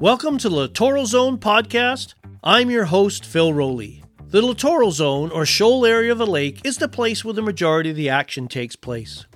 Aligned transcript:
Welcome 0.00 0.38
to 0.38 0.48
the 0.48 0.54
Littoral 0.54 1.04
Zone 1.04 1.36
podcast. 1.36 2.14
I'm 2.42 2.70
your 2.70 2.86
host, 2.86 3.26
Phil 3.26 3.52
Rowley. 3.52 4.02
The 4.28 4.40
Littoral 4.40 4.92
Zone, 4.92 5.30
or 5.30 5.44
shoal 5.44 5.84
area 5.84 6.10
of 6.10 6.22
a 6.22 6.24
lake, 6.24 6.62
is 6.64 6.78
the 6.78 6.88
place 6.88 7.22
where 7.22 7.34
the 7.34 7.42
majority 7.42 7.90
of 7.90 7.96
the 7.96 8.08
action 8.08 8.48
takes 8.48 8.74
place. 8.76 9.26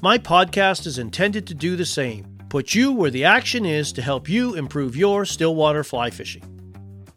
My 0.00 0.16
podcast 0.16 0.86
is 0.86 0.98
intended 0.98 1.46
to 1.48 1.54
do 1.54 1.76
the 1.76 1.84
same 1.84 2.38
put 2.48 2.74
you 2.74 2.92
where 2.92 3.10
the 3.10 3.26
action 3.26 3.66
is 3.66 3.92
to 3.92 4.00
help 4.00 4.26
you 4.26 4.54
improve 4.54 4.96
your 4.96 5.26
stillwater 5.26 5.84
fly 5.84 6.08
fishing. 6.08 6.42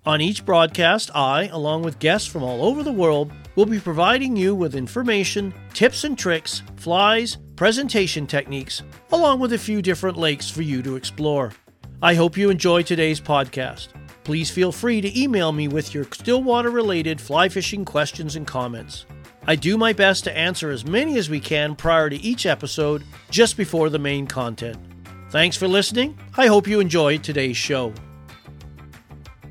On 0.06 0.20
each 0.20 0.44
broadcast, 0.44 1.10
I, 1.16 1.48
along 1.54 1.84
with 1.84 2.00
guests 2.00 2.28
from 2.28 2.44
all 2.44 2.66
over 2.66 2.84
the 2.84 2.92
world, 2.92 3.32
will 3.56 3.66
be 3.66 3.80
providing 3.80 4.36
you 4.36 4.54
with 4.54 4.76
information, 4.76 5.54
tips 5.74 6.04
and 6.04 6.18
tricks, 6.18 6.64
flies, 6.76 7.38
presentation 7.56 8.28
techniques, 8.28 8.84
along 9.14 9.40
with 9.40 9.54
a 9.54 9.58
few 9.58 9.82
different 9.82 10.18
lakes 10.18 10.50
for 10.50 10.64
you 10.64 10.84
to 10.84 10.98
explore. 10.98 11.54
I 12.02 12.14
hope 12.14 12.38
you 12.38 12.50
enjoy 12.50 12.84
today's 12.84 13.20
podcast. 13.20 13.90
Please 14.24 14.50
feel 14.50 14.72
free 14.72 15.02
to 15.02 15.22
email 15.22 15.52
me 15.52 15.68
with 15.68 15.94
your 15.94 16.06
Stillwater 16.06 16.70
related 16.70 17.20
fly 17.20 17.50
fishing 17.50 17.84
questions 17.84 18.38
and 18.38 18.48
comments. 18.48 19.06
I 19.46 19.58
do 19.58 19.78
my 19.78 19.92
best 19.92 20.24
to 20.24 20.38
answer 20.38 20.72
as 20.72 20.86
many 20.86 21.18
as 21.18 21.30
we 21.30 21.42
can 21.42 21.76
prior 21.76 22.10
to 22.10 22.16
each 22.16 22.46
episode, 22.46 23.04
just 23.30 23.58
before 23.58 23.90
the 23.90 24.00
main 24.00 24.28
content. 24.28 24.78
Thanks 25.30 25.58
for 25.58 25.68
listening. 25.68 26.18
I 26.38 26.48
hope 26.48 26.68
you 26.68 26.80
enjoyed 26.80 27.22
today's 27.22 27.58
show. 27.58 27.92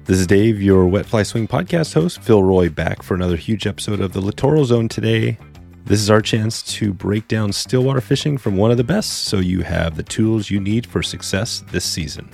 This 0.05 0.19
is 0.19 0.27
Dave, 0.27 0.63
your 0.63 0.87
Wet 0.87 1.05
Fly 1.05 1.25
Swing 1.25 1.47
podcast 1.47 1.93
host, 1.93 2.23
Phil 2.23 2.43
Rowley, 2.43 2.71
back 2.71 3.03
for 3.03 3.15
another 3.15 3.37
huge 3.37 3.67
episode 3.67 4.01
of 4.01 4.15
the 4.15 4.23
Littoral 4.23 4.65
Zone 4.65 4.89
today. 4.89 5.37
This 5.89 6.01
is 6.01 6.11
our 6.11 6.21
chance 6.21 6.63
to 6.75 6.93
break 6.93 7.29
down 7.29 7.51
stillwater 7.51 8.03
fishing 8.03 8.37
from 8.37 8.59
one 8.59 8.71
of 8.71 8.77
the 8.77 8.85
best 8.85 9.25
so 9.25 9.39
you 9.39 9.63
have 9.63 9.97
the 9.97 10.03
tools 10.03 10.51
you 10.51 10.61
need 10.61 10.85
for 10.85 11.03
success 11.03 11.65
this 11.71 11.87
season. 11.87 12.29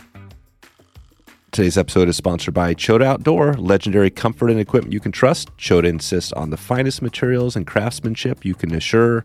Today's 1.55 1.79
episode 1.79 2.09
is 2.09 2.17
sponsored 2.17 2.53
by 2.53 2.75
Chota 2.75 3.05
Outdoor, 3.05 3.55
legendary 3.55 4.11
comfort 4.11 4.51
and 4.51 4.59
equipment 4.59 4.93
you 4.93 4.99
can 4.99 5.13
trust. 5.13 5.57
Chota 5.57 5.87
insists 5.87 6.33
on 6.33 6.51
the 6.51 6.57
finest 6.57 7.01
materials 7.01 7.55
and 7.55 7.65
craftsmanship 7.65 8.45
you 8.45 8.57
can 8.57 8.75
assure 8.75 9.25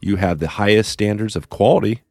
you 0.00 0.16
have 0.16 0.40
the 0.40 0.48
highest 0.48 0.90
standards 0.90 1.36
of 1.36 1.50
quality. 1.50 2.02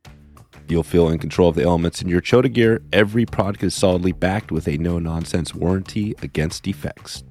You'll 0.70 0.84
feel 0.84 1.10
in 1.10 1.20
control 1.20 1.50
of 1.50 1.56
the 1.56 1.64
elements 1.64 2.02
in 2.02 2.08
your 2.08 2.22
Chota 2.22 2.48
gear. 2.48 2.82
Every 2.94 3.26
product 3.26 3.62
is 3.62 3.76
solidly 3.76 4.14
backed 4.14 4.54
with 4.54 4.70
a 4.70 4.78
no 4.78 5.00
nonsense 5.00 5.54
warranty 5.54 6.16
against 6.22 6.64
defects. 6.64 7.26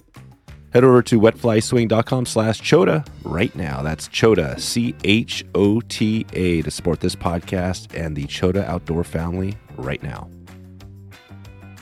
Head 0.74 0.84
over 0.84 1.00
to 1.04 1.18
wetflyswing.com 1.18 2.26
slash 2.26 2.60
Chota 2.60 3.02
right 3.24 3.56
now. 3.56 3.80
That's 3.80 4.08
Chota, 4.08 4.60
C 4.60 4.94
H 5.04 5.42
O 5.54 5.80
T 5.80 6.26
A, 6.34 6.60
to 6.60 6.70
support 6.70 7.00
this 7.00 7.16
podcast 7.16 7.98
and 7.98 8.14
the 8.14 8.26
Chota 8.26 8.70
Outdoor 8.70 9.04
family 9.04 9.56
right 9.78 10.02
now. 10.02 10.28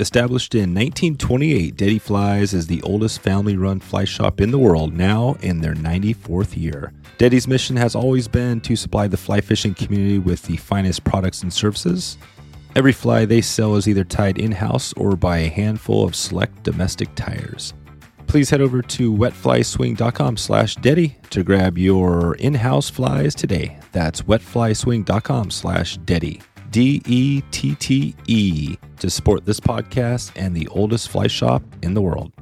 Established 0.01 0.57
in 0.57 0.75
1928, 0.75 1.77
Dette 1.77 2.03
Flies 2.03 2.53
is 2.53 2.67
the 2.67 2.83
oldest 2.83 3.21
family 3.21 3.57
run 3.57 3.79
fly 3.79 4.05
shop 4.05 4.41
in 4.41 4.51
the 4.51 4.59
world, 4.59 4.93
now 4.93 5.37
in 5.41 5.61
their 5.61 5.75
94th 5.75 6.57
year. 6.57 6.93
Dette's 7.17 7.47
mission 7.47 7.77
has 7.77 7.95
always 7.95 8.27
been 8.27 8.61
to 8.63 8.75
supply 8.75 9.07
the 9.07 9.17
fly 9.17 9.41
fishing 9.41 9.73
community 9.73 10.19
with 10.19 10.43
the 10.43 10.57
finest 10.57 11.05
products 11.05 11.45
and 11.45 11.53
services. 11.53 12.19
Every 12.75 12.91
fly 12.91 13.25
they 13.25 13.41
sell 13.41 13.77
is 13.77 13.87
either 13.87 14.03
tied 14.03 14.39
in 14.39 14.51
house 14.51 14.93
or 14.95 15.15
by 15.15 15.39
a 15.39 15.49
handful 15.49 16.05
of 16.05 16.17
select 16.17 16.65
domestic 16.65 17.15
tyers. 17.15 17.73
Please 18.27 18.51
head 18.51 18.61
over 18.61 18.83
to 18.83 19.15
wetflyswing.com 19.15 20.37
slash 20.37 20.75
Dette 20.77 21.13
to 21.31 21.45
grab 21.45 21.79
your 21.79 22.35
in-house 22.37 22.91
flies 22.91 23.33
today. 23.33 23.79
That's 23.93 24.23
wetflyswing.com 24.23 25.53
slash 25.53 25.99
Dette. 25.99 26.43
D 26.73 27.01
E 27.07 27.43
T 27.53 27.77
T 27.77 28.17
E 28.27 28.77
to 29.05 29.11
support 29.11 29.45
this 29.45 29.61
podcast 29.61 30.33
and 30.35 30.57
the 30.57 30.67
oldest 30.69 31.11
fly 31.11 31.27
shop 31.27 31.63
in 31.83 31.95
the 31.95 32.01
world. 32.01 32.33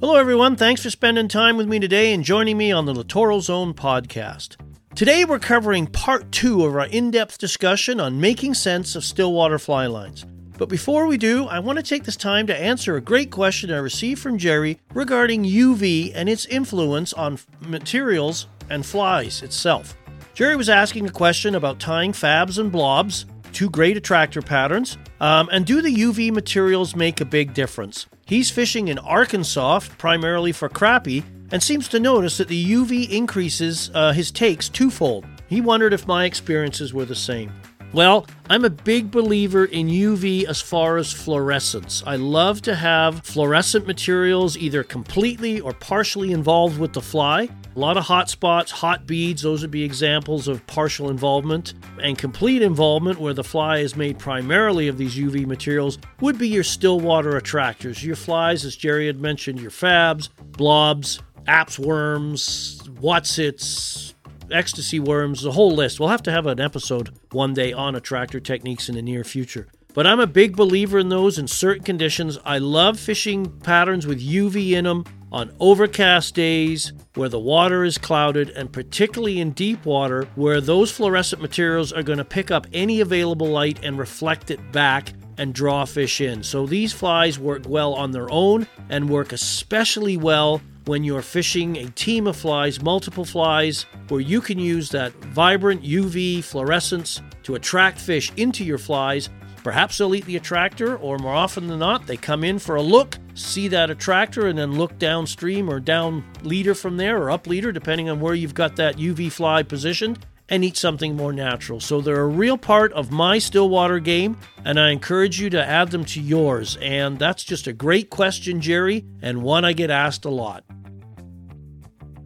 Hello, 0.00 0.16
everyone. 0.16 0.56
Thanks 0.56 0.82
for 0.82 0.90
spending 0.90 1.28
time 1.28 1.56
with 1.56 1.68
me 1.68 1.78
today 1.78 2.12
and 2.12 2.24
joining 2.24 2.56
me 2.56 2.72
on 2.72 2.86
the 2.86 2.94
Littoral 2.94 3.40
Zone 3.40 3.74
podcast. 3.74 4.56
Today, 4.96 5.24
we're 5.24 5.38
covering 5.38 5.86
part 5.86 6.32
two 6.32 6.64
of 6.64 6.74
our 6.74 6.86
in 6.86 7.10
depth 7.10 7.38
discussion 7.38 8.00
on 8.00 8.20
making 8.20 8.54
sense 8.54 8.96
of 8.96 9.04
stillwater 9.04 9.58
fly 9.58 9.86
lines. 9.86 10.24
But 10.58 10.68
before 10.68 11.06
we 11.06 11.18
do, 11.18 11.46
I 11.46 11.58
want 11.60 11.78
to 11.78 11.82
take 11.82 12.04
this 12.04 12.16
time 12.16 12.46
to 12.46 12.56
answer 12.56 12.96
a 12.96 13.00
great 13.00 13.30
question 13.30 13.70
I 13.70 13.78
received 13.78 14.20
from 14.20 14.38
Jerry 14.38 14.78
regarding 14.94 15.44
UV 15.44 16.12
and 16.14 16.28
its 16.28 16.46
influence 16.46 17.12
on 17.12 17.38
materials 17.60 18.46
and 18.70 18.84
flies 18.84 19.42
itself. 19.42 19.96
Jerry 20.34 20.56
was 20.56 20.68
asking 20.68 21.06
a 21.06 21.12
question 21.12 21.54
about 21.54 21.78
tying 21.78 22.12
fabs 22.12 22.58
and 22.58 22.72
blobs, 22.72 23.26
two 23.52 23.70
great 23.70 23.96
attractor 23.96 24.42
patterns, 24.42 24.98
um, 25.22 25.48
and 25.52 25.64
do 25.64 25.80
the 25.80 25.94
UV 25.94 26.32
materials 26.32 26.94
make 26.94 27.20
a 27.20 27.24
big 27.24 27.54
difference? 27.54 28.06
He's 28.26 28.50
fishing 28.50 28.88
in 28.88 28.98
Arkansas 28.98 29.80
primarily 29.96 30.52
for 30.52 30.68
crappie 30.68 31.22
and 31.52 31.62
seems 31.62 31.86
to 31.88 32.00
notice 32.00 32.38
that 32.38 32.48
the 32.48 32.72
UV 32.72 33.08
increases 33.08 33.90
uh, 33.94 34.12
his 34.12 34.30
takes 34.30 34.68
twofold. 34.68 35.24
He 35.48 35.60
wondered 35.60 35.92
if 35.92 36.06
my 36.06 36.24
experiences 36.24 36.92
were 36.92 37.04
the 37.04 37.14
same. 37.14 37.52
Well, 37.92 38.26
I'm 38.48 38.64
a 38.64 38.70
big 38.70 39.10
believer 39.10 39.66
in 39.66 39.88
UV 39.88 40.44
as 40.44 40.62
far 40.62 40.96
as 40.96 41.12
fluorescence. 41.12 42.02
I 42.06 42.16
love 42.16 42.62
to 42.62 42.74
have 42.74 43.22
fluorescent 43.22 43.86
materials 43.86 44.56
either 44.56 44.82
completely 44.82 45.60
or 45.60 45.74
partially 45.74 46.32
involved 46.32 46.78
with 46.78 46.94
the 46.94 47.02
fly. 47.02 47.50
A 47.74 47.78
lot 47.78 47.98
of 47.98 48.04
hot 48.04 48.30
spots, 48.30 48.70
hot 48.70 49.06
beads, 49.06 49.42
those 49.42 49.60
would 49.60 49.70
be 49.70 49.82
examples 49.82 50.48
of 50.48 50.66
partial 50.66 51.10
involvement. 51.10 51.74
And 52.02 52.16
complete 52.16 52.62
involvement, 52.62 53.20
where 53.20 53.34
the 53.34 53.44
fly 53.44 53.78
is 53.78 53.94
made 53.94 54.18
primarily 54.18 54.88
of 54.88 54.96
these 54.96 55.16
UV 55.16 55.44
materials, 55.46 55.98
would 56.22 56.38
be 56.38 56.48
your 56.48 56.64
still 56.64 56.98
water 56.98 57.36
attractors. 57.36 58.02
Your 58.02 58.16
flies, 58.16 58.64
as 58.64 58.74
Jerry 58.74 59.06
had 59.06 59.20
mentioned, 59.20 59.60
your 59.60 59.70
fabs, 59.70 60.30
blobs, 60.52 61.22
apps 61.46 61.78
worms, 61.78 62.80
Wotsits, 62.88 64.11
ecstasy 64.52 65.00
worms, 65.00 65.42
the 65.42 65.52
whole 65.52 65.74
list. 65.74 65.98
We'll 65.98 66.08
have 66.08 66.22
to 66.24 66.32
have 66.32 66.46
an 66.46 66.60
episode 66.60 67.10
one 67.32 67.54
day 67.54 67.72
on 67.72 67.94
attractor 67.94 68.40
techniques 68.40 68.88
in 68.88 68.94
the 68.94 69.02
near 69.02 69.24
future. 69.24 69.68
But 69.94 70.06
I'm 70.06 70.20
a 70.20 70.26
big 70.26 70.56
believer 70.56 70.98
in 70.98 71.10
those 71.10 71.38
in 71.38 71.46
certain 71.46 71.84
conditions. 71.84 72.38
I 72.44 72.58
love 72.58 72.98
fishing 72.98 73.60
patterns 73.60 74.06
with 74.06 74.26
UV 74.26 74.72
in 74.72 74.84
them 74.84 75.04
on 75.30 75.54
overcast 75.60 76.34
days 76.34 76.92
where 77.14 77.28
the 77.28 77.38
water 77.38 77.84
is 77.84 77.98
clouded, 77.98 78.50
and 78.50 78.72
particularly 78.72 79.40
in 79.40 79.52
deep 79.52 79.84
water 79.84 80.28
where 80.34 80.60
those 80.60 80.90
fluorescent 80.90 81.42
materials 81.42 81.92
are 81.92 82.02
going 82.02 82.18
to 82.18 82.24
pick 82.24 82.50
up 82.50 82.66
any 82.72 83.00
available 83.00 83.48
light 83.48 83.80
and 83.82 83.98
reflect 83.98 84.50
it 84.50 84.72
back 84.72 85.12
and 85.38 85.54
draw 85.54 85.84
fish 85.84 86.20
in. 86.20 86.42
So 86.42 86.66
these 86.66 86.92
flies 86.92 87.38
work 87.38 87.62
well 87.66 87.94
on 87.94 88.12
their 88.12 88.30
own 88.30 88.66
and 88.88 89.08
work 89.08 89.32
especially 89.32 90.16
well 90.16 90.60
when 90.86 91.04
you're 91.04 91.22
fishing 91.22 91.76
a 91.76 91.90
team 91.90 92.26
of 92.26 92.36
flies, 92.36 92.82
multiple 92.82 93.24
flies, 93.24 93.86
where 94.08 94.20
you 94.20 94.40
can 94.40 94.58
use 94.58 94.90
that 94.90 95.12
vibrant 95.12 95.82
UV 95.82 96.42
fluorescence 96.42 97.20
to 97.44 97.54
attract 97.54 97.98
fish 97.98 98.32
into 98.36 98.64
your 98.64 98.78
flies. 98.78 99.28
Perhaps 99.62 99.98
they'll 99.98 100.14
eat 100.14 100.24
the 100.24 100.36
attractor, 100.36 100.96
or 100.96 101.18
more 101.18 101.34
often 101.34 101.68
than 101.68 101.78
not, 101.78 102.06
they 102.06 102.16
come 102.16 102.42
in 102.42 102.58
for 102.58 102.74
a 102.76 102.82
look, 102.82 103.16
see 103.34 103.68
that 103.68 103.90
attractor, 103.90 104.48
and 104.48 104.58
then 104.58 104.76
look 104.76 104.98
downstream 104.98 105.70
or 105.70 105.78
down 105.78 106.24
leader 106.42 106.74
from 106.74 106.96
there 106.96 107.22
or 107.22 107.30
up 107.30 107.46
leader, 107.46 107.70
depending 107.70 108.10
on 108.10 108.18
where 108.18 108.34
you've 108.34 108.54
got 108.54 108.74
that 108.76 108.96
UV 108.96 109.30
fly 109.30 109.62
positioned 109.62 110.26
and 110.48 110.64
eat 110.64 110.76
something 110.76 111.16
more 111.16 111.32
natural. 111.32 111.80
So 111.80 112.00
they're 112.00 112.20
a 112.20 112.26
real 112.26 112.58
part 112.58 112.92
of 112.92 113.10
my 113.10 113.38
Stillwater 113.38 114.00
game, 114.00 114.36
and 114.64 114.78
I 114.78 114.90
encourage 114.90 115.40
you 115.40 115.50
to 115.50 115.64
add 115.64 115.90
them 115.90 116.04
to 116.06 116.20
yours. 116.20 116.76
And 116.80 117.18
that's 117.18 117.44
just 117.44 117.66
a 117.66 117.72
great 117.72 118.10
question, 118.10 118.60
Jerry, 118.60 119.04
and 119.22 119.42
one 119.42 119.64
I 119.64 119.72
get 119.72 119.90
asked 119.90 120.24
a 120.24 120.30
lot. 120.30 120.64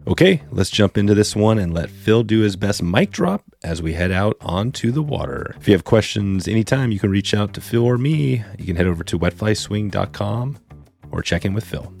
Okay, 0.07 0.41
let's 0.51 0.69
jump 0.69 0.97
into 0.97 1.13
this 1.13 1.35
one 1.35 1.59
and 1.59 1.73
let 1.73 1.89
Phil 1.89 2.23
do 2.23 2.39
his 2.39 2.55
best 2.55 2.81
mic 2.81 3.11
drop 3.11 3.43
as 3.61 3.81
we 3.81 3.91
head 3.91 4.09
out 4.09 4.37
onto 4.39 4.89
the 4.89 5.03
water. 5.03 5.53
If 5.59 5.67
you 5.67 5.73
have 5.73 5.83
questions 5.83 6.47
anytime, 6.47 6.91
you 6.93 6.99
can 6.99 7.11
reach 7.11 7.33
out 7.33 7.53
to 7.55 7.61
Phil 7.61 7.83
or 7.83 7.97
me. 7.97 8.41
You 8.57 8.65
can 8.65 8.77
head 8.77 8.87
over 8.87 9.03
to 9.03 9.19
wetflyswing.com 9.19 10.59
or 11.11 11.21
check 11.21 11.43
in 11.43 11.53
with 11.53 11.65
Phil. 11.65 11.91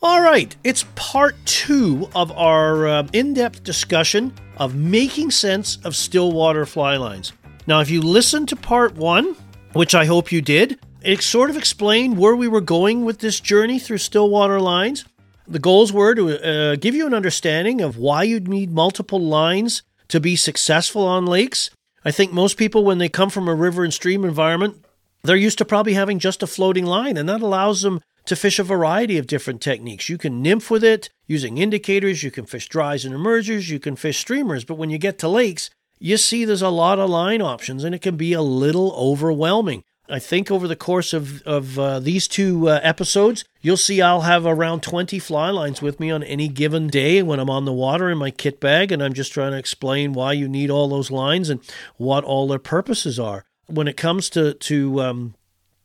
All 0.00 0.22
right, 0.22 0.56
it's 0.64 0.86
part 0.94 1.34
two 1.44 2.08
of 2.14 2.32
our 2.32 2.88
uh, 2.88 3.08
in 3.12 3.34
depth 3.34 3.62
discussion 3.62 4.32
of 4.58 4.74
making 4.74 5.30
sense 5.30 5.78
of 5.84 5.96
stillwater 5.96 6.66
fly 6.66 6.96
lines. 6.96 7.32
Now, 7.66 7.80
if 7.80 7.90
you 7.90 8.00
listened 8.00 8.48
to 8.48 8.56
part 8.56 8.94
one, 8.96 9.36
which 9.72 9.94
I 9.94 10.06
hope 10.06 10.32
you 10.32 10.40
did, 10.40 10.78
it 11.02 11.22
sort 11.22 11.50
of 11.50 11.56
explained 11.56 12.18
where 12.18 12.34
we 12.34 12.48
were 12.48 12.60
going 12.60 13.04
with 13.04 13.18
this 13.18 13.40
journey 13.40 13.78
through 13.78 13.98
stillwater 13.98 14.60
lines. 14.60 15.04
The 15.46 15.58
goals 15.58 15.92
were 15.92 16.14
to 16.14 16.72
uh, 16.72 16.76
give 16.76 16.94
you 16.94 17.06
an 17.06 17.14
understanding 17.14 17.80
of 17.80 17.96
why 17.96 18.24
you'd 18.24 18.48
need 18.48 18.72
multiple 18.72 19.20
lines 19.20 19.82
to 20.08 20.20
be 20.20 20.36
successful 20.36 21.06
on 21.06 21.26
lakes. 21.26 21.70
I 22.04 22.10
think 22.10 22.32
most 22.32 22.56
people, 22.56 22.84
when 22.84 22.98
they 22.98 23.08
come 23.08 23.30
from 23.30 23.48
a 23.48 23.54
river 23.54 23.84
and 23.84 23.92
stream 23.92 24.24
environment, 24.24 24.84
they're 25.22 25.36
used 25.36 25.58
to 25.58 25.64
probably 25.64 25.94
having 25.94 26.18
just 26.18 26.42
a 26.42 26.46
floating 26.46 26.86
line, 26.86 27.16
and 27.16 27.28
that 27.28 27.42
allows 27.42 27.82
them 27.82 28.00
to 28.28 28.36
fish 28.36 28.58
a 28.58 28.64
variety 28.64 29.18
of 29.18 29.26
different 29.26 29.60
techniques. 29.60 30.08
You 30.08 30.18
can 30.18 30.42
nymph 30.42 30.70
with 30.70 30.84
it 30.84 31.10
using 31.26 31.58
indicators, 31.58 32.22
you 32.22 32.30
can 32.30 32.46
fish 32.46 32.68
dries 32.68 33.04
and 33.04 33.14
emergers, 33.14 33.70
you 33.70 33.80
can 33.80 33.96
fish 33.96 34.18
streamers, 34.18 34.64
but 34.64 34.76
when 34.76 34.90
you 34.90 34.98
get 34.98 35.18
to 35.18 35.28
lakes, 35.28 35.70
you 35.98 36.16
see 36.16 36.44
there's 36.44 36.62
a 36.62 36.68
lot 36.68 36.98
of 36.98 37.10
line 37.10 37.42
options 37.42 37.84
and 37.84 37.94
it 37.94 38.02
can 38.02 38.16
be 38.16 38.32
a 38.32 38.42
little 38.42 38.92
overwhelming. 38.92 39.82
I 40.10 40.18
think 40.18 40.50
over 40.50 40.66
the 40.66 40.76
course 40.76 41.12
of, 41.12 41.42
of 41.42 41.78
uh, 41.78 42.00
these 42.00 42.28
two 42.28 42.68
uh, 42.68 42.80
episodes, 42.82 43.44
you'll 43.60 43.76
see 43.76 44.00
I'll 44.00 44.22
have 44.22 44.46
around 44.46 44.82
20 44.82 45.18
fly 45.18 45.50
lines 45.50 45.82
with 45.82 46.00
me 46.00 46.10
on 46.10 46.22
any 46.22 46.48
given 46.48 46.88
day 46.88 47.22
when 47.22 47.38
I'm 47.38 47.50
on 47.50 47.66
the 47.66 47.74
water 47.74 48.08
in 48.08 48.16
my 48.16 48.30
kit 48.30 48.58
bag, 48.58 48.90
and 48.90 49.02
I'm 49.02 49.12
just 49.12 49.32
trying 49.32 49.52
to 49.52 49.58
explain 49.58 50.14
why 50.14 50.32
you 50.32 50.48
need 50.48 50.70
all 50.70 50.88
those 50.88 51.10
lines 51.10 51.50
and 51.50 51.60
what 51.98 52.24
all 52.24 52.48
their 52.48 52.58
purposes 52.58 53.18
are. 53.20 53.44
When 53.66 53.86
it 53.86 53.98
comes 53.98 54.30
to, 54.30 54.54
to 54.54 55.02
um, 55.02 55.34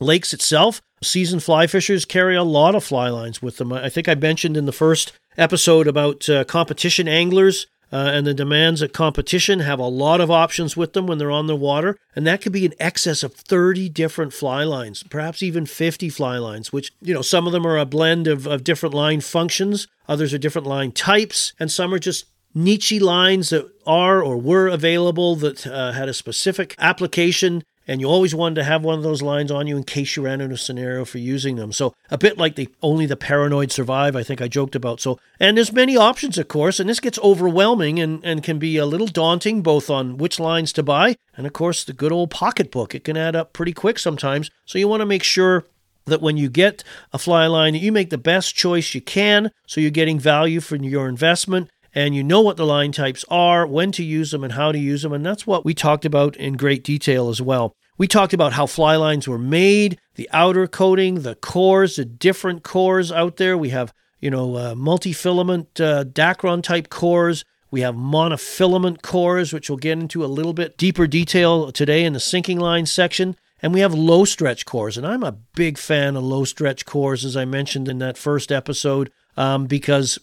lakes 0.04 0.34
itself, 0.34 0.82
season 1.02 1.40
fly 1.40 1.68
fishers 1.68 2.06
carry 2.06 2.36
a 2.36 2.44
lot 2.44 2.76
of 2.76 2.84
fly 2.84 3.10
lines 3.10 3.42
with 3.42 3.58
them. 3.58 3.74
I 3.74 3.90
think 3.90 4.08
I 4.08 4.16
mentioned 4.16 4.58
in 4.58 4.66
the 4.66 4.72
first 4.72 5.14
episode 5.38 5.88
about 5.88 6.30
uh, 6.30 6.44
competition 6.44 7.08
anglers 7.08 7.68
uh, 7.94 8.10
and 8.12 8.26
the 8.26 8.34
demands 8.34 8.82
at 8.82 8.92
competition 8.92 9.60
have 9.60 9.78
a 9.78 9.88
lot 9.88 10.20
of 10.20 10.32
options 10.32 10.76
with 10.76 10.94
them 10.94 11.06
when 11.06 11.20
they're 11.20 11.30
on 11.30 11.46
the 11.46 11.56
water, 11.56 11.96
and 12.16 12.26
that 12.26 12.42
could 12.42 12.52
be 12.52 12.66
in 12.66 12.74
excess 12.80 13.22
of 13.22 13.36
30 13.36 13.88
different 13.90 14.34
fly 14.34 14.64
lines, 14.64 15.04
perhaps 15.04 15.44
even 15.44 15.68
50 15.68 16.10
fly 16.10 16.40
lines, 16.40 16.74
which, 16.74 16.92
you 17.02 17.14
know, 17.14 17.22
some 17.22 17.46
of 17.46 17.54
them 17.54 17.68
are 17.68 17.78
a 17.78 17.86
blend 17.86 18.28
of, 18.28 18.48
of 18.48 18.64
different 18.64 18.96
line 18.96 19.22
functions, 19.22 19.88
others 20.08 20.34
are 20.34 20.40
different 20.40 20.68
line 20.68 20.92
types, 20.92 21.54
and 21.60 21.72
some 21.72 21.94
are 21.94 22.00
just 22.00 22.26
niche 22.56 23.00
lines 23.00 23.50
that 23.50 23.70
are 23.86 24.24
or 24.24 24.38
were 24.38 24.68
available 24.68 25.36
that 25.36 25.68
uh, 25.68 25.92
had 25.92 26.10
a 26.10 26.14
specific 26.14 26.76
application 26.80 27.64
and 27.88 28.02
you 28.02 28.08
always 28.08 28.34
wanted 28.34 28.56
to 28.56 28.64
have 28.64 28.84
one 28.84 28.98
of 28.98 29.04
those 29.04 29.22
lines 29.22 29.52
on 29.52 29.68
you 29.68 29.78
in 29.78 29.84
case 29.84 30.16
you 30.16 30.24
ran 30.24 30.42
into 30.42 30.56
a 30.56 30.58
scenario 30.58 31.06
for 31.06 31.18
using 31.18 31.56
them. 31.56 31.72
So 31.72 31.94
a 32.10 32.18
bit 32.18 32.38
like 32.38 32.56
the 32.56 32.70
only 32.82 33.06
the 33.06 33.16
paranoid 33.16 33.72
survive, 33.72 34.16
I 34.16 34.24
think 34.24 34.42
I 34.42 34.48
joked 34.48 34.76
about. 34.76 35.00
So 35.00 35.20
and 35.40 35.58
there's 35.58 35.74
many 35.74 35.98
options, 35.98 36.38
of 36.38 36.48
course, 36.48 36.80
and 36.80 36.90
this 36.90 37.00
gets 37.00 37.20
overwhelming 37.20 38.00
and, 38.00 38.24
and 38.24 38.44
can 38.44 38.60
be 38.60 38.78
a 38.78 38.86
little 38.86 39.08
daunting 39.08 39.62
both 39.62 39.90
on 39.90 40.18
which 40.18 40.40
lines 40.40 40.74
to 40.74 40.84
buy 40.84 41.16
and 41.36 41.46
of 41.48 41.54
course 41.54 41.84
the 41.84 41.94
good 41.94 42.12
old 42.12 42.30
pocketbook. 42.30 42.96
It 42.96 43.04
can 43.04 43.18
add 43.18 43.36
up 43.36 43.54
pretty 43.54 43.74
quick 43.74 44.00
sometimes. 44.00 44.50
So 44.66 44.78
you 44.78 44.88
want 44.88 45.02
to 45.02 45.06
make 45.06 45.24
sure 45.24 45.66
that 46.06 46.22
when 46.22 46.38
you 46.38 46.50
get 46.50 46.84
a 47.12 47.18
fly 47.18 47.48
line, 47.48 47.76
you 47.76 47.92
make 47.92 48.10
the 48.10 48.18
best 48.18 48.56
choice 48.56 48.94
you 48.94 49.02
can 49.02 49.52
so 49.68 49.80
you're 49.80 49.92
getting 49.92 50.20
value 50.20 50.60
for 50.60 50.76
your 50.76 51.08
investment 51.08 51.70
and 51.94 52.16
you 52.16 52.24
know 52.24 52.42
what 52.42 52.58
the 52.58 52.66
line 52.66 52.92
types 52.92 53.24
are, 53.30 53.68
when 53.68 53.92
to 53.94 54.04
use 54.04 54.32
them, 54.32 54.44
and 54.44 54.54
how 54.54 54.72
to 54.72 54.80
use 54.80 55.04
them. 55.04 55.14
And 55.14 55.26
that's 55.26 55.46
what 55.46 55.64
we 55.64 55.74
talked 55.74 56.06
about 56.06 56.36
in 56.38 56.54
great 56.54 56.84
detail 56.84 57.30
as 57.30 57.42
well. 57.42 57.76
We 57.98 58.08
talked 58.08 58.34
about 58.34 58.54
how 58.54 58.66
fly 58.66 58.96
lines 58.96 59.28
were 59.28 59.38
made, 59.38 60.00
the 60.16 60.30
outer 60.34 60.68
coating, 60.68 61.22
the 61.22 61.36
cores, 61.36 61.98
the 61.98 62.06
different 62.06 62.64
cores 62.64 63.12
out 63.12 63.38
there. 63.38 63.58
We 63.58 63.70
have, 63.70 63.94
you 64.20 64.32
know, 64.32 64.58
uh, 64.58 64.76
multi-filament 64.76 65.80
uh, 65.80 66.04
Dacron 66.06 66.64
type 66.64 66.90
cores. 66.90 67.46
We 67.70 67.82
have 67.82 67.96
monofilament 67.96 69.02
cores, 69.04 69.54
which 69.54 69.70
we'll 69.70 69.78
get 69.78 70.00
into 70.00 70.26
a 70.26 70.28
little 70.28 70.54
bit 70.54 70.78
deeper 70.78 71.08
detail 71.08 71.72
today 71.72 72.04
in 72.04 72.14
the 72.14 72.20
sinking 72.20 72.60
line 72.60 72.88
section. 72.88 73.36
And 73.62 73.74
we 73.74 73.80
have 73.80 73.94
low 73.94 74.26
stretch 74.26 74.66
cores. 74.66 74.98
And 74.98 75.08
I'm 75.08 75.24
a 75.24 75.32
big 75.32 75.78
fan 75.78 76.16
of 76.16 76.24
low 76.24 76.46
stretch 76.46 76.86
cores, 76.86 77.24
as 77.24 77.38
I 77.38 77.46
mentioned 77.46 77.88
in 77.88 78.00
that 78.00 78.18
first 78.18 78.52
episode, 78.52 79.12
um, 79.38 79.68
because 79.68 80.20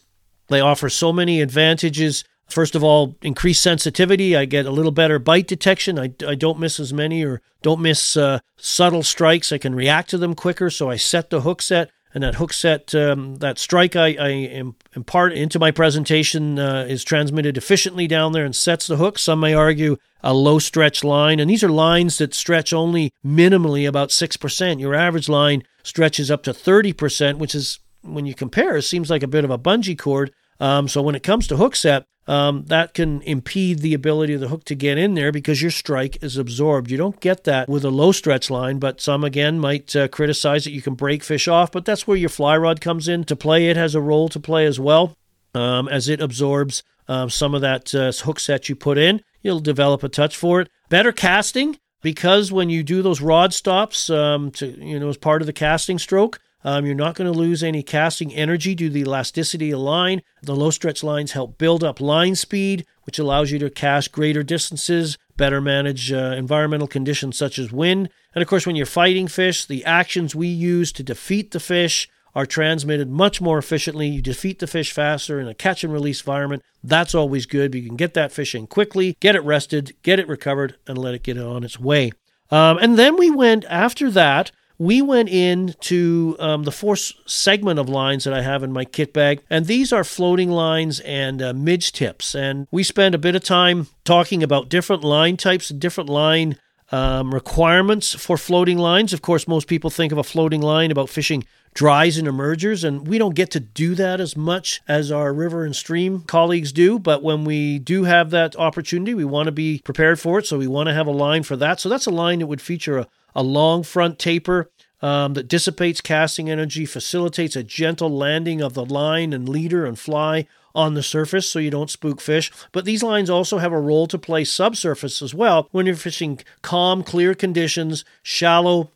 they 0.51 0.61
offer 0.61 0.89
so 0.89 1.13
many 1.13 1.41
advantages. 1.41 2.25
First 2.49 2.75
of 2.75 2.83
all, 2.83 3.17
increased 3.23 3.63
sensitivity. 3.63 4.37
I 4.37 4.45
get 4.45 4.67
a 4.67 4.71
little 4.71 4.93
better 4.93 5.19
bite 5.19 5.47
detection. 5.47 5.99
I, 5.99 6.13
I 6.27 6.35
don't 6.35 6.59
miss 6.59 6.81
as 6.81 6.93
many 6.93 7.25
or 7.25 7.41
don't 7.63 7.81
miss 7.81 8.17
uh, 8.17 8.41
subtle 8.57 9.03
strikes. 9.03 9.53
I 9.53 9.59
can 9.59 9.75
react 9.75 10.11
to 10.11 10.19
them 10.19 10.35
quicker. 10.35 10.69
So 10.69 10.91
I 10.91 10.97
set 10.97 11.31
the 11.31 11.43
hook 11.43 11.63
set, 11.63 11.91
and 12.13 12.25
that 12.25 12.35
hook 12.35 12.53
set, 12.53 12.93
um, 12.95 13.37
that 13.37 13.59
strike 13.59 13.95
I, 13.95 14.17
I 14.19 14.63
impart 14.97 15.33
into 15.33 15.61
my 15.61 15.71
presentation 15.71 16.59
uh, 16.59 16.87
is 16.89 17.05
transmitted 17.05 17.57
efficiently 17.57 18.09
down 18.09 18.33
there 18.33 18.45
and 18.45 18.55
sets 18.55 18.89
the 18.89 18.97
hook. 18.97 19.19
Some 19.19 19.41
may 19.41 19.55
argue 19.55 19.97
a 20.23 20.35
low 20.35 20.59
stretch 20.59 21.05
line, 21.05 21.39
and 21.39 21.49
these 21.49 21.63
are 21.63 21.71
lines 21.71 22.19
that 22.19 22.35
stretch 22.35 22.73
only 22.73 23.13
minimally 23.25 23.89
about 23.89 24.09
6%. 24.09 24.81
Your 24.81 24.95
average 24.95 25.29
line 25.29 25.63
stretches 25.85 26.31
up 26.31 26.43
to 26.43 26.53
30%, 26.53 27.39
which 27.39 27.55
is, 27.55 27.79
when 28.03 28.27
you 28.27 28.35
compare, 28.35 28.77
it 28.77 28.83
seems 28.83 29.09
like 29.09 29.23
a 29.23 29.29
bit 29.29 29.45
of 29.45 29.51
a 29.51 29.59
bungee 29.59 29.99
cord. 29.99 30.33
Um, 30.61 30.87
so 30.89 31.03
when 31.03 31.15
it 31.15 31.23
comes 31.23 31.47
to 31.49 31.57
hook 31.57 31.75
set, 31.75 32.05
um, 32.27 32.65
that 32.67 32.95
can 32.95 33.23
impede 33.23 33.81
the 33.81 33.95
ability 33.95 34.35
of 34.35 34.41
the 34.41 34.49
hook 34.49 34.65
to 34.67 34.75
get 34.75 34.99
in 34.99 35.15
there 35.15 35.33
because 35.33 35.61
your 35.61 35.71
strike 35.71 36.23
is 36.23 36.37
absorbed. 36.37 36.91
You 36.91 36.97
don't 36.97 37.19
get 37.19 37.45
that 37.45 37.69
with 37.69 37.85
a 37.85 37.91
low 37.91 38.13
stretch 38.13 38.51
line, 38.51 38.79
but 38.79 39.01
some 39.01 39.25
again 39.25 39.59
might 39.59 39.97
uh, 39.97 40.07
criticize 40.09 40.65
that 40.65 40.73
you 40.73 40.83
can 40.83 40.95
break 40.95 41.25
fish 41.25 41.49
off, 41.49 41.73
but 41.73 41.85
that's 41.85 42.07
where 42.07 42.17
your 42.17 42.29
fly 42.29 42.57
rod 42.57 42.81
comes 42.81 43.09
in 43.09 43.25
to 43.25 43.35
play. 43.35 43.69
It 43.69 43.77
has 43.77 43.95
a 43.95 44.01
role 44.01 44.29
to 44.29 44.39
play 44.39 44.67
as 44.67 44.79
well 44.79 45.17
um, 45.55 45.89
as 45.89 46.09
it 46.09 46.21
absorbs 46.21 46.83
um, 47.09 47.31
some 47.31 47.55
of 47.55 47.63
that 47.63 47.93
uh, 47.95 48.13
hook 48.13 48.39
set 48.39 48.69
you 48.69 48.77
put 48.77 48.99
in. 48.99 49.23
You'll 49.43 49.61
develop 49.61 50.05
a 50.05 50.09
touch 50.09 50.37
for 50.37 50.61
it. 50.61 50.69
Better 50.89 51.11
casting 51.13 51.79
because 52.03 52.53
when 52.53 52.71
you 52.71 52.83
do 52.83 53.03
those 53.03 53.21
rod 53.21 53.53
stops 53.53 54.09
um, 54.11 54.51
to 54.53 54.67
you 54.85 55.01
know 55.01 55.09
as 55.09 55.17
part 55.17 55.43
of 55.43 55.47
the 55.47 55.53
casting 55.53 55.99
stroke 55.99 56.39
um, 56.65 56.85
you're 56.85 56.95
not 56.95 57.15
going 57.15 57.31
to 57.31 57.39
lose 57.39 57.63
any 57.63 57.83
casting 57.83 58.35
energy 58.35 58.75
due 58.75 58.89
to 58.89 58.93
the 58.93 59.01
elasticity 59.01 59.71
of 59.71 59.81
line. 59.81 60.23
The 60.43 60.57
low 60.57 60.71
stretch 60.71 61.03
lines 61.03 61.33
help 61.33 61.59
build 61.59 61.83
up 61.83 62.01
line 62.01 62.35
speed, 62.35 62.85
which 63.05 63.19
allows 63.19 63.51
you 63.51 63.59
to 63.61 63.71
cast 63.71 64.13
greater 64.13 64.43
distances, 64.43 65.17
better 65.37 65.61
manage 65.61 66.13
uh, 66.13 66.35
environmental 66.37 66.87
conditions 66.87 67.39
such 67.39 67.59
as 67.59 67.73
wind. 67.73 68.11
And 68.35 68.43
of 68.43 68.49
course, 68.49 68.67
when 68.67 68.77
you're 68.77 68.87
fighting 68.87 69.27
fish, 69.27 69.65
the 69.65 69.85
actions 69.85 70.35
we 70.35 70.49
use 70.49 70.93
to 70.93 71.03
defeat 71.03 71.53
the 71.53 71.61
fish 71.61 72.09
are 72.35 72.47
transmitted 72.47 73.11
much 73.11 73.41
more 73.41 73.59
efficiently. 73.59 74.07
You 74.07 74.23
defeat 74.23 74.59
the 74.61 74.67
fish 74.67 74.93
faster 74.93 75.41
in 75.41 75.49
a 75.49 75.55
catch 75.55 75.83
and 75.83 75.93
release 75.93 76.21
environment. 76.21 76.63
That's 76.85 77.15
always 77.15 77.47
good. 77.47 77.75
You 77.75 77.87
can 77.87 77.97
get 77.97 78.15
that 78.15 78.33
fish 78.33 78.55
in 78.55 78.67
quickly, 78.67 79.17
get 79.21 79.35
it 79.35 79.43
rested, 79.43 79.97
get 80.03 80.21
it 80.21 80.29
recovered, 80.29 80.77
and 80.87 80.97
let 80.97 81.15
it 81.15 81.23
get 81.23 81.39
on 81.39 81.65
its 81.65 81.81
way. 81.81 82.13
Um, 82.51 82.79
and 82.79 82.99
then 82.99 83.17
we 83.17 83.31
went 83.31 83.65
after 83.67 84.11
that 84.11 84.53
we 84.81 85.03
went 85.03 85.29
into 85.29 86.37
um, 86.39 86.63
the 86.63 86.73
fourth 86.73 87.13
segment 87.27 87.79
of 87.79 87.87
lines 87.87 88.25
that 88.25 88.33
I 88.33 88.41
have 88.41 88.63
in 88.63 88.73
my 88.73 88.87
kit 88.87 89.13
bag, 89.13 89.43
and 89.51 89.67
these 89.67 89.93
are 89.93 90.05
floating 90.05 90.51
lines 90.51 91.01
and 91.01 91.43
uh, 91.43 91.53
midge 91.53 91.93
tips. 91.93 92.35
And 92.35 92.67
we 92.71 92.83
spend 92.83 93.15
a 93.15 93.19
bit 93.19 93.37
of 93.37 93.45
time 93.45 93.89
talking 94.05 94.43
about 94.43 94.71
different 94.71 95.05
line 95.05 95.37
types 95.37 95.71
and 95.71 95.79
different 95.79 96.09
line 96.09 96.57
um, 96.91 97.35
requirements 97.35 98.15
for 98.15 98.39
floating 98.39 98.79
lines. 98.79 99.13
Of 99.13 99.21
course, 99.21 99.47
most 99.47 99.69
people 99.69 99.91
think 99.91 100.13
of 100.13 100.19
a 100.19 100.25
floating 100.25 100.63
line 100.63 100.91
about 100.91 101.11
fishing 101.11 101.45
dries 101.75 102.17
and 102.17 102.27
emergers, 102.27 102.83
and 102.83 103.07
we 103.07 103.19
don't 103.19 103.35
get 103.35 103.51
to 103.51 103.61
do 103.61 103.95
that 103.97 104.19
as 104.19 104.35
much 104.35 104.81
as 104.89 105.13
our 105.13 105.35
river 105.35 105.63
and 105.63 105.77
stream 105.77 106.23
colleagues 106.23 106.73
do. 106.73 106.99
But 106.99 107.23
when 107.23 107.45
we 107.45 107.79
do 107.79 108.05
have 108.05 108.31
that 108.31 108.57
opportunity, 108.57 109.13
we 109.13 109.27
want 109.27 109.47
to 109.47 109.53
be 109.53 109.83
prepared 109.85 110.19
for 110.19 110.39
it. 110.39 110.47
So 110.47 110.57
we 110.57 110.67
want 110.67 110.89
to 110.89 110.95
have 110.95 111.07
a 111.07 111.13
line 111.13 111.43
for 111.43 111.57
that. 111.57 111.81
So 111.81 111.91
that's 111.91 112.07
a 112.07 112.11
line 112.11 112.39
that 112.39 112.47
would 112.47 112.63
feature 112.63 112.97
a 112.97 113.07
a 113.35 113.43
long 113.43 113.83
front 113.83 114.19
taper 114.19 114.71
um, 115.03 115.35
that 115.35 115.49
dissipates 115.49 116.01
casting 116.01 116.51
energy, 116.51 116.87
facilitates 116.87 117.57
a 117.57 117.63
gentle 117.63 118.11
landing 118.11 118.61
of 118.61 118.75
the 118.75 118.85
line 118.85 119.33
and 119.33 119.49
leader 119.49 119.87
and 119.87 119.99
fly 119.99 120.47
on 120.75 120.95
the 120.95 121.03
surface 121.03 121.49
so 121.49 121.59
you 121.59 121.71
don't 121.71 121.91
spook 121.91 122.21
fish. 122.21 122.53
But 122.73 122.85
these 122.85 123.03
lines 123.03 123.31
also 123.31 123.59
have 123.59 123.73
a 123.73 123.81
role 123.81 124.07
to 124.09 124.19
play 124.19 124.45
subsurface 124.45 125.23
as 125.23 125.35
well 125.35 125.69
when 125.73 125.87
you're 125.87 125.97
fishing 125.97 126.41
calm, 126.63 127.03
clear 127.03 127.35
conditions, 127.35 128.05
shallow, 128.23 128.91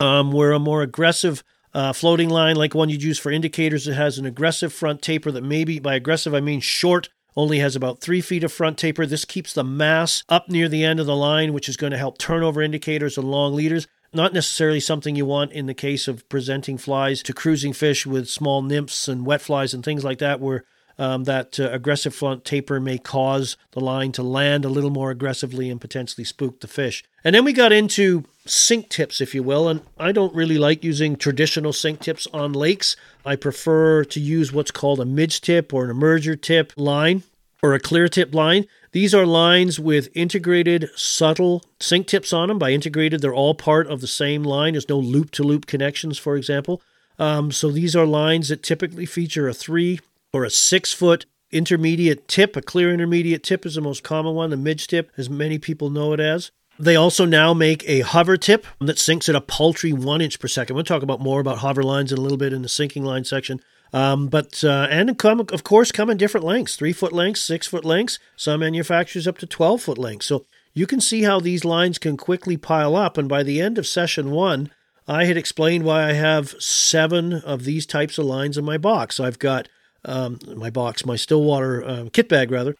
um, 0.00 0.32
where 0.32 0.52
a 0.52 0.58
more 0.58 0.82
aggressive 0.82 1.44
uh, 1.74 1.92
floating 1.92 2.28
line, 2.28 2.56
like 2.56 2.74
one 2.74 2.88
you'd 2.88 3.02
use 3.02 3.18
for 3.18 3.30
indicators, 3.30 3.84
that 3.84 3.94
has 3.94 4.18
an 4.18 4.26
aggressive 4.26 4.72
front 4.72 5.00
taper 5.00 5.30
that 5.30 5.44
maybe, 5.44 5.78
by 5.78 5.94
aggressive, 5.94 6.34
I 6.34 6.40
mean 6.40 6.60
short 6.60 7.08
only 7.36 7.58
has 7.58 7.76
about 7.76 8.00
three 8.00 8.20
feet 8.20 8.44
of 8.44 8.52
front 8.52 8.78
taper. 8.78 9.06
This 9.06 9.24
keeps 9.24 9.52
the 9.52 9.64
mass 9.64 10.22
up 10.28 10.48
near 10.48 10.68
the 10.68 10.84
end 10.84 11.00
of 11.00 11.06
the 11.06 11.16
line, 11.16 11.52
which 11.52 11.68
is 11.68 11.76
going 11.76 11.92
to 11.92 11.98
help 11.98 12.18
turnover 12.18 12.62
indicators 12.62 13.16
and 13.16 13.30
long 13.30 13.54
leaders. 13.54 13.86
Not 14.12 14.34
necessarily 14.34 14.80
something 14.80 15.16
you 15.16 15.24
want 15.24 15.52
in 15.52 15.66
the 15.66 15.74
case 15.74 16.06
of 16.06 16.28
presenting 16.28 16.76
flies 16.76 17.22
to 17.22 17.32
cruising 17.32 17.72
fish 17.72 18.06
with 18.06 18.28
small 18.28 18.60
nymphs 18.60 19.08
and 19.08 19.24
wet 19.24 19.40
flies 19.40 19.72
and 19.72 19.82
things 19.82 20.04
like 20.04 20.18
that, 20.18 20.40
where 20.40 20.64
um, 21.02 21.24
that 21.24 21.58
uh, 21.58 21.68
aggressive 21.72 22.14
front 22.14 22.44
taper 22.44 22.78
may 22.78 22.96
cause 22.96 23.56
the 23.72 23.80
line 23.80 24.12
to 24.12 24.22
land 24.22 24.64
a 24.64 24.68
little 24.68 24.88
more 24.88 25.10
aggressively 25.10 25.68
and 25.68 25.80
potentially 25.80 26.24
spook 26.24 26.60
the 26.60 26.68
fish. 26.68 27.02
And 27.24 27.34
then 27.34 27.44
we 27.44 27.52
got 27.52 27.72
into 27.72 28.22
sink 28.46 28.88
tips, 28.88 29.20
if 29.20 29.34
you 29.34 29.42
will, 29.42 29.68
and 29.68 29.80
I 29.98 30.12
don't 30.12 30.32
really 30.32 30.58
like 30.58 30.84
using 30.84 31.16
traditional 31.16 31.72
sink 31.72 31.98
tips 31.98 32.28
on 32.32 32.52
lakes. 32.52 32.94
I 33.26 33.34
prefer 33.34 34.04
to 34.04 34.20
use 34.20 34.52
what's 34.52 34.70
called 34.70 35.00
a 35.00 35.04
midge 35.04 35.40
tip 35.40 35.74
or 35.74 35.90
an 35.90 35.96
emerger 35.96 36.40
tip 36.40 36.72
line 36.76 37.24
or 37.64 37.74
a 37.74 37.80
clear 37.80 38.06
tip 38.06 38.32
line. 38.32 38.66
These 38.92 39.12
are 39.12 39.26
lines 39.26 39.80
with 39.80 40.08
integrated 40.14 40.88
subtle 40.94 41.64
sink 41.80 42.06
tips 42.06 42.32
on 42.32 42.46
them. 42.46 42.60
By 42.60 42.70
integrated, 42.70 43.22
they're 43.22 43.34
all 43.34 43.56
part 43.56 43.88
of 43.88 44.02
the 44.02 44.06
same 44.06 44.44
line. 44.44 44.74
There's 44.74 44.88
no 44.88 45.00
loop 45.00 45.32
to 45.32 45.42
loop 45.42 45.66
connections, 45.66 46.16
for 46.16 46.36
example. 46.36 46.80
Um, 47.18 47.50
so 47.50 47.72
these 47.72 47.96
are 47.96 48.06
lines 48.06 48.50
that 48.50 48.62
typically 48.62 49.06
feature 49.06 49.48
a 49.48 49.54
three 49.54 49.98
or 50.32 50.44
a 50.44 50.50
six 50.50 50.92
foot 50.92 51.26
intermediate 51.50 52.26
tip. 52.28 52.56
A 52.56 52.62
clear 52.62 52.92
intermediate 52.92 53.42
tip 53.42 53.66
is 53.66 53.74
the 53.74 53.80
most 53.80 54.02
common 54.02 54.34
one, 54.34 54.50
the 54.50 54.56
midge 54.56 54.86
tip, 54.86 55.10
as 55.16 55.28
many 55.28 55.58
people 55.58 55.90
know 55.90 56.12
it 56.12 56.20
as. 56.20 56.50
They 56.78 56.96
also 56.96 57.26
now 57.26 57.52
make 57.52 57.86
a 57.86 58.00
hover 58.00 58.36
tip 58.36 58.66
that 58.80 58.98
sinks 58.98 59.28
at 59.28 59.34
a 59.34 59.40
paltry 59.40 59.92
one 59.92 60.22
inch 60.22 60.40
per 60.40 60.48
second. 60.48 60.74
We'll 60.74 60.84
talk 60.84 61.02
about 61.02 61.20
more 61.20 61.40
about 61.40 61.58
hover 61.58 61.82
lines 61.82 62.10
in 62.10 62.18
a 62.18 62.22
little 62.22 62.38
bit 62.38 62.52
in 62.52 62.62
the 62.62 62.68
sinking 62.68 63.04
line 63.04 63.24
section. 63.24 63.60
Um, 63.92 64.28
but 64.28 64.64
uh, 64.64 64.88
and 64.90 65.18
come 65.18 65.40
of 65.40 65.64
course 65.64 65.92
come 65.92 66.08
in 66.08 66.16
different 66.16 66.46
lengths: 66.46 66.76
three 66.76 66.94
foot 66.94 67.12
lengths, 67.12 67.42
six 67.42 67.66
foot 67.66 67.84
lengths. 67.84 68.18
Some 68.36 68.60
manufacturers 68.60 69.28
up 69.28 69.36
to 69.38 69.46
twelve 69.46 69.82
foot 69.82 69.98
lengths. 69.98 70.26
So 70.26 70.46
you 70.72 70.86
can 70.86 71.00
see 71.00 71.22
how 71.24 71.40
these 71.40 71.64
lines 71.64 71.98
can 71.98 72.16
quickly 72.16 72.56
pile 72.56 72.96
up. 72.96 73.18
And 73.18 73.28
by 73.28 73.42
the 73.42 73.60
end 73.60 73.76
of 73.76 73.86
session 73.86 74.30
one, 74.30 74.70
I 75.06 75.26
had 75.26 75.36
explained 75.36 75.84
why 75.84 76.08
I 76.08 76.14
have 76.14 76.54
seven 76.58 77.34
of 77.34 77.64
these 77.64 77.84
types 77.84 78.16
of 78.16 78.24
lines 78.24 78.56
in 78.56 78.64
my 78.64 78.78
box. 78.78 79.20
I've 79.20 79.38
got 79.38 79.68
um, 80.04 80.38
my 80.56 80.70
box, 80.70 81.06
my 81.06 81.16
Stillwater 81.16 81.84
um, 81.86 82.10
kit 82.10 82.28
bag, 82.28 82.50
rather. 82.50 82.74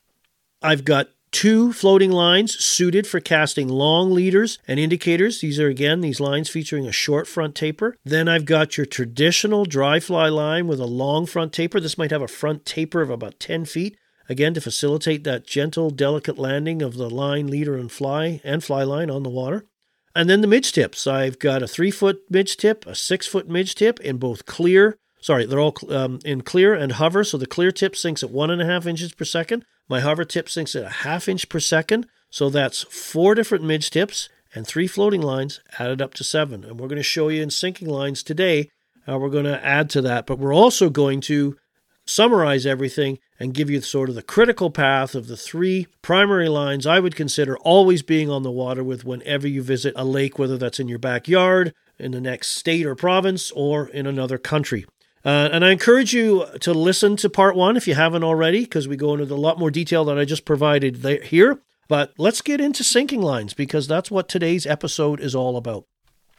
I've 0.63 0.85
got 0.85 1.09
two 1.33 1.73
floating 1.73 2.13
lines 2.13 2.63
suited 2.63 3.07
for 3.07 3.19
casting 3.19 3.69
long 3.69 4.13
leaders 4.13 4.59
and 4.69 4.79
indicators. 4.79 5.41
These 5.41 5.59
are 5.59 5.69
again 5.69 6.01
these 6.01 6.21
lines 6.21 6.49
featuring 6.49 6.87
a 6.87 6.93
short 6.93 7.27
front 7.27 7.55
taper. 7.55 7.97
Then 8.05 8.29
I've 8.29 8.45
got 8.45 8.77
your 8.77 8.87
traditional 8.87 9.65
dry 9.65 9.99
fly 9.99 10.29
line 10.29 10.69
with 10.69 10.79
a 10.79 10.87
long 10.87 11.27
front 11.27 11.53
taper. 11.53 11.81
This 11.81 11.99
might 11.99 12.11
have 12.11 12.23
a 12.23 12.29
front 12.29 12.65
taper 12.65 13.01
of 13.01 13.11
about 13.11 13.41
10 13.41 13.65
feet. 13.65 13.97
Again, 14.29 14.55
to 14.55 14.61
facilitate 14.61 15.25
that 15.25 15.47
gentle, 15.47 15.91
delicate 15.91 16.39
landing 16.39 16.81
of 16.81 16.95
the 16.95 17.11
line, 17.11 17.49
leader, 17.49 17.77
and 17.77 17.91
fly 17.91 18.41
and 18.45 18.63
fly 18.63 18.85
line 18.85 19.11
on 19.11 19.25
the 19.25 19.31
water. 19.31 19.67
And 20.15 20.29
then 20.29 20.43
the 20.43 20.47
midge 20.47 20.73
tips. 20.73 21.07
I've 21.07 21.39
got 21.39 21.63
a 21.63 21.67
three 21.67 21.91
foot 21.91 22.23
midge 22.31 22.57
tip, 22.57 22.87
a 22.87 22.95
six 22.95 23.27
foot 23.27 23.49
midge 23.49 23.75
tip 23.75 23.99
in 24.01 24.19
both 24.19 24.47
clear. 24.47 24.99
Sorry, 25.23 25.47
they're 25.47 25.61
all 25.61 25.77
um, 25.89 26.19
in 26.25 26.43
clear 26.43 26.75
and 26.75 26.93
hover. 26.93 27.23
So 27.23 27.39
the 27.39 27.47
clear 27.47 27.71
tip 27.71 27.95
sinks 27.97 28.23
at 28.25 28.31
one 28.31 28.51
and 28.51 28.61
a 28.61 28.67
half 28.67 28.87
inches 28.87 29.15
per 29.15 29.25
second. 29.25 29.65
My 29.89 30.01
hover 30.01 30.25
tip 30.25 30.49
sinks 30.49 30.75
at 30.75 30.85
a 30.85 30.89
half 30.89 31.29
inch 31.29 31.49
per 31.49 31.61
second. 31.61 32.07
So 32.29 32.51
that's 32.51 32.83
four 32.83 33.35
different 33.35 33.65
midge 33.65 33.91
tips 33.91 34.29
and 34.55 34.67
three 34.67 34.89
floating 34.89 35.23
lines 35.23 35.61
added 35.79 36.03
up 36.03 36.13
to 36.15 36.25
seven. 36.25 36.65
And 36.65 36.79
we're 36.79 36.89
going 36.89 36.97
to 36.97 37.05
show 37.05 37.29
you 37.29 37.41
in 37.41 37.51
sinking 37.51 37.89
lines 37.89 38.23
today 38.25 38.69
how 39.07 39.19
we're 39.19 39.31
going 39.31 39.45
to 39.45 39.65
add 39.65 39.89
to 39.91 40.01
that. 40.03 40.27
But 40.27 40.41
we're 40.41 40.55
also 40.55 40.91
going 40.91 41.21
to 41.23 41.57
summarize 42.05 42.67
everything 42.67 43.19
and 43.39 43.55
give 43.55 43.71
you 43.71 43.81
sort 43.81 44.09
of 44.09 44.17
the 44.17 44.23
critical 44.23 44.71
path 44.71 45.15
of 45.15 45.29
the 45.29 45.37
three 45.37 45.87
primary 46.03 46.49
lines 46.49 46.85
I 46.85 46.99
would 46.99 47.15
consider 47.15 47.57
always 47.59 48.03
being 48.03 48.29
on 48.29 48.43
the 48.43 48.51
water 48.51 48.83
with 48.83 49.05
whenever 49.05 49.47
you 49.47 49.63
visit 49.63 49.95
a 49.97 50.05
lake, 50.05 50.37
whether 50.37 50.59
that's 50.59 50.81
in 50.81 50.89
your 50.89 50.99
backyard, 50.99 51.73
in 51.99 52.11
the 52.11 52.21
next 52.21 52.49
state 52.57 52.85
or 52.85 52.97
province, 52.97 53.53
or 53.53 53.89
in 53.89 54.07
another 54.07 54.39
country. 54.39 54.85
Uh, 55.25 55.49
and 55.53 55.65
I 55.65 55.71
encourage 55.71 56.13
you 56.13 56.47
to 56.61 56.75
listen 56.75 57.17
to 57.17 57.31
part 57.31 57.55
one 57.55 57.77
if 57.77 57.87
you 57.87 57.95
haven't 57.95 58.25
already, 58.25 58.63
because 58.63 58.89
we 58.89 58.97
go 58.97 59.15
into 59.15 59.33
a 59.33 59.37
lot 59.37 59.59
more 59.59 59.71
detail 59.71 60.05
than 60.05 60.19
I 60.19 60.25
just 60.25 60.45
provided 60.45 60.97
there, 60.97 61.23
here. 61.23 61.61
But 61.89 62.13
let's 62.19 62.41
get 62.41 62.61
into 62.61 62.83
sinking 62.83 63.23
lines 63.23 63.55
because 63.55 63.87
that's 63.87 64.11
what 64.11 64.29
today's 64.29 64.67
episode 64.67 65.21
is 65.21 65.35
all 65.35 65.57
about. 65.57 65.85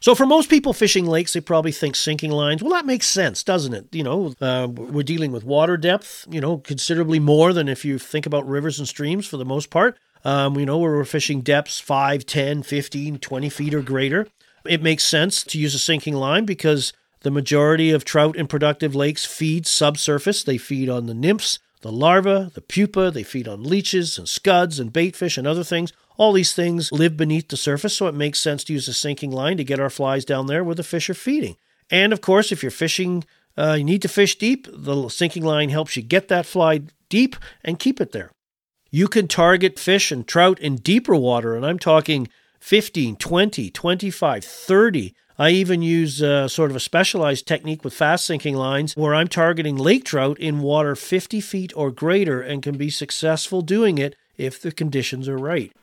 So, 0.02 0.16
for 0.16 0.26
most 0.26 0.50
people 0.50 0.74
fishing 0.74 1.06
lakes, 1.06 1.32
they 1.32 1.40
probably 1.40 1.72
think 1.72 1.96
sinking 1.96 2.32
lines. 2.32 2.62
Well, 2.62 2.74
that 2.74 2.86
makes 2.86 3.08
sense, 3.08 3.42
doesn't 3.42 3.74
it? 3.74 3.88
You 3.94 4.04
know, 4.04 4.34
uh, 4.42 4.68
we're 4.70 5.04
dealing 5.04 5.32
with 5.32 5.46
water 5.46 5.78
depth, 5.78 6.26
you 6.30 6.42
know, 6.42 6.58
considerably 6.58 7.20
more 7.20 7.54
than 7.54 7.70
if 7.70 7.86
you 7.86 7.98
think 7.98 8.26
about 8.26 8.46
rivers 8.46 8.80
and 8.80 8.88
streams 8.88 9.26
for 9.26 9.38
the 9.38 9.46
most 9.46 9.70
part. 9.70 9.98
Um, 10.26 10.60
you 10.60 10.66
know, 10.66 10.78
where 10.78 10.92
we're 10.92 11.06
fishing 11.06 11.40
depths 11.40 11.80
5, 11.80 12.26
10, 12.26 12.64
15, 12.64 13.20
20 13.20 13.50
feet 13.50 13.74
or 13.74 13.82
greater. 13.82 14.28
It 14.66 14.82
makes 14.82 15.06
sense 15.06 15.44
to 15.44 15.58
use 15.58 15.74
a 15.74 15.80
sinking 15.80 16.16
line 16.16 16.44
because 16.44 16.92
the 17.24 17.32
majority 17.32 17.92
of 17.92 18.06
trout 18.06 18.36
in 18.36 18.48
productive 18.48 18.94
lakes 18.94 19.26
feed 19.26 19.66
subsurface. 19.66 20.44
They 20.44 20.58
feed 20.58 20.90
on 20.90 21.08
the 21.08 21.14
nymphs, 21.14 21.60
the 21.82 21.92
larvae, 21.92 22.52
the 22.54 22.62
pupa, 22.62 23.12
they 23.12 23.24
feed 23.24 23.48
on 23.48 23.64
leeches 23.64 24.18
and 24.18 24.30
scuds 24.30 24.80
and 24.80 24.94
baitfish 24.94 25.38
and 25.38 25.48
other 25.48 25.64
things. 25.64 25.92
All 26.18 26.34
these 26.34 26.54
things 26.54 26.92
live 26.92 27.18
beneath 27.18 27.48
the 27.48 27.58
surface, 27.58 27.96
so 27.98 28.08
it 28.08 28.14
makes 28.14 28.40
sense 28.40 28.64
to 28.66 28.74
use 28.74 28.88
a 28.88 28.94
sinking 28.94 29.32
line 29.32 29.58
to 29.58 29.64
get 29.64 29.80
our 29.80 29.90
flies 29.90 30.26
down 30.26 30.48
there 30.48 30.64
where 30.64 30.76
the 30.76 30.84
fish 30.84 31.10
are 31.10 31.16
feeding. 31.16 31.56
And 31.90 32.14
of 32.14 32.22
course, 32.22 32.52
if 32.52 32.62
you're 32.62 32.72
fishing, 32.72 33.24
uh, 33.58 33.76
you 33.80 33.84
need 33.84 34.02
to 34.04 34.08
fish 34.08 34.38
deep, 34.38 34.68
the 34.72 35.10
sinking 35.10 35.44
line 35.44 35.70
helps 35.70 35.98
you 35.98 36.04
get 36.04 36.28
that 36.28 36.46
fly 36.46 36.82
deep 37.10 37.36
and 37.64 37.80
keep 37.80 38.00
it 38.00 38.12
there. 38.12 38.32
You 38.92 39.08
can 39.08 39.28
target 39.28 39.80
fish 39.80 40.12
and 40.12 40.28
trout 40.28 40.60
in 40.60 40.76
deeper 40.76 41.16
water, 41.16 41.56
and 41.56 41.66
I'm 41.66 41.80
talking 41.80 42.28
15, 42.60 43.16
20, 43.16 43.70
25, 43.72 44.46
30. 44.46 45.16
I 45.44 45.50
even 45.50 45.82
use 45.82 46.24
uh, 46.24 46.48
sort 46.48 46.72
of 46.72 46.78
a 46.78 46.80
specialized 46.80 47.46
technique 47.46 47.84
with 47.84 47.94
fast 47.94 48.24
sinking 48.24 48.56
lines 48.56 48.96
where 48.96 49.14
I'm 49.14 49.28
targeting 49.28 49.76
lake 49.76 50.06
trout 50.06 50.40
in 50.40 50.62
water 50.62 50.96
50 50.96 51.42
feet 51.42 51.74
or 51.76 51.92
greater 51.92 52.40
and 52.40 52.64
can 52.64 52.78
be 52.78 52.90
successful 52.90 53.62
doing 53.62 53.98
it 53.98 54.16
if 54.38 54.62
the 54.62 54.72
conditions 54.72 55.28
are 55.28 55.38
right. 55.38 55.74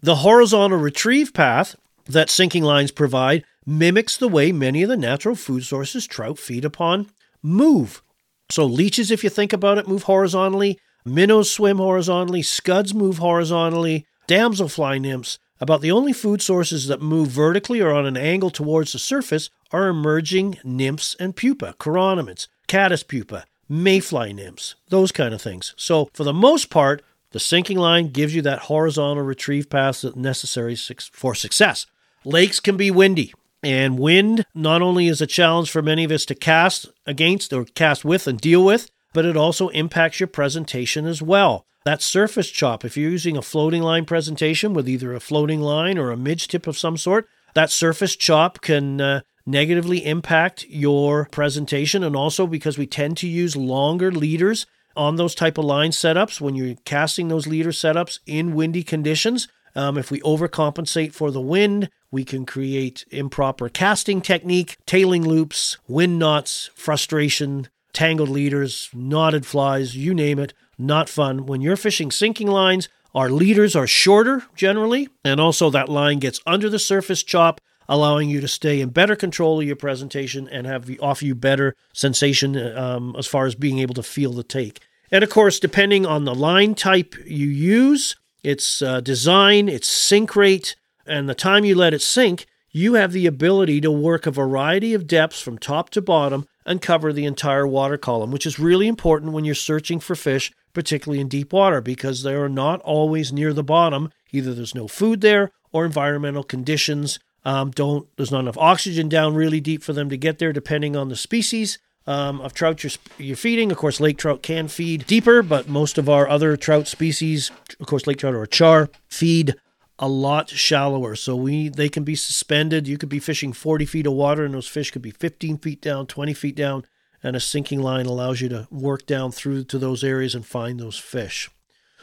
The 0.00 0.16
horizontal 0.16 0.78
retrieve 0.78 1.34
path 1.34 1.76
that 2.06 2.30
sinking 2.30 2.64
lines 2.64 2.92
provide 2.92 3.44
mimics 3.66 4.16
the 4.16 4.26
way 4.26 4.52
many 4.52 4.82
of 4.84 4.88
the 4.88 4.96
natural 4.96 5.34
food 5.34 5.64
sources 5.64 6.06
trout 6.06 6.38
feed 6.38 6.64
upon 6.64 7.10
move. 7.42 8.02
So, 8.48 8.64
leeches, 8.64 9.10
if 9.10 9.22
you 9.22 9.28
think 9.28 9.52
about 9.52 9.76
it, 9.76 9.86
move 9.86 10.04
horizontally, 10.04 10.78
minnows 11.04 11.50
swim 11.50 11.76
horizontally, 11.76 12.40
scuds 12.40 12.94
move 12.94 13.18
horizontally, 13.18 14.06
damselfly 14.26 14.98
nymphs. 14.98 15.38
About 15.60 15.82
the 15.82 15.92
only 15.92 16.14
food 16.14 16.40
sources 16.40 16.86
that 16.86 17.02
move 17.02 17.28
vertically 17.28 17.80
or 17.80 17.92
on 17.92 18.06
an 18.06 18.16
angle 18.16 18.50
towards 18.50 18.92
the 18.92 18.98
surface 18.98 19.50
are 19.72 19.88
emerging 19.88 20.58
nymphs 20.64 21.14
and 21.20 21.36
pupa, 21.36 21.74
chironomids, 21.78 22.48
caddis 22.66 23.02
pupa, 23.02 23.44
mayfly 23.68 24.32
nymphs, 24.32 24.74
those 24.88 25.12
kind 25.12 25.34
of 25.34 25.42
things. 25.42 25.74
So, 25.76 26.08
for 26.14 26.24
the 26.24 26.32
most 26.32 26.70
part, 26.70 27.02
the 27.32 27.40
sinking 27.40 27.78
line 27.78 28.08
gives 28.08 28.34
you 28.34 28.40
that 28.42 28.60
horizontal 28.60 29.22
retrieve 29.22 29.68
path 29.68 30.00
that's 30.00 30.16
necessary 30.16 30.76
for 31.12 31.34
success. 31.34 31.86
Lakes 32.24 32.58
can 32.58 32.78
be 32.78 32.90
windy, 32.90 33.34
and 33.62 33.98
wind 33.98 34.46
not 34.54 34.80
only 34.80 35.08
is 35.08 35.20
a 35.20 35.26
challenge 35.26 35.70
for 35.70 35.82
many 35.82 36.04
of 36.04 36.10
us 36.10 36.24
to 36.24 36.34
cast 36.34 36.88
against 37.06 37.52
or 37.52 37.66
cast 37.66 38.04
with 38.04 38.26
and 38.26 38.40
deal 38.40 38.64
with, 38.64 38.90
but 39.12 39.26
it 39.26 39.36
also 39.36 39.68
impacts 39.68 40.20
your 40.20 40.26
presentation 40.26 41.06
as 41.06 41.20
well. 41.20 41.66
That 41.84 42.02
surface 42.02 42.50
chop, 42.50 42.84
if 42.84 42.96
you're 42.96 43.10
using 43.10 43.38
a 43.38 43.42
floating 43.42 43.82
line 43.82 44.04
presentation 44.04 44.74
with 44.74 44.88
either 44.88 45.14
a 45.14 45.20
floating 45.20 45.60
line 45.60 45.96
or 45.96 46.10
a 46.10 46.16
midge 46.16 46.48
tip 46.48 46.66
of 46.66 46.76
some 46.76 46.98
sort, 46.98 47.26
that 47.54 47.70
surface 47.70 48.16
chop 48.16 48.60
can 48.60 49.00
uh, 49.00 49.20
negatively 49.46 50.04
impact 50.04 50.66
your 50.68 51.26
presentation. 51.30 52.04
And 52.04 52.14
also 52.14 52.46
because 52.46 52.76
we 52.76 52.86
tend 52.86 53.16
to 53.18 53.28
use 53.28 53.56
longer 53.56 54.12
leaders 54.12 54.66
on 54.94 55.16
those 55.16 55.34
type 55.34 55.56
of 55.56 55.64
line 55.64 55.90
setups 55.90 56.40
when 56.40 56.54
you're 56.54 56.76
casting 56.84 57.28
those 57.28 57.46
leader 57.46 57.70
setups 57.70 58.18
in 58.26 58.54
windy 58.54 58.82
conditions. 58.82 59.48
Um, 59.74 59.96
if 59.96 60.10
we 60.10 60.20
overcompensate 60.20 61.14
for 61.14 61.30
the 61.30 61.40
wind, 61.40 61.88
we 62.10 62.24
can 62.24 62.44
create 62.44 63.04
improper 63.10 63.68
casting 63.68 64.20
technique, 64.20 64.76
tailing 64.84 65.26
loops, 65.26 65.78
wind 65.88 66.18
knots, 66.18 66.70
frustration, 66.74 67.68
tangled 67.92 68.28
leaders, 68.28 68.90
knotted 68.92 69.46
flies, 69.46 69.96
you 69.96 70.12
name 70.12 70.38
it. 70.38 70.52
Not 70.80 71.10
fun. 71.10 71.44
When 71.44 71.60
you're 71.60 71.76
fishing 71.76 72.10
sinking 72.10 72.48
lines, 72.48 72.88
our 73.14 73.28
leaders 73.28 73.76
are 73.76 73.86
shorter 73.86 74.44
generally, 74.56 75.10
and 75.22 75.38
also 75.38 75.68
that 75.68 75.90
line 75.90 76.20
gets 76.20 76.40
under 76.46 76.70
the 76.70 76.78
surface 76.78 77.22
chop, 77.22 77.60
allowing 77.86 78.30
you 78.30 78.40
to 78.40 78.48
stay 78.48 78.80
in 78.80 78.88
better 78.88 79.14
control 79.14 79.60
of 79.60 79.66
your 79.66 79.76
presentation 79.76 80.48
and 80.48 80.66
have 80.66 80.86
the, 80.86 80.98
offer 81.00 81.26
you 81.26 81.34
better 81.34 81.76
sensation 81.92 82.56
um, 82.78 83.14
as 83.18 83.26
far 83.26 83.44
as 83.44 83.54
being 83.54 83.78
able 83.78 83.92
to 83.92 84.02
feel 84.02 84.32
the 84.32 84.42
take. 84.42 84.80
And 85.12 85.22
of 85.22 85.28
course, 85.28 85.60
depending 85.60 86.06
on 86.06 86.24
the 86.24 86.34
line 86.34 86.74
type 86.74 87.14
you 87.26 87.48
use, 87.48 88.16
its 88.42 88.80
uh, 88.80 89.02
design, 89.02 89.68
its 89.68 89.86
sink 89.86 90.34
rate, 90.34 90.76
and 91.04 91.28
the 91.28 91.34
time 91.34 91.66
you 91.66 91.74
let 91.74 91.92
it 91.92 92.00
sink, 92.00 92.46
you 92.70 92.94
have 92.94 93.12
the 93.12 93.26
ability 93.26 93.82
to 93.82 93.90
work 93.90 94.24
a 94.24 94.30
variety 94.30 94.94
of 94.94 95.06
depths 95.06 95.42
from 95.42 95.58
top 95.58 95.90
to 95.90 96.00
bottom 96.00 96.46
and 96.64 96.80
cover 96.80 97.12
the 97.12 97.26
entire 97.26 97.66
water 97.66 97.98
column, 97.98 98.30
which 98.30 98.46
is 98.46 98.58
really 98.58 98.86
important 98.86 99.32
when 99.32 99.44
you're 99.44 99.54
searching 99.54 99.98
for 99.98 100.14
fish, 100.14 100.52
particularly 100.72 101.20
in 101.20 101.28
deep 101.28 101.52
water, 101.52 101.80
because 101.80 102.22
they 102.22 102.34
are 102.34 102.48
not 102.48 102.80
always 102.82 103.32
near 103.32 103.52
the 103.52 103.64
bottom. 103.64 104.12
Either 104.32 104.54
there's 104.54 104.74
no 104.74 104.88
food 104.88 105.20
there 105.20 105.50
or 105.72 105.84
environmental 105.84 106.44
conditions 106.44 107.18
um, 107.44 107.70
don't 107.70 108.06
there's 108.16 108.30
not 108.30 108.40
enough 108.40 108.58
oxygen 108.58 109.08
down 109.08 109.34
really 109.34 109.60
deep 109.60 109.82
for 109.82 109.92
them 109.92 110.10
to 110.10 110.16
get 110.16 110.38
there, 110.38 110.52
depending 110.52 110.96
on 110.96 111.08
the 111.08 111.16
species 111.16 111.78
um, 112.06 112.40
of 112.40 112.52
trout 112.52 112.82
you're, 112.82 112.92
you're 113.18 113.36
feeding. 113.36 113.70
Of 113.70 113.78
course, 113.78 114.00
lake 114.00 114.18
trout 114.18 114.42
can 114.42 114.68
feed 114.68 115.06
deeper, 115.06 115.42
but 115.42 115.68
most 115.68 115.96
of 115.96 116.08
our 116.08 116.28
other 116.28 116.56
trout 116.56 116.86
species, 116.86 117.50
of 117.78 117.86
course, 117.86 118.06
lake 118.06 118.18
trout 118.18 118.34
or 118.34 118.46
char, 118.46 118.90
feed 119.08 119.54
a 119.98 120.08
lot 120.08 120.50
shallower. 120.50 121.16
So 121.16 121.34
we 121.34 121.68
they 121.68 121.88
can 121.88 122.04
be 122.04 122.14
suspended. 122.14 122.86
You 122.86 122.98
could 122.98 123.08
be 123.08 123.20
fishing 123.20 123.52
40 123.52 123.86
feet 123.86 124.06
of 124.06 124.12
water, 124.12 124.44
and 124.44 124.54
those 124.54 124.68
fish 124.68 124.90
could 124.90 125.02
be 125.02 125.10
15 125.10 125.58
feet 125.58 125.80
down, 125.80 126.06
20 126.06 126.34
feet 126.34 126.56
down, 126.56 126.84
and 127.22 127.36
a 127.36 127.40
sinking 127.40 127.80
line 127.80 128.06
allows 128.06 128.40
you 128.40 128.48
to 128.48 128.66
work 128.70 129.06
down 129.06 129.32
through 129.32 129.64
to 129.64 129.78
those 129.78 130.02
areas 130.02 130.34
and 130.34 130.46
find 130.46 130.80
those 130.80 130.98
fish. 130.98 131.50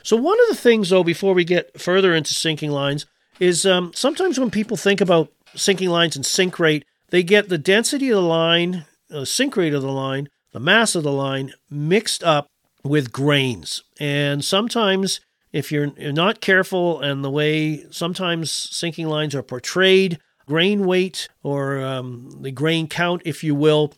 So 0.04 0.16
one 0.16 0.40
of 0.42 0.48
the 0.50 0.62
things, 0.62 0.90
though, 0.90 1.04
before 1.04 1.34
we 1.34 1.44
get 1.44 1.80
further 1.80 2.14
into 2.14 2.34
sinking 2.34 2.72
lines, 2.72 3.06
is 3.40 3.66
um, 3.66 3.92
sometimes 3.94 4.40
when 4.40 4.52
people 4.52 4.78
think 4.78 5.02
about 5.02 5.32
sinking 5.56 5.90
lines 5.90 6.16
and 6.16 6.26
sink 6.26 6.60
rate, 6.60 6.86
they 7.10 7.24
get 7.24 7.50
the 7.50 7.58
density 7.58 8.10
of 8.10 8.16
the 8.16 8.22
line 8.22 8.86
the 9.10 9.26
sink 9.26 9.56
rate 9.56 9.74
of 9.74 9.82
the 9.82 9.92
line, 9.92 10.30
the 10.52 10.60
mass 10.60 10.96
of 10.96 11.04
the 11.04 11.12
line 11.12 11.54
mixed 11.70 12.24
up 12.24 12.48
with 12.84 13.12
grains. 13.12 13.84
And 14.00 14.44
sometimes, 14.44 15.20
if 15.52 15.72
you're, 15.72 15.88
you're 15.98 16.12
not 16.12 16.42
careful, 16.42 17.02
and 17.02 17.24
the 17.24 17.32
way 17.32 17.86
sometimes 17.90 18.52
sinking 18.52 19.08
lines 19.08 19.36
are 19.36 19.44
portrayed, 19.44 20.20
grain 20.46 20.86
weight 20.86 21.28
or 21.44 21.82
um, 21.84 22.30
the 22.42 22.52
grain 22.52 22.88
count, 22.88 23.22
if 23.26 23.44
you 23.44 23.56
will, 23.56 23.94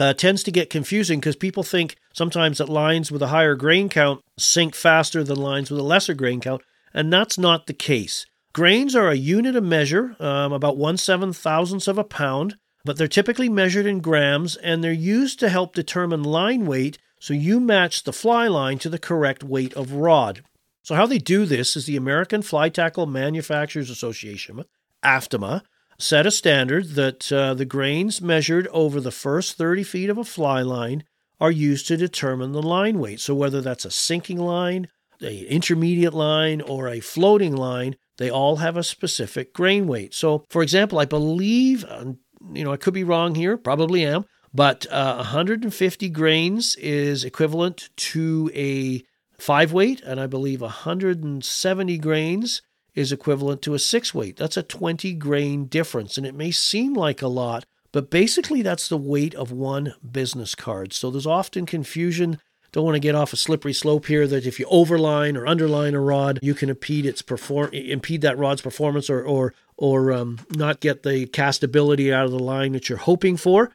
uh, 0.00 0.12
tends 0.14 0.42
to 0.42 0.50
get 0.50 0.70
confusing 0.70 1.20
because 1.20 1.36
people 1.36 1.62
think 1.62 1.96
sometimes 2.12 2.58
that 2.58 2.68
lines 2.68 3.12
with 3.12 3.22
a 3.22 3.28
higher 3.28 3.54
grain 3.54 3.88
count 3.88 4.20
sink 4.38 4.74
faster 4.74 5.22
than 5.22 5.36
lines 5.36 5.70
with 5.70 5.80
a 5.80 5.84
lesser 5.84 6.14
grain 6.14 6.40
count, 6.40 6.62
and 6.92 7.12
that's 7.12 7.38
not 7.38 7.66
the 7.66 7.74
case. 7.74 8.26
Grains 8.52 8.94
are 8.94 9.08
a 9.08 9.16
unit 9.16 9.56
of 9.56 9.64
measure, 9.64 10.16
um, 10.20 10.52
about 10.52 10.76
one 10.76 10.96
seven 10.96 11.32
thousandths 11.32 11.88
of 11.88 11.98
a 11.98 12.04
pound, 12.04 12.56
but 12.84 12.96
they're 12.96 13.08
typically 13.08 13.48
measured 13.48 13.86
in 13.86 14.00
grams 14.00 14.56
and 14.56 14.82
they're 14.82 14.92
used 14.92 15.40
to 15.40 15.48
help 15.48 15.74
determine 15.74 16.22
line 16.22 16.66
weight 16.66 16.98
so 17.18 17.32
you 17.32 17.58
match 17.58 18.04
the 18.04 18.12
fly 18.12 18.46
line 18.46 18.78
to 18.78 18.90
the 18.90 18.98
correct 18.98 19.42
weight 19.42 19.72
of 19.74 19.92
rod. 19.92 20.42
So, 20.82 20.94
how 20.94 21.06
they 21.06 21.18
do 21.18 21.46
this 21.46 21.76
is 21.76 21.86
the 21.86 21.96
American 21.96 22.42
Fly 22.42 22.68
Tackle 22.68 23.06
Manufacturers 23.06 23.88
Association, 23.88 24.64
AFTMA, 25.02 25.62
set 25.98 26.26
a 26.26 26.30
standard 26.30 26.90
that 26.90 27.32
uh, 27.32 27.54
the 27.54 27.64
grains 27.64 28.20
measured 28.20 28.66
over 28.68 29.00
the 29.00 29.10
first 29.10 29.56
30 29.56 29.82
feet 29.82 30.10
of 30.10 30.18
a 30.18 30.24
fly 30.24 30.62
line 30.62 31.04
are 31.40 31.50
used 31.50 31.86
to 31.88 31.96
determine 31.96 32.52
the 32.52 32.62
line 32.62 32.98
weight. 32.98 33.20
So, 33.20 33.34
whether 33.34 33.60
that's 33.60 33.84
a 33.84 33.90
sinking 33.90 34.38
line, 34.38 34.88
a 35.20 35.44
intermediate 35.46 36.14
line, 36.14 36.60
or 36.60 36.88
a 36.88 37.00
floating 37.00 37.56
line, 37.56 37.96
they 38.18 38.30
all 38.30 38.56
have 38.56 38.76
a 38.76 38.82
specific 38.82 39.52
grain 39.52 39.86
weight. 39.86 40.14
So, 40.14 40.44
for 40.48 40.62
example, 40.62 40.98
I 40.98 41.04
believe, 41.04 41.84
you 42.52 42.64
know, 42.64 42.72
I 42.72 42.76
could 42.76 42.94
be 42.94 43.04
wrong 43.04 43.34
here, 43.34 43.56
probably 43.56 44.04
am, 44.04 44.24
but 44.52 44.86
uh, 44.90 45.16
150 45.16 46.08
grains 46.10 46.76
is 46.76 47.24
equivalent 47.24 47.90
to 47.96 48.50
a 48.54 49.02
five 49.38 49.72
weight, 49.72 50.00
and 50.02 50.20
I 50.20 50.26
believe 50.26 50.60
170 50.60 51.98
grains 51.98 52.62
is 52.94 53.12
equivalent 53.12 53.62
to 53.62 53.74
a 53.74 53.78
six 53.78 54.14
weight. 54.14 54.36
That's 54.36 54.56
a 54.56 54.62
20 54.62 55.14
grain 55.14 55.66
difference, 55.66 56.16
and 56.16 56.26
it 56.26 56.34
may 56.34 56.50
seem 56.50 56.94
like 56.94 57.22
a 57.22 57.28
lot, 57.28 57.64
but 57.92 58.10
basically 58.10 58.62
that's 58.62 58.88
the 58.88 58.96
weight 58.96 59.34
of 59.34 59.52
one 59.52 59.94
business 60.08 60.54
card. 60.54 60.92
So 60.92 61.10
there's 61.10 61.26
often 61.26 61.66
confusion. 61.66 62.38
Don't 62.72 62.84
want 62.84 62.96
to 62.96 63.00
get 63.00 63.14
off 63.14 63.32
a 63.32 63.36
slippery 63.36 63.72
slope 63.72 64.06
here 64.06 64.26
that 64.26 64.46
if 64.46 64.58
you 64.58 64.66
overline 64.66 65.36
or 65.36 65.46
underline 65.46 65.94
a 65.94 66.00
rod, 66.00 66.40
you 66.42 66.54
can 66.54 66.68
impede 66.68 67.06
its 67.06 67.22
perform 67.22 67.70
impede 67.72 68.22
that 68.22 68.36
rod's 68.36 68.62
performance 68.62 69.08
or 69.08 69.22
or 69.22 69.54
or 69.76 70.12
um, 70.12 70.40
not 70.50 70.80
get 70.80 71.04
the 71.04 71.26
castability 71.26 72.12
out 72.12 72.24
of 72.24 72.32
the 72.32 72.38
line 72.38 72.72
that 72.72 72.88
you're 72.88 72.98
hoping 72.98 73.36
for. 73.36 73.70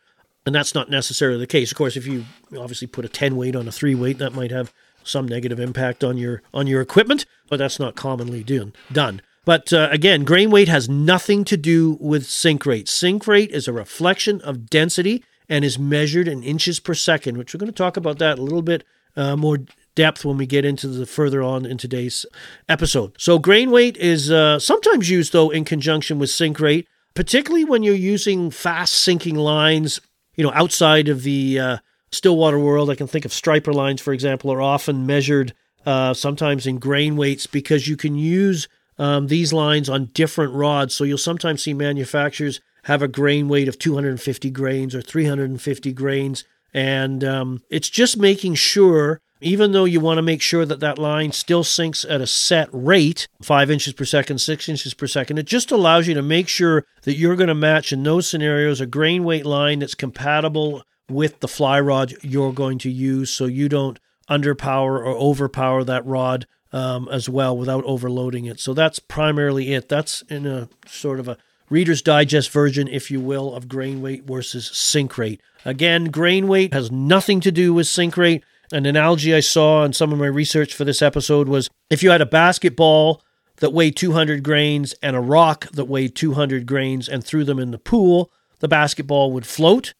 And 0.46 0.56
that's 0.56 0.74
not 0.74 0.90
necessarily 0.90 1.40
the 1.40 1.48
case. 1.48 1.72
Of 1.72 1.78
course, 1.78 1.96
if 1.96 2.08
you 2.08 2.26
obviously 2.58 2.88
put 2.88 3.06
a 3.06 3.10
10 3.10 3.36
weight 3.36 3.56
on 3.56 3.68
a 3.68 3.72
3 3.72 3.94
weight, 3.96 4.18
that 4.18 4.34
might 4.34 4.52
have 4.52 4.74
some 5.04 5.28
negative 5.28 5.60
impact 5.60 6.04
on 6.04 6.18
your 6.18 6.42
on 6.54 6.68
your 6.68 6.82
equipment, 6.82 7.26
but 7.50 7.58
that's 7.58 7.79
not 7.79 7.96
commonly 7.96 8.44
done. 8.44 8.74
done. 8.91 9.22
But 9.46 9.74
uh, 9.74 9.89
again, 9.91 10.25
grain 10.25 10.51
weight 10.51 10.68
has 10.68 10.88
nothing 10.88 11.44
to 11.46 11.58
do 11.58 11.98
with 12.00 12.25
sink 12.25 12.65
rate. 12.65 12.88
Sink 12.88 13.25
rate 13.25 13.51
is 13.51 13.68
a 13.68 13.74
reflection 13.74 14.41
of 14.41 14.70
density 14.70 15.24
and 15.48 15.65
is 15.65 15.79
measured 15.79 16.27
in 16.27 16.44
inches 16.44 16.79
per 16.79 16.94
second, 16.94 17.38
which 17.38 17.53
we're 17.53 17.60
going 17.60 17.72
to 17.72 17.75
talk 17.75 17.98
about 17.98 18.20
that 18.20 18.38
a 18.38 18.44
little 18.44 18.62
bit 18.62 18.84
uh, 19.15 19.36
more 19.36 19.60
depth 19.96 20.24
when 20.24 20.38
we 20.38 20.46
get 20.46 20.65
into 20.65 20.88
the 20.88 21.06
further 21.06 21.41
on 21.41 21.65
in 21.65 21.77
today's 21.77 22.25
episode. 22.68 23.13
So 23.18 23.39
grain 23.39 23.72
weight 23.72 23.98
is 23.98 24.32
uh, 24.32 24.60
sometimes 24.60 25.10
used 25.10 25.34
though 25.34 25.50
in 25.50 25.65
conjunction 25.65 26.20
with 26.20 26.29
sink 26.29 26.60
rate, 26.60 26.88
particularly 27.15 27.65
when 27.65 27.82
you're 27.82 27.96
using 27.96 28.51
fast 28.51 28.94
sinking 28.94 29.36
lines 29.36 30.00
you 30.39 30.44
know, 30.44 30.53
outside 30.53 31.10
of 31.10 31.24
the 31.24 31.60
uh, 31.60 31.77
Stillwater 32.13 32.58
world, 32.58 32.89
I 32.89 32.96
can 32.96 33.08
think 33.08 33.25
of 33.25 33.34
striper 33.34 33.74
lines, 33.74 34.00
for 34.00 34.13
example, 34.13 34.53
are 34.53 34.62
often 34.62 35.06
measured 35.06 35.53
uh, 35.89 36.13
sometimes 36.13 36.67
in 36.67 36.77
grain 36.77 37.15
weights 37.15 37.48
because 37.48 37.88
you 37.88 37.98
can 37.98 38.13
use 38.13 38.67
um, 39.00 39.25
these 39.25 39.51
lines 39.51 39.89
on 39.89 40.12
different 40.13 40.53
rods. 40.53 40.93
So 40.93 41.03
you'll 41.03 41.17
sometimes 41.17 41.63
see 41.63 41.74
manufacturers 41.74 42.62
have 42.84 43.01
a 43.01 43.08
grain 43.08 43.48
weight 43.48 43.67
of 43.67 43.79
250 43.79 44.51
grains 44.51 44.93
or 44.93 45.01
350 45.01 45.91
grains. 45.93 46.43
And 46.75 47.24
um, 47.24 47.63
it's 47.72 47.89
just 47.89 48.17
making 48.17 48.53
sure 48.53 49.19
even 49.41 49.72
though 49.72 49.86
you 49.86 50.00
want 50.00 50.19
to 50.19 50.22
make 50.22 50.43
sure 50.43 50.63
that 50.63 50.81
that 50.81 51.00
line 51.00 51.31
still 51.31 51.63
sinks 51.63 52.05
at 52.05 52.22
a 52.22 52.27
set 52.27 52.69
rate, 52.72 53.27
five 53.41 53.72
inches 53.72 53.93
per 53.93 54.05
second, 54.05 54.38
six 54.38 54.69
inches 54.69 54.93
per 54.93 55.08
second, 55.08 55.39
it 55.39 55.48
just 55.48 55.72
allows 55.72 56.08
you 56.08 56.13
to 56.13 56.22
make 56.22 56.48
sure 56.48 56.86
that 57.01 57.15
you're 57.15 57.38
going 57.38 57.48
to 57.48 57.55
match 57.55 57.91
in 57.91 58.03
those 58.03 58.29
scenarios 58.29 58.79
a 58.79 58.86
grain 58.86 59.24
weight 59.24 59.46
line 59.46 59.79
that's 59.79 59.96
compatible 59.96 60.84
with 61.09 61.40
the 61.40 61.48
fly 61.48 61.79
rod 61.79 62.14
you're 62.22 62.53
going 62.53 62.77
to 62.77 62.92
use 62.92 63.31
so 63.31 63.46
you 63.46 63.68
don't 63.68 63.98
underpower 64.29 65.00
or 65.00 65.15
overpower 65.15 65.83
that 65.83 66.05
rod 66.05 66.46
um, 66.72 67.07
as 67.11 67.27
well 67.27 67.57
without 67.57 67.83
overloading 67.85 68.46
it. 68.46 68.59
So 68.59 68.74
that's 68.74 69.00
primarily 69.00 69.74
it. 69.74 69.89
That's 69.89 70.22
in 70.24 70.46
a 70.46 70.70
sort 70.87 71.20
of 71.20 71.27
a 71.27 71.37
Reader's 71.70 72.01
Digest 72.01 72.50
version, 72.50 72.87
if 72.87 73.11
you 73.11 73.20
will, 73.20 73.53
of 73.53 73.68
grain 73.68 74.01
weight 74.01 74.24
versus 74.24 74.68
sink 74.68 75.18
rate. 75.18 75.42
Again, 75.65 76.05
grain 76.05 76.48
weight 76.48 76.74
has 76.74 76.92
nothing 76.92 77.39
to 77.42 77.51
do 77.51 77.74
with 77.74 77.87
sink 77.87 78.18
rate. 78.18 78.44
An 78.72 78.85
analogy 78.85 79.33
I 79.33 79.39
saw 79.39 79.83
in 79.83 79.94
some 79.94 80.11
of 80.11 80.20
my 80.20 80.27
research 80.27 80.74
for 80.74 80.85
this 80.85 81.01
episode 81.01 81.48
was 81.48 81.70
if 81.89 82.03
you 82.03 82.11
had 82.11 82.22
a 82.22 82.25
basketball 82.25 83.22
that 83.57 83.74
weighed 83.74 83.96
200 83.96 84.44
grains 84.44 84.94
and 85.01 85.15
a 85.15 85.22
rock 85.22 85.70
that 85.72 85.85
weighed 85.85 86.15
200 86.15 86.65
grains 86.65 87.09
and 87.09 87.24
threw 87.24 87.44
them 87.44 87.59
in 87.59 87.72
the 87.72 87.77
pool, 87.77 88.31
the 88.59 88.68
basketball 88.68 89.31
would 89.31 89.46
float 89.46 89.94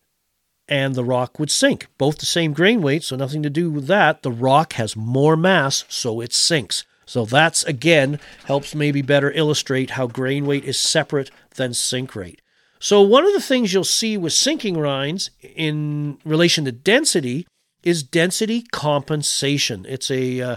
and 0.70 0.96
the 0.96 1.04
rock 1.04 1.40
would 1.40 1.52
sink. 1.52 1.88
Both 1.98 2.20
the 2.20 2.26
same 2.26 2.54
grain 2.54 2.82
weight, 2.82 3.04
so 3.04 3.16
nothing 3.16 3.44
to 3.44 3.50
do 3.50 3.70
with 3.72 3.88
that. 3.88 4.22
The 4.22 4.32
rock 4.32 4.74
has 4.74 4.96
more 4.96 5.36
mass, 5.36 5.84
so 5.90 6.22
it 6.22 6.32
sinks. 6.32 6.86
So 7.06 7.26
that's 7.26 7.64
again 7.64 8.20
helps 8.46 8.76
maybe 8.76 9.02
better 9.02 9.32
illustrate 9.32 9.92
how 9.92 10.06
grain 10.06 10.46
weight 10.46 10.64
is 10.64 10.78
separate 10.78 11.32
than 11.56 11.74
sink 11.74 12.16
rate. 12.16 12.40
So 12.80 13.02
one 13.02 13.26
of 13.26 13.34
the 13.34 13.42
things 13.42 13.74
you'll 13.74 13.84
see 13.84 14.16
with 14.16 14.32
sinking 14.32 14.80
lines 14.80 15.32
in 15.42 16.20
relation 16.24 16.66
to 16.66 16.72
density 16.72 17.48
is 17.84 18.04
density 18.04 18.62
compensation. 18.72 19.88
It's 19.90 20.12
a 20.12 20.40
uh, 20.40 20.56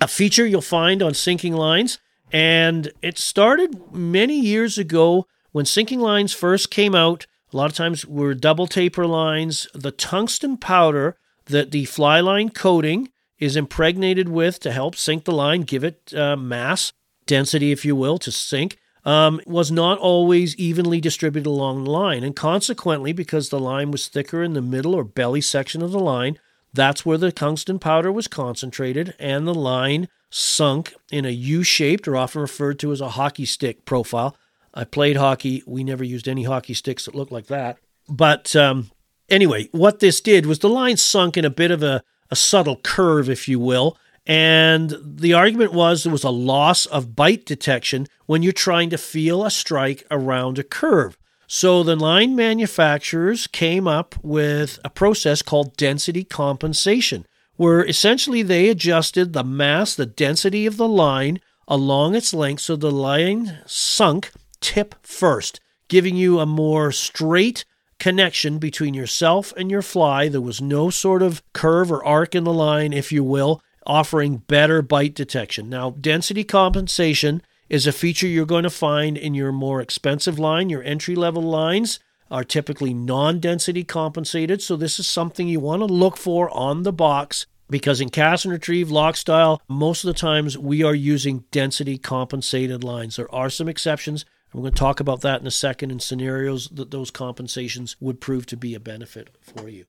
a 0.00 0.08
feature 0.08 0.46
you'll 0.46 0.62
find 0.62 1.02
on 1.02 1.12
sinking 1.12 1.52
lines, 1.52 1.98
and 2.32 2.90
it 3.02 3.18
started 3.18 3.92
many 3.92 4.40
years 4.40 4.78
ago 4.78 5.26
when 5.52 5.66
sinking 5.66 6.00
lines 6.00 6.32
first 6.32 6.70
came 6.70 6.94
out. 6.94 7.26
A 7.56 7.64
lot 7.64 7.70
of 7.70 7.76
times 7.76 8.04
were 8.04 8.34
double 8.34 8.66
taper 8.66 9.06
lines. 9.06 9.66
The 9.72 9.90
tungsten 9.90 10.58
powder 10.58 11.16
that 11.46 11.70
the 11.70 11.86
fly 11.86 12.20
line 12.20 12.50
coating 12.50 13.08
is 13.38 13.56
impregnated 13.56 14.28
with 14.28 14.60
to 14.60 14.72
help 14.72 14.94
sink 14.94 15.24
the 15.24 15.32
line, 15.32 15.62
give 15.62 15.82
it 15.82 16.12
uh, 16.14 16.36
mass, 16.36 16.92
density, 17.24 17.72
if 17.72 17.82
you 17.82 17.96
will, 17.96 18.18
to 18.18 18.30
sink, 18.30 18.76
um, 19.06 19.40
was 19.46 19.70
not 19.70 19.96
always 19.96 20.54
evenly 20.56 21.00
distributed 21.00 21.48
along 21.48 21.84
the 21.84 21.90
line. 21.90 22.22
And 22.24 22.36
consequently, 22.36 23.14
because 23.14 23.48
the 23.48 23.58
line 23.58 23.90
was 23.90 24.06
thicker 24.06 24.42
in 24.42 24.52
the 24.52 24.60
middle 24.60 24.94
or 24.94 25.02
belly 25.02 25.40
section 25.40 25.80
of 25.80 25.92
the 25.92 25.98
line, 25.98 26.38
that's 26.74 27.06
where 27.06 27.16
the 27.16 27.32
tungsten 27.32 27.78
powder 27.78 28.12
was 28.12 28.28
concentrated, 28.28 29.14
and 29.18 29.46
the 29.46 29.54
line 29.54 30.08
sunk 30.28 30.92
in 31.10 31.24
a 31.24 31.30
U 31.30 31.62
shaped, 31.62 32.06
or 32.06 32.18
often 32.18 32.42
referred 32.42 32.78
to 32.80 32.92
as 32.92 33.00
a 33.00 33.10
hockey 33.10 33.46
stick 33.46 33.86
profile. 33.86 34.36
I 34.76 34.84
played 34.84 35.16
hockey. 35.16 35.62
We 35.66 35.82
never 35.82 36.04
used 36.04 36.28
any 36.28 36.44
hockey 36.44 36.74
sticks 36.74 37.06
that 37.06 37.14
looked 37.14 37.32
like 37.32 37.46
that. 37.46 37.78
But 38.08 38.54
um, 38.54 38.90
anyway, 39.28 39.68
what 39.72 40.00
this 40.00 40.20
did 40.20 40.44
was 40.44 40.58
the 40.58 40.68
line 40.68 40.98
sunk 40.98 41.36
in 41.36 41.44
a 41.44 41.50
bit 41.50 41.70
of 41.70 41.82
a, 41.82 42.02
a 42.30 42.36
subtle 42.36 42.76
curve, 42.76 43.30
if 43.30 43.48
you 43.48 43.58
will. 43.58 43.96
And 44.26 44.96
the 45.02 45.32
argument 45.32 45.72
was 45.72 46.02
there 46.02 46.12
was 46.12 46.24
a 46.24 46.30
loss 46.30 46.84
of 46.86 47.16
bite 47.16 47.46
detection 47.46 48.06
when 48.26 48.42
you're 48.42 48.52
trying 48.52 48.90
to 48.90 48.98
feel 48.98 49.44
a 49.44 49.50
strike 49.50 50.04
around 50.10 50.58
a 50.58 50.64
curve. 50.64 51.16
So 51.46 51.82
the 51.82 51.96
line 51.96 52.34
manufacturers 52.34 53.46
came 53.46 53.86
up 53.86 54.16
with 54.22 54.80
a 54.84 54.90
process 54.90 55.42
called 55.42 55.76
density 55.76 56.24
compensation, 56.24 57.24
where 57.54 57.86
essentially 57.86 58.42
they 58.42 58.68
adjusted 58.68 59.32
the 59.32 59.44
mass, 59.44 59.94
the 59.94 60.06
density 60.06 60.66
of 60.66 60.76
the 60.76 60.88
line 60.88 61.40
along 61.68 62.14
its 62.14 62.34
length 62.34 62.62
so 62.62 62.76
the 62.76 62.90
line 62.90 63.58
sunk 63.66 64.32
tip 64.60 64.94
first, 65.02 65.60
giving 65.88 66.16
you 66.16 66.40
a 66.40 66.46
more 66.46 66.92
straight 66.92 67.64
connection 67.98 68.58
between 68.58 68.94
yourself 68.94 69.52
and 69.56 69.70
your 69.70 69.82
fly. 69.82 70.28
There 70.28 70.40
was 70.40 70.60
no 70.60 70.90
sort 70.90 71.22
of 71.22 71.42
curve 71.52 71.90
or 71.90 72.04
arc 72.04 72.34
in 72.34 72.44
the 72.44 72.52
line, 72.52 72.92
if 72.92 73.10
you 73.12 73.24
will, 73.24 73.60
offering 73.86 74.38
better 74.38 74.82
bite 74.82 75.14
detection. 75.14 75.68
Now, 75.68 75.90
density 75.90 76.44
compensation 76.44 77.42
is 77.68 77.86
a 77.86 77.92
feature 77.92 78.26
you're 78.26 78.46
going 78.46 78.64
to 78.64 78.70
find 78.70 79.16
in 79.16 79.34
your 79.34 79.52
more 79.52 79.80
expensive 79.80 80.38
line. 80.38 80.70
Your 80.70 80.82
entry 80.82 81.14
level 81.14 81.42
lines 81.42 81.98
are 82.30 82.44
typically 82.44 82.92
non 82.92 83.40
density 83.40 83.84
compensated. 83.84 84.60
So, 84.62 84.76
this 84.76 84.98
is 84.98 85.06
something 85.06 85.48
you 85.48 85.60
want 85.60 85.80
to 85.80 85.86
look 85.86 86.16
for 86.16 86.50
on 86.50 86.82
the 86.82 86.92
box 86.92 87.46
because 87.68 88.00
in 88.00 88.10
cast 88.10 88.44
and 88.44 88.52
retrieve 88.52 88.90
loch 88.90 89.16
style, 89.16 89.60
most 89.68 90.04
of 90.04 90.08
the 90.08 90.18
times 90.18 90.56
we 90.56 90.82
are 90.82 90.94
using 90.94 91.44
density 91.50 91.98
compensated 91.98 92.84
lines. 92.84 93.16
There 93.16 93.32
are 93.34 93.50
some 93.50 93.68
exceptions. 93.68 94.24
I'm 94.56 94.62
going 94.62 94.72
to 94.72 94.78
talk 94.78 95.00
about 95.00 95.20
that 95.20 95.42
in 95.42 95.46
a 95.46 95.50
second 95.50 95.90
in 95.90 96.00
scenarios 96.00 96.70
that 96.70 96.90
those 96.90 97.10
compensations 97.10 97.94
would 98.00 98.22
prove 98.22 98.46
to 98.46 98.56
be 98.56 98.74
a 98.74 98.80
benefit 98.80 99.28
for 99.42 99.68
you. 99.68 99.84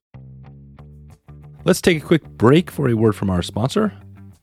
Let's 1.64 1.80
take 1.80 2.04
a 2.04 2.06
quick 2.06 2.28
break 2.28 2.70
for 2.70 2.90
a 2.90 2.94
word 2.94 3.16
from 3.16 3.30
our 3.30 3.42
sponsor. 3.42 3.94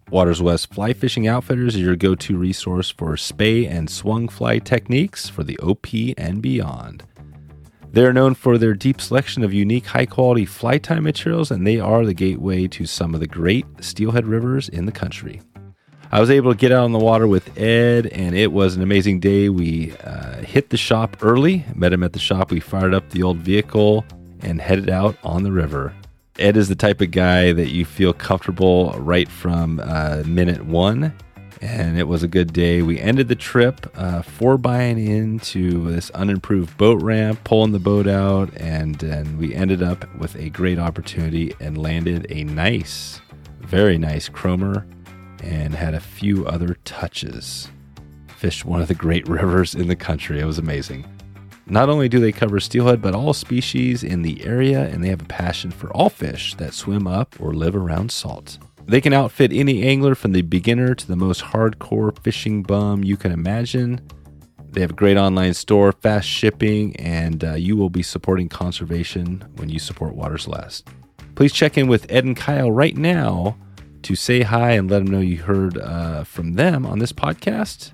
Waters 0.09 0.41
West 0.41 0.73
Fly 0.73 0.95
Fishing 0.95 1.29
Outfitters 1.29 1.75
is 1.75 1.83
your 1.83 1.95
go 1.95 2.15
to 2.15 2.39
resource 2.39 2.89
for 2.89 3.19
Spey 3.19 3.67
and 3.67 3.91
swung 3.91 4.29
fly 4.29 4.61
techniques 4.61 5.29
for 5.29 5.45
the 5.45 5.59
OP 5.59 5.89
and 6.17 6.41
beyond. 6.41 7.05
They 7.93 8.07
are 8.07 8.15
known 8.15 8.35
for 8.35 8.57
their 8.57 8.73
deep 8.73 9.03
selection 9.03 9.45
of 9.45 9.53
unique, 9.53 9.85
high 9.85 10.07
quality 10.07 10.47
fly 10.47 10.79
tying 10.79 11.03
materials, 11.03 11.51
and 11.51 11.67
they 11.67 11.79
are 11.79 12.07
the 12.07 12.15
gateway 12.15 12.67
to 12.69 12.87
some 12.87 13.13
of 13.13 13.21
the 13.21 13.27
great 13.27 13.67
steelhead 13.81 14.27
rivers 14.27 14.71
in 14.71 14.87
the 14.87 14.93
country. 14.93 15.43
I 16.15 16.21
was 16.21 16.31
able 16.31 16.53
to 16.53 16.57
get 16.57 16.71
out 16.71 16.85
on 16.85 16.93
the 16.93 17.01
water 17.01 17.27
with 17.27 17.59
Ed, 17.59 18.07
and 18.07 18.37
it 18.37 18.53
was 18.53 18.77
an 18.77 18.83
amazing 18.83 19.19
day. 19.19 19.49
We 19.49 19.97
uh, 20.05 20.43
hit 20.43 20.71
the 20.71 20.77
shop 20.77 21.17
early, 21.23 21.65
met 21.75 21.93
him 21.93 22.05
at 22.05 22.13
the 22.13 22.21
shop. 22.21 22.53
We 22.53 22.61
fired 22.61 22.95
up 22.95 23.11
the 23.11 23.25
old 23.25 23.39
vehicle 23.39 24.05
and 24.39 24.61
headed 24.61 24.89
out 24.89 25.17
on 25.25 25.43
the 25.43 25.51
river. 25.51 25.93
Ed 26.39 26.57
is 26.57 26.69
the 26.69 26.77
type 26.77 27.01
of 27.01 27.11
guy 27.11 27.53
that 27.53 27.71
you 27.71 27.85
feel 27.85 28.13
comfortable 28.13 28.93
right 29.01 29.29
from 29.29 29.81
uh, 29.83 30.23
minute 30.25 30.65
one, 30.65 31.13
and 31.61 31.99
it 31.99 32.07
was 32.07 32.23
a 32.23 32.29
good 32.29 32.53
day. 32.53 32.81
We 32.81 33.01
ended 33.01 33.27
the 33.27 33.35
trip 33.35 33.85
uh, 33.97 34.23
four 34.23 34.57
buying 34.57 35.05
into 35.05 35.91
this 35.91 36.11
unimproved 36.11 36.79
boat 36.79 37.03
ramp, 37.03 37.43
pulling 37.43 37.73
the 37.73 37.81
boat 37.81 38.07
out, 38.07 38.57
and 38.57 39.03
we 39.37 39.53
ended 39.53 39.83
up 39.83 40.05
with 40.15 40.37
a 40.37 40.49
great 40.51 40.79
opportunity 40.79 41.57
and 41.59 41.77
landed 41.77 42.29
a 42.31 42.45
nice, 42.45 43.21
very 43.63 43.99
nice 43.99 44.29
chromer 44.29 44.87
and 45.45 45.75
had 45.75 45.95
a 45.95 46.01
few 46.01 46.47
other 46.47 46.77
touches. 46.85 47.69
Fished 48.27 48.65
one 48.65 48.81
of 48.81 48.89
the 48.89 48.95
great 48.95 49.29
rivers 49.29 49.75
in 49.75 49.89
the 49.89 49.97
country. 49.97 50.41
It 50.41 50.45
was 50.45 50.59
amazing. 50.59 51.07
Not 51.67 51.89
only 51.89 52.09
do 52.09 52.21
they 52.21 52.33
cover 52.33 52.61
steelhead, 52.61 53.01
but 53.01 53.15
all 53.15 53.33
species 53.33 54.05
in 54.05 54.23
the 54.23 54.45
area, 54.45 54.83
and 54.83 55.03
they 55.03 55.09
have 55.09 55.23
a 55.23 55.27
passion 55.27 55.71
for 55.71 55.91
all 55.93 56.11
fish 56.11 56.55
that 56.57 56.75
swim 56.75 57.07
up 57.07 57.41
or 57.41 57.55
live 57.55 57.75
around 57.75 58.13
salt. 58.13 58.59
They 58.87 59.01
can 59.01 59.15
outfit 59.15 59.51
any 59.53 59.83
angler 59.83 60.15
from 60.15 60.33
the 60.33 60.43
beginner 60.43 60.95
to 60.95 61.07
the 61.07 61.17
most 61.17 61.43
hardcore 61.43 62.19
fishing 62.23 62.63
bum 62.63 63.03
you 63.03 63.17
can 63.17 63.33
imagine. 63.33 64.07
They 64.73 64.83
have 64.83 64.91
a 64.91 64.95
great 64.95 65.17
online 65.17 65.55
store, 65.55 65.93
fast 65.93 66.29
shipping, 66.29 66.97
and 66.97 67.43
uh, 67.43 67.55
you 67.55 67.77
will 67.77 67.89
be 67.89 68.03
supporting 68.03 68.49
conservation 68.49 69.43
when 69.57 69.71
you 69.71 69.79
support 69.79 70.15
Waters 70.15 70.47
West. 70.47 70.87
Please 71.35 71.53
check 71.53 71.79
in 71.79 71.87
with 71.87 72.11
Ed 72.11 72.25
and 72.25 72.37
Kyle 72.37 72.71
right 72.71 72.97
now 72.97 73.57
to 74.05 74.15
say 74.15 74.43
hi 74.43 74.73
and 74.73 74.91
let 74.91 75.01
them 75.01 75.09
know 75.09 75.21
you 75.21 75.39
heard 75.39 75.79
uh, 75.79 76.25
from 76.25 76.55
them 76.55 76.87
on 76.87 76.99
this 76.99 77.13
podcast. 77.13 77.93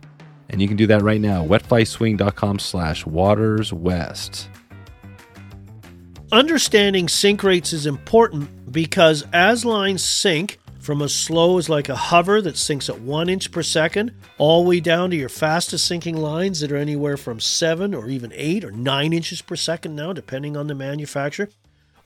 And 0.48 0.60
you 0.60 0.68
can 0.68 0.76
do 0.76 0.86
that 0.88 1.02
right 1.02 1.20
now, 1.20 1.44
wetflyswing.com 1.44 2.58
slash 2.58 3.04
waterswest. 3.04 4.46
Understanding 6.32 7.08
sink 7.08 7.42
rates 7.42 7.72
is 7.72 7.86
important 7.86 8.72
because 8.72 9.24
as 9.32 9.64
lines 9.64 10.04
sink, 10.04 10.58
from 10.80 11.02
as 11.02 11.14
slow 11.14 11.58
as 11.58 11.68
like 11.68 11.88
a 11.88 11.94
hover 11.94 12.40
that 12.40 12.56
sinks 12.56 12.88
at 12.88 13.00
one 13.00 13.28
inch 13.28 13.52
per 13.52 13.62
second, 13.62 14.12
all 14.38 14.62
the 14.62 14.68
way 14.68 14.80
down 14.80 15.10
to 15.10 15.16
your 15.16 15.28
fastest 15.28 15.86
sinking 15.86 16.16
lines 16.16 16.60
that 16.60 16.72
are 16.72 16.76
anywhere 16.76 17.16
from 17.16 17.38
seven 17.38 17.94
or 17.94 18.08
even 18.08 18.32
eight 18.34 18.64
or 18.64 18.70
nine 18.70 19.12
inches 19.12 19.42
per 19.42 19.56
second 19.56 19.94
now, 19.94 20.12
depending 20.12 20.56
on 20.56 20.66
the 20.66 20.74
manufacturer. 20.74 21.48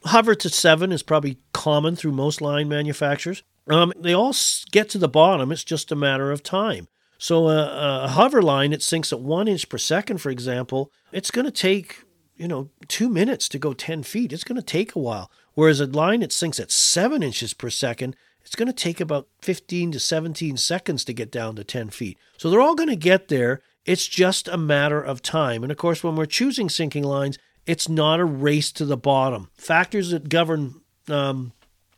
Hover 0.03 0.35
to 0.35 0.49
seven 0.49 0.91
is 0.91 1.01
probably 1.01 1.37
common 1.53 1.95
through 1.95 2.11
most 2.11 2.41
line 2.41 2.69
manufacturers. 2.69 3.43
Um, 3.67 3.93
they 3.97 4.13
all 4.13 4.35
get 4.71 4.89
to 4.89 4.97
the 4.97 5.07
bottom. 5.07 5.51
It's 5.51 5.63
just 5.63 5.91
a 5.91 5.95
matter 5.95 6.31
of 6.31 6.43
time. 6.43 6.87
So 7.17 7.47
a, 7.47 8.03
a 8.03 8.07
hover 8.09 8.41
line 8.41 8.71
that 8.71 8.83
sinks 8.83 9.11
at 9.11 9.21
one 9.21 9.47
inch 9.47 9.69
per 9.69 9.77
second, 9.77 10.19
for 10.19 10.29
example, 10.29 10.91
it's 11.11 11.31
going 11.31 11.45
to 11.45 11.51
take 11.51 12.03
you 12.35 12.47
know 12.47 12.69
two 12.87 13.09
minutes 13.09 13.47
to 13.49 13.59
go 13.59 13.73
10 13.73 14.03
feet. 14.03 14.33
It's 14.33 14.43
going 14.43 14.57
to 14.57 14.61
take 14.61 14.95
a 14.95 14.99
while. 14.99 15.31
Whereas 15.53 15.79
a 15.79 15.85
line 15.85 16.19
that 16.19 16.33
sinks 16.33 16.59
at 16.59 16.71
seven 16.71 17.23
inches 17.23 17.53
per 17.53 17.69
second, 17.69 18.15
it's 18.41 18.55
going 18.55 18.67
to 18.67 18.73
take 18.73 18.99
about 18.99 19.27
15 19.41 19.93
to 19.93 19.99
17 19.99 20.57
seconds 20.57 21.03
to 21.05 21.13
get 21.13 21.31
down 21.31 21.55
to 21.55 21.63
10 21.63 21.89
feet. 21.89 22.17
So 22.37 22.49
they're 22.49 22.61
all 22.61 22.75
going 22.75 22.89
to 22.89 22.95
get 22.95 23.29
there. 23.29 23.61
It's 23.85 24.07
just 24.07 24.47
a 24.47 24.57
matter 24.57 25.01
of 25.01 25.21
time. 25.21 25.63
And 25.63 25.71
of 25.71 25.77
course, 25.77 26.03
when 26.03 26.15
we're 26.15 26.25
choosing 26.25 26.69
sinking 26.69 27.03
lines, 27.03 27.37
it's 27.65 27.89
not 27.89 28.19
a 28.19 28.25
race 28.25 28.71
to 28.73 28.85
the 28.85 28.97
bottom. 28.97 29.49
Factors 29.55 30.11
that 30.11 30.29
govern 30.29 30.81
um, 31.09 31.53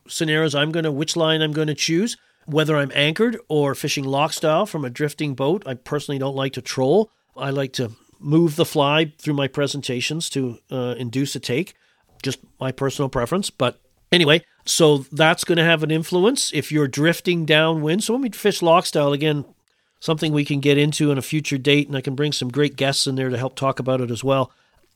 scenarios 0.09 0.55
I'm 0.55 0.71
going 0.71 0.83
to, 0.83 0.91
which 0.91 1.15
line 1.15 1.41
I'm 1.41 1.51
going 1.51 1.67
to 1.67 1.75
choose, 1.75 2.17
whether 2.45 2.75
I'm 2.75 2.91
anchored 2.93 3.37
or 3.47 3.75
fishing 3.75 4.05
loch 4.05 4.33
style 4.33 4.65
from 4.65 4.85
a 4.85 4.89
drifting 4.89 5.35
boat. 5.35 5.63
I 5.65 5.73
personally 5.73 6.19
don't 6.19 6.35
like 6.35 6.53
to 6.53 6.61
troll. 6.61 7.11
I 7.35 7.49
like 7.49 7.73
to 7.73 7.91
move 8.19 8.55
the 8.55 8.65
fly 8.65 9.13
through 9.17 9.35
my 9.35 9.47
presentations 9.47 10.29
to 10.31 10.59
uh, 10.71 10.95
induce 10.97 11.35
a 11.35 11.39
take, 11.39 11.75
just 12.23 12.39
my 12.59 12.71
personal 12.71 13.09
preference. 13.09 13.49
But 13.49 13.79
anyway, 14.11 14.43
so 14.65 14.99
that's 15.11 15.43
going 15.43 15.57
to 15.57 15.63
have 15.63 15.83
an 15.83 15.91
influence 15.91 16.51
if 16.53 16.71
you're 16.71 16.87
drifting 16.87 17.45
downwind. 17.45 18.03
So 18.03 18.13
when 18.13 18.23
we 18.23 18.29
fish 18.29 18.61
loch 18.61 18.85
style, 18.85 19.13
again, 19.13 19.45
something 19.99 20.31
we 20.31 20.45
can 20.45 20.59
get 20.59 20.77
into 20.77 21.11
in 21.11 21.17
a 21.17 21.23
future 21.23 21.57
date, 21.57 21.87
and 21.87 21.97
I 21.97 22.01
can 22.01 22.15
bring 22.15 22.31
some 22.31 22.49
great 22.49 22.75
guests 22.75 23.07
in 23.07 23.15
there 23.15 23.29
to 23.29 23.37
help 23.37 23.55
talk 23.55 23.79
about 23.79 24.01
it 24.01 24.11
as 24.11 24.23
well 24.23 24.51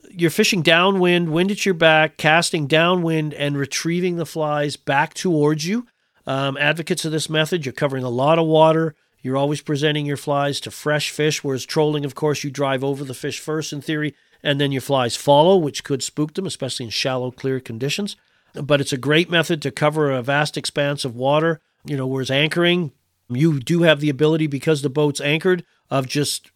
you're 0.09 0.29
fishing 0.29 0.61
downwind, 0.61 1.31
wind 1.31 1.51
at 1.51 1.65
your 1.65 1.73
back, 1.75 2.17
casting 2.17 2.67
downwind, 2.67 3.33
and 3.33 3.57
retrieving 3.57 4.17
the 4.17 4.25
flies 4.25 4.75
back 4.75 5.13
towards 5.13 5.65
you. 5.65 5.87
Um, 6.27 6.57
advocates 6.57 7.05
of 7.05 7.11
this 7.11 7.29
method, 7.29 7.65
you're 7.65 7.73
covering 7.73 8.03
a 8.03 8.09
lot 8.09 8.39
of 8.39 8.45
water. 8.45 8.95
You're 9.21 9.37
always 9.37 9.61
presenting 9.61 10.05
your 10.05 10.17
flies 10.17 10.59
to 10.61 10.71
fresh 10.71 11.11
fish, 11.11 11.43
whereas 11.43 11.65
trolling, 11.65 12.05
of 12.05 12.15
course, 12.15 12.43
you 12.43 12.51
drive 12.51 12.83
over 12.83 13.03
the 13.03 13.13
fish 13.13 13.39
first 13.39 13.71
in 13.71 13.81
theory, 13.81 14.15
and 14.43 14.59
then 14.59 14.71
your 14.71 14.81
flies 14.81 15.15
follow, 15.15 15.57
which 15.57 15.83
could 15.83 16.01
spook 16.03 16.33
them, 16.33 16.45
especially 16.45 16.85
in 16.85 16.89
shallow, 16.89 17.31
clear 17.31 17.59
conditions. 17.59 18.15
But 18.53 18.81
it's 18.81 18.93
a 18.93 18.97
great 18.97 19.29
method 19.29 19.61
to 19.61 19.71
cover 19.71 20.11
a 20.11 20.21
vast 20.21 20.57
expanse 20.57 21.05
of 21.05 21.15
water. 21.15 21.61
You 21.85 21.97
know, 21.97 22.07
whereas 22.07 22.29
anchoring, 22.29 22.91
you 23.29 23.59
do 23.59 23.83
have 23.83 23.99
the 23.99 24.09
ability, 24.09 24.47
because 24.47 24.81
the 24.81 24.89
boat's 24.89 25.21
anchored, 25.21 25.63
of 25.89 26.07
just 26.07 26.50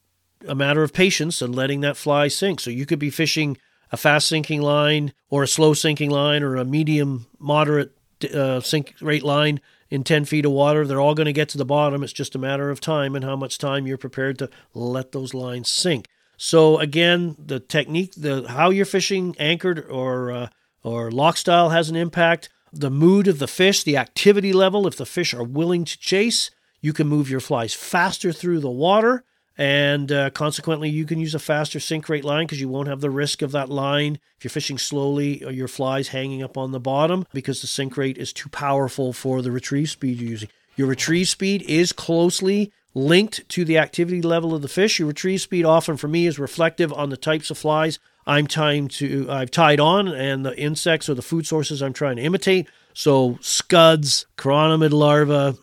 a 0.47 0.55
matter 0.55 0.83
of 0.83 0.93
patience 0.93 1.41
and 1.41 1.55
letting 1.55 1.81
that 1.81 1.97
fly 1.97 2.27
sink. 2.27 2.59
So 2.59 2.69
you 2.69 2.85
could 2.85 2.99
be 2.99 3.09
fishing 3.09 3.57
a 3.91 3.97
fast 3.97 4.27
sinking 4.27 4.61
line 4.61 5.13
or 5.29 5.43
a 5.43 5.47
slow 5.47 5.73
sinking 5.73 6.09
line 6.09 6.43
or 6.43 6.55
a 6.55 6.65
medium 6.65 7.27
moderate 7.39 7.95
uh, 8.33 8.59
sink 8.61 8.95
rate 9.01 9.23
line 9.23 9.61
in 9.89 10.03
10 10.03 10.25
feet 10.25 10.45
of 10.45 10.51
water. 10.51 10.85
They're 10.85 11.01
all 11.01 11.15
going 11.15 11.25
to 11.25 11.33
get 11.33 11.49
to 11.49 11.57
the 11.57 11.65
bottom. 11.65 12.03
It's 12.03 12.13
just 12.13 12.35
a 12.35 12.39
matter 12.39 12.69
of 12.69 12.81
time 12.81 13.15
and 13.15 13.23
how 13.23 13.35
much 13.35 13.57
time 13.57 13.85
you're 13.85 13.97
prepared 13.97 14.39
to 14.39 14.49
let 14.73 15.11
those 15.11 15.33
lines 15.33 15.69
sink. 15.69 16.07
So 16.37 16.79
again, 16.79 17.35
the 17.39 17.59
technique, 17.59 18.13
the 18.17 18.47
how 18.47 18.69
you're 18.69 18.85
fishing 18.85 19.35
anchored 19.39 19.79
or 19.89 20.31
uh, 20.31 20.47
or 20.83 21.11
loch 21.11 21.37
style 21.37 21.69
has 21.69 21.89
an 21.89 21.95
impact. 21.95 22.49
The 22.73 22.91
mood 22.91 23.27
of 23.27 23.39
the 23.39 23.47
fish, 23.47 23.83
the 23.83 23.97
activity 23.97 24.51
level. 24.51 24.85
If 24.85 24.97
the 24.97 25.05
fish 25.05 25.33
are 25.33 25.43
willing 25.43 25.85
to 25.85 25.97
chase, 25.97 26.51
you 26.81 26.91
can 26.91 27.07
move 27.07 27.29
your 27.29 27.39
flies 27.39 27.73
faster 27.73 28.33
through 28.33 28.59
the 28.59 28.69
water 28.69 29.23
and 29.57 30.11
uh, 30.11 30.29
consequently 30.31 30.89
you 30.89 31.05
can 31.05 31.19
use 31.19 31.33
a 31.33 31.39
faster 31.39 31.79
sink 31.79 32.09
rate 32.09 32.25
line 32.25 32.45
because 32.45 32.59
you 32.59 32.67
won't 32.67 32.89
have 32.89 33.01
the 33.01 33.09
risk 33.09 33.41
of 33.41 33.51
that 33.51 33.69
line 33.69 34.19
if 34.37 34.43
you're 34.43 34.49
fishing 34.49 34.77
slowly 34.77 35.43
or 35.43 35.51
your 35.51 35.67
flies 35.67 36.09
hanging 36.09 36.43
up 36.43 36.57
on 36.57 36.71
the 36.71 36.79
bottom 36.79 37.25
because 37.33 37.61
the 37.61 37.67
sink 37.67 37.95
rate 37.97 38.17
is 38.17 38.33
too 38.33 38.49
powerful 38.49 39.13
for 39.13 39.41
the 39.41 39.51
retrieve 39.51 39.89
speed 39.89 40.19
you're 40.19 40.31
using. 40.31 40.49
Your 40.75 40.87
retrieve 40.87 41.29
speed 41.29 41.61
is 41.63 41.93
closely 41.93 42.71
linked 42.93 43.47
to 43.49 43.63
the 43.63 43.77
activity 43.77 44.21
level 44.21 44.53
of 44.53 44.61
the 44.61 44.67
fish. 44.67 44.99
Your 44.99 45.07
retrieve 45.07 45.41
speed 45.41 45.65
often 45.65 45.95
for 45.95 46.07
me 46.07 46.27
is 46.27 46.37
reflective 46.37 46.91
on 46.91 47.09
the 47.09 47.17
types 47.17 47.49
of 47.49 47.57
flies 47.57 47.99
i'm 48.27 48.47
trying 48.47 48.87
to 48.87 49.27
i've 49.29 49.51
tied 49.51 49.79
on 49.79 50.07
and 50.07 50.43
the 50.43 50.57
insects 50.59 51.07
or 51.07 51.13
the 51.13 51.21
food 51.21 51.45
sources 51.45 51.81
i'm 51.81 51.93
trying 51.93 52.17
to 52.17 52.23
imitate. 52.23 52.67
So 52.93 53.37
scuds 53.41 54.25
chironomid 54.37 54.91
larvae 54.91 55.57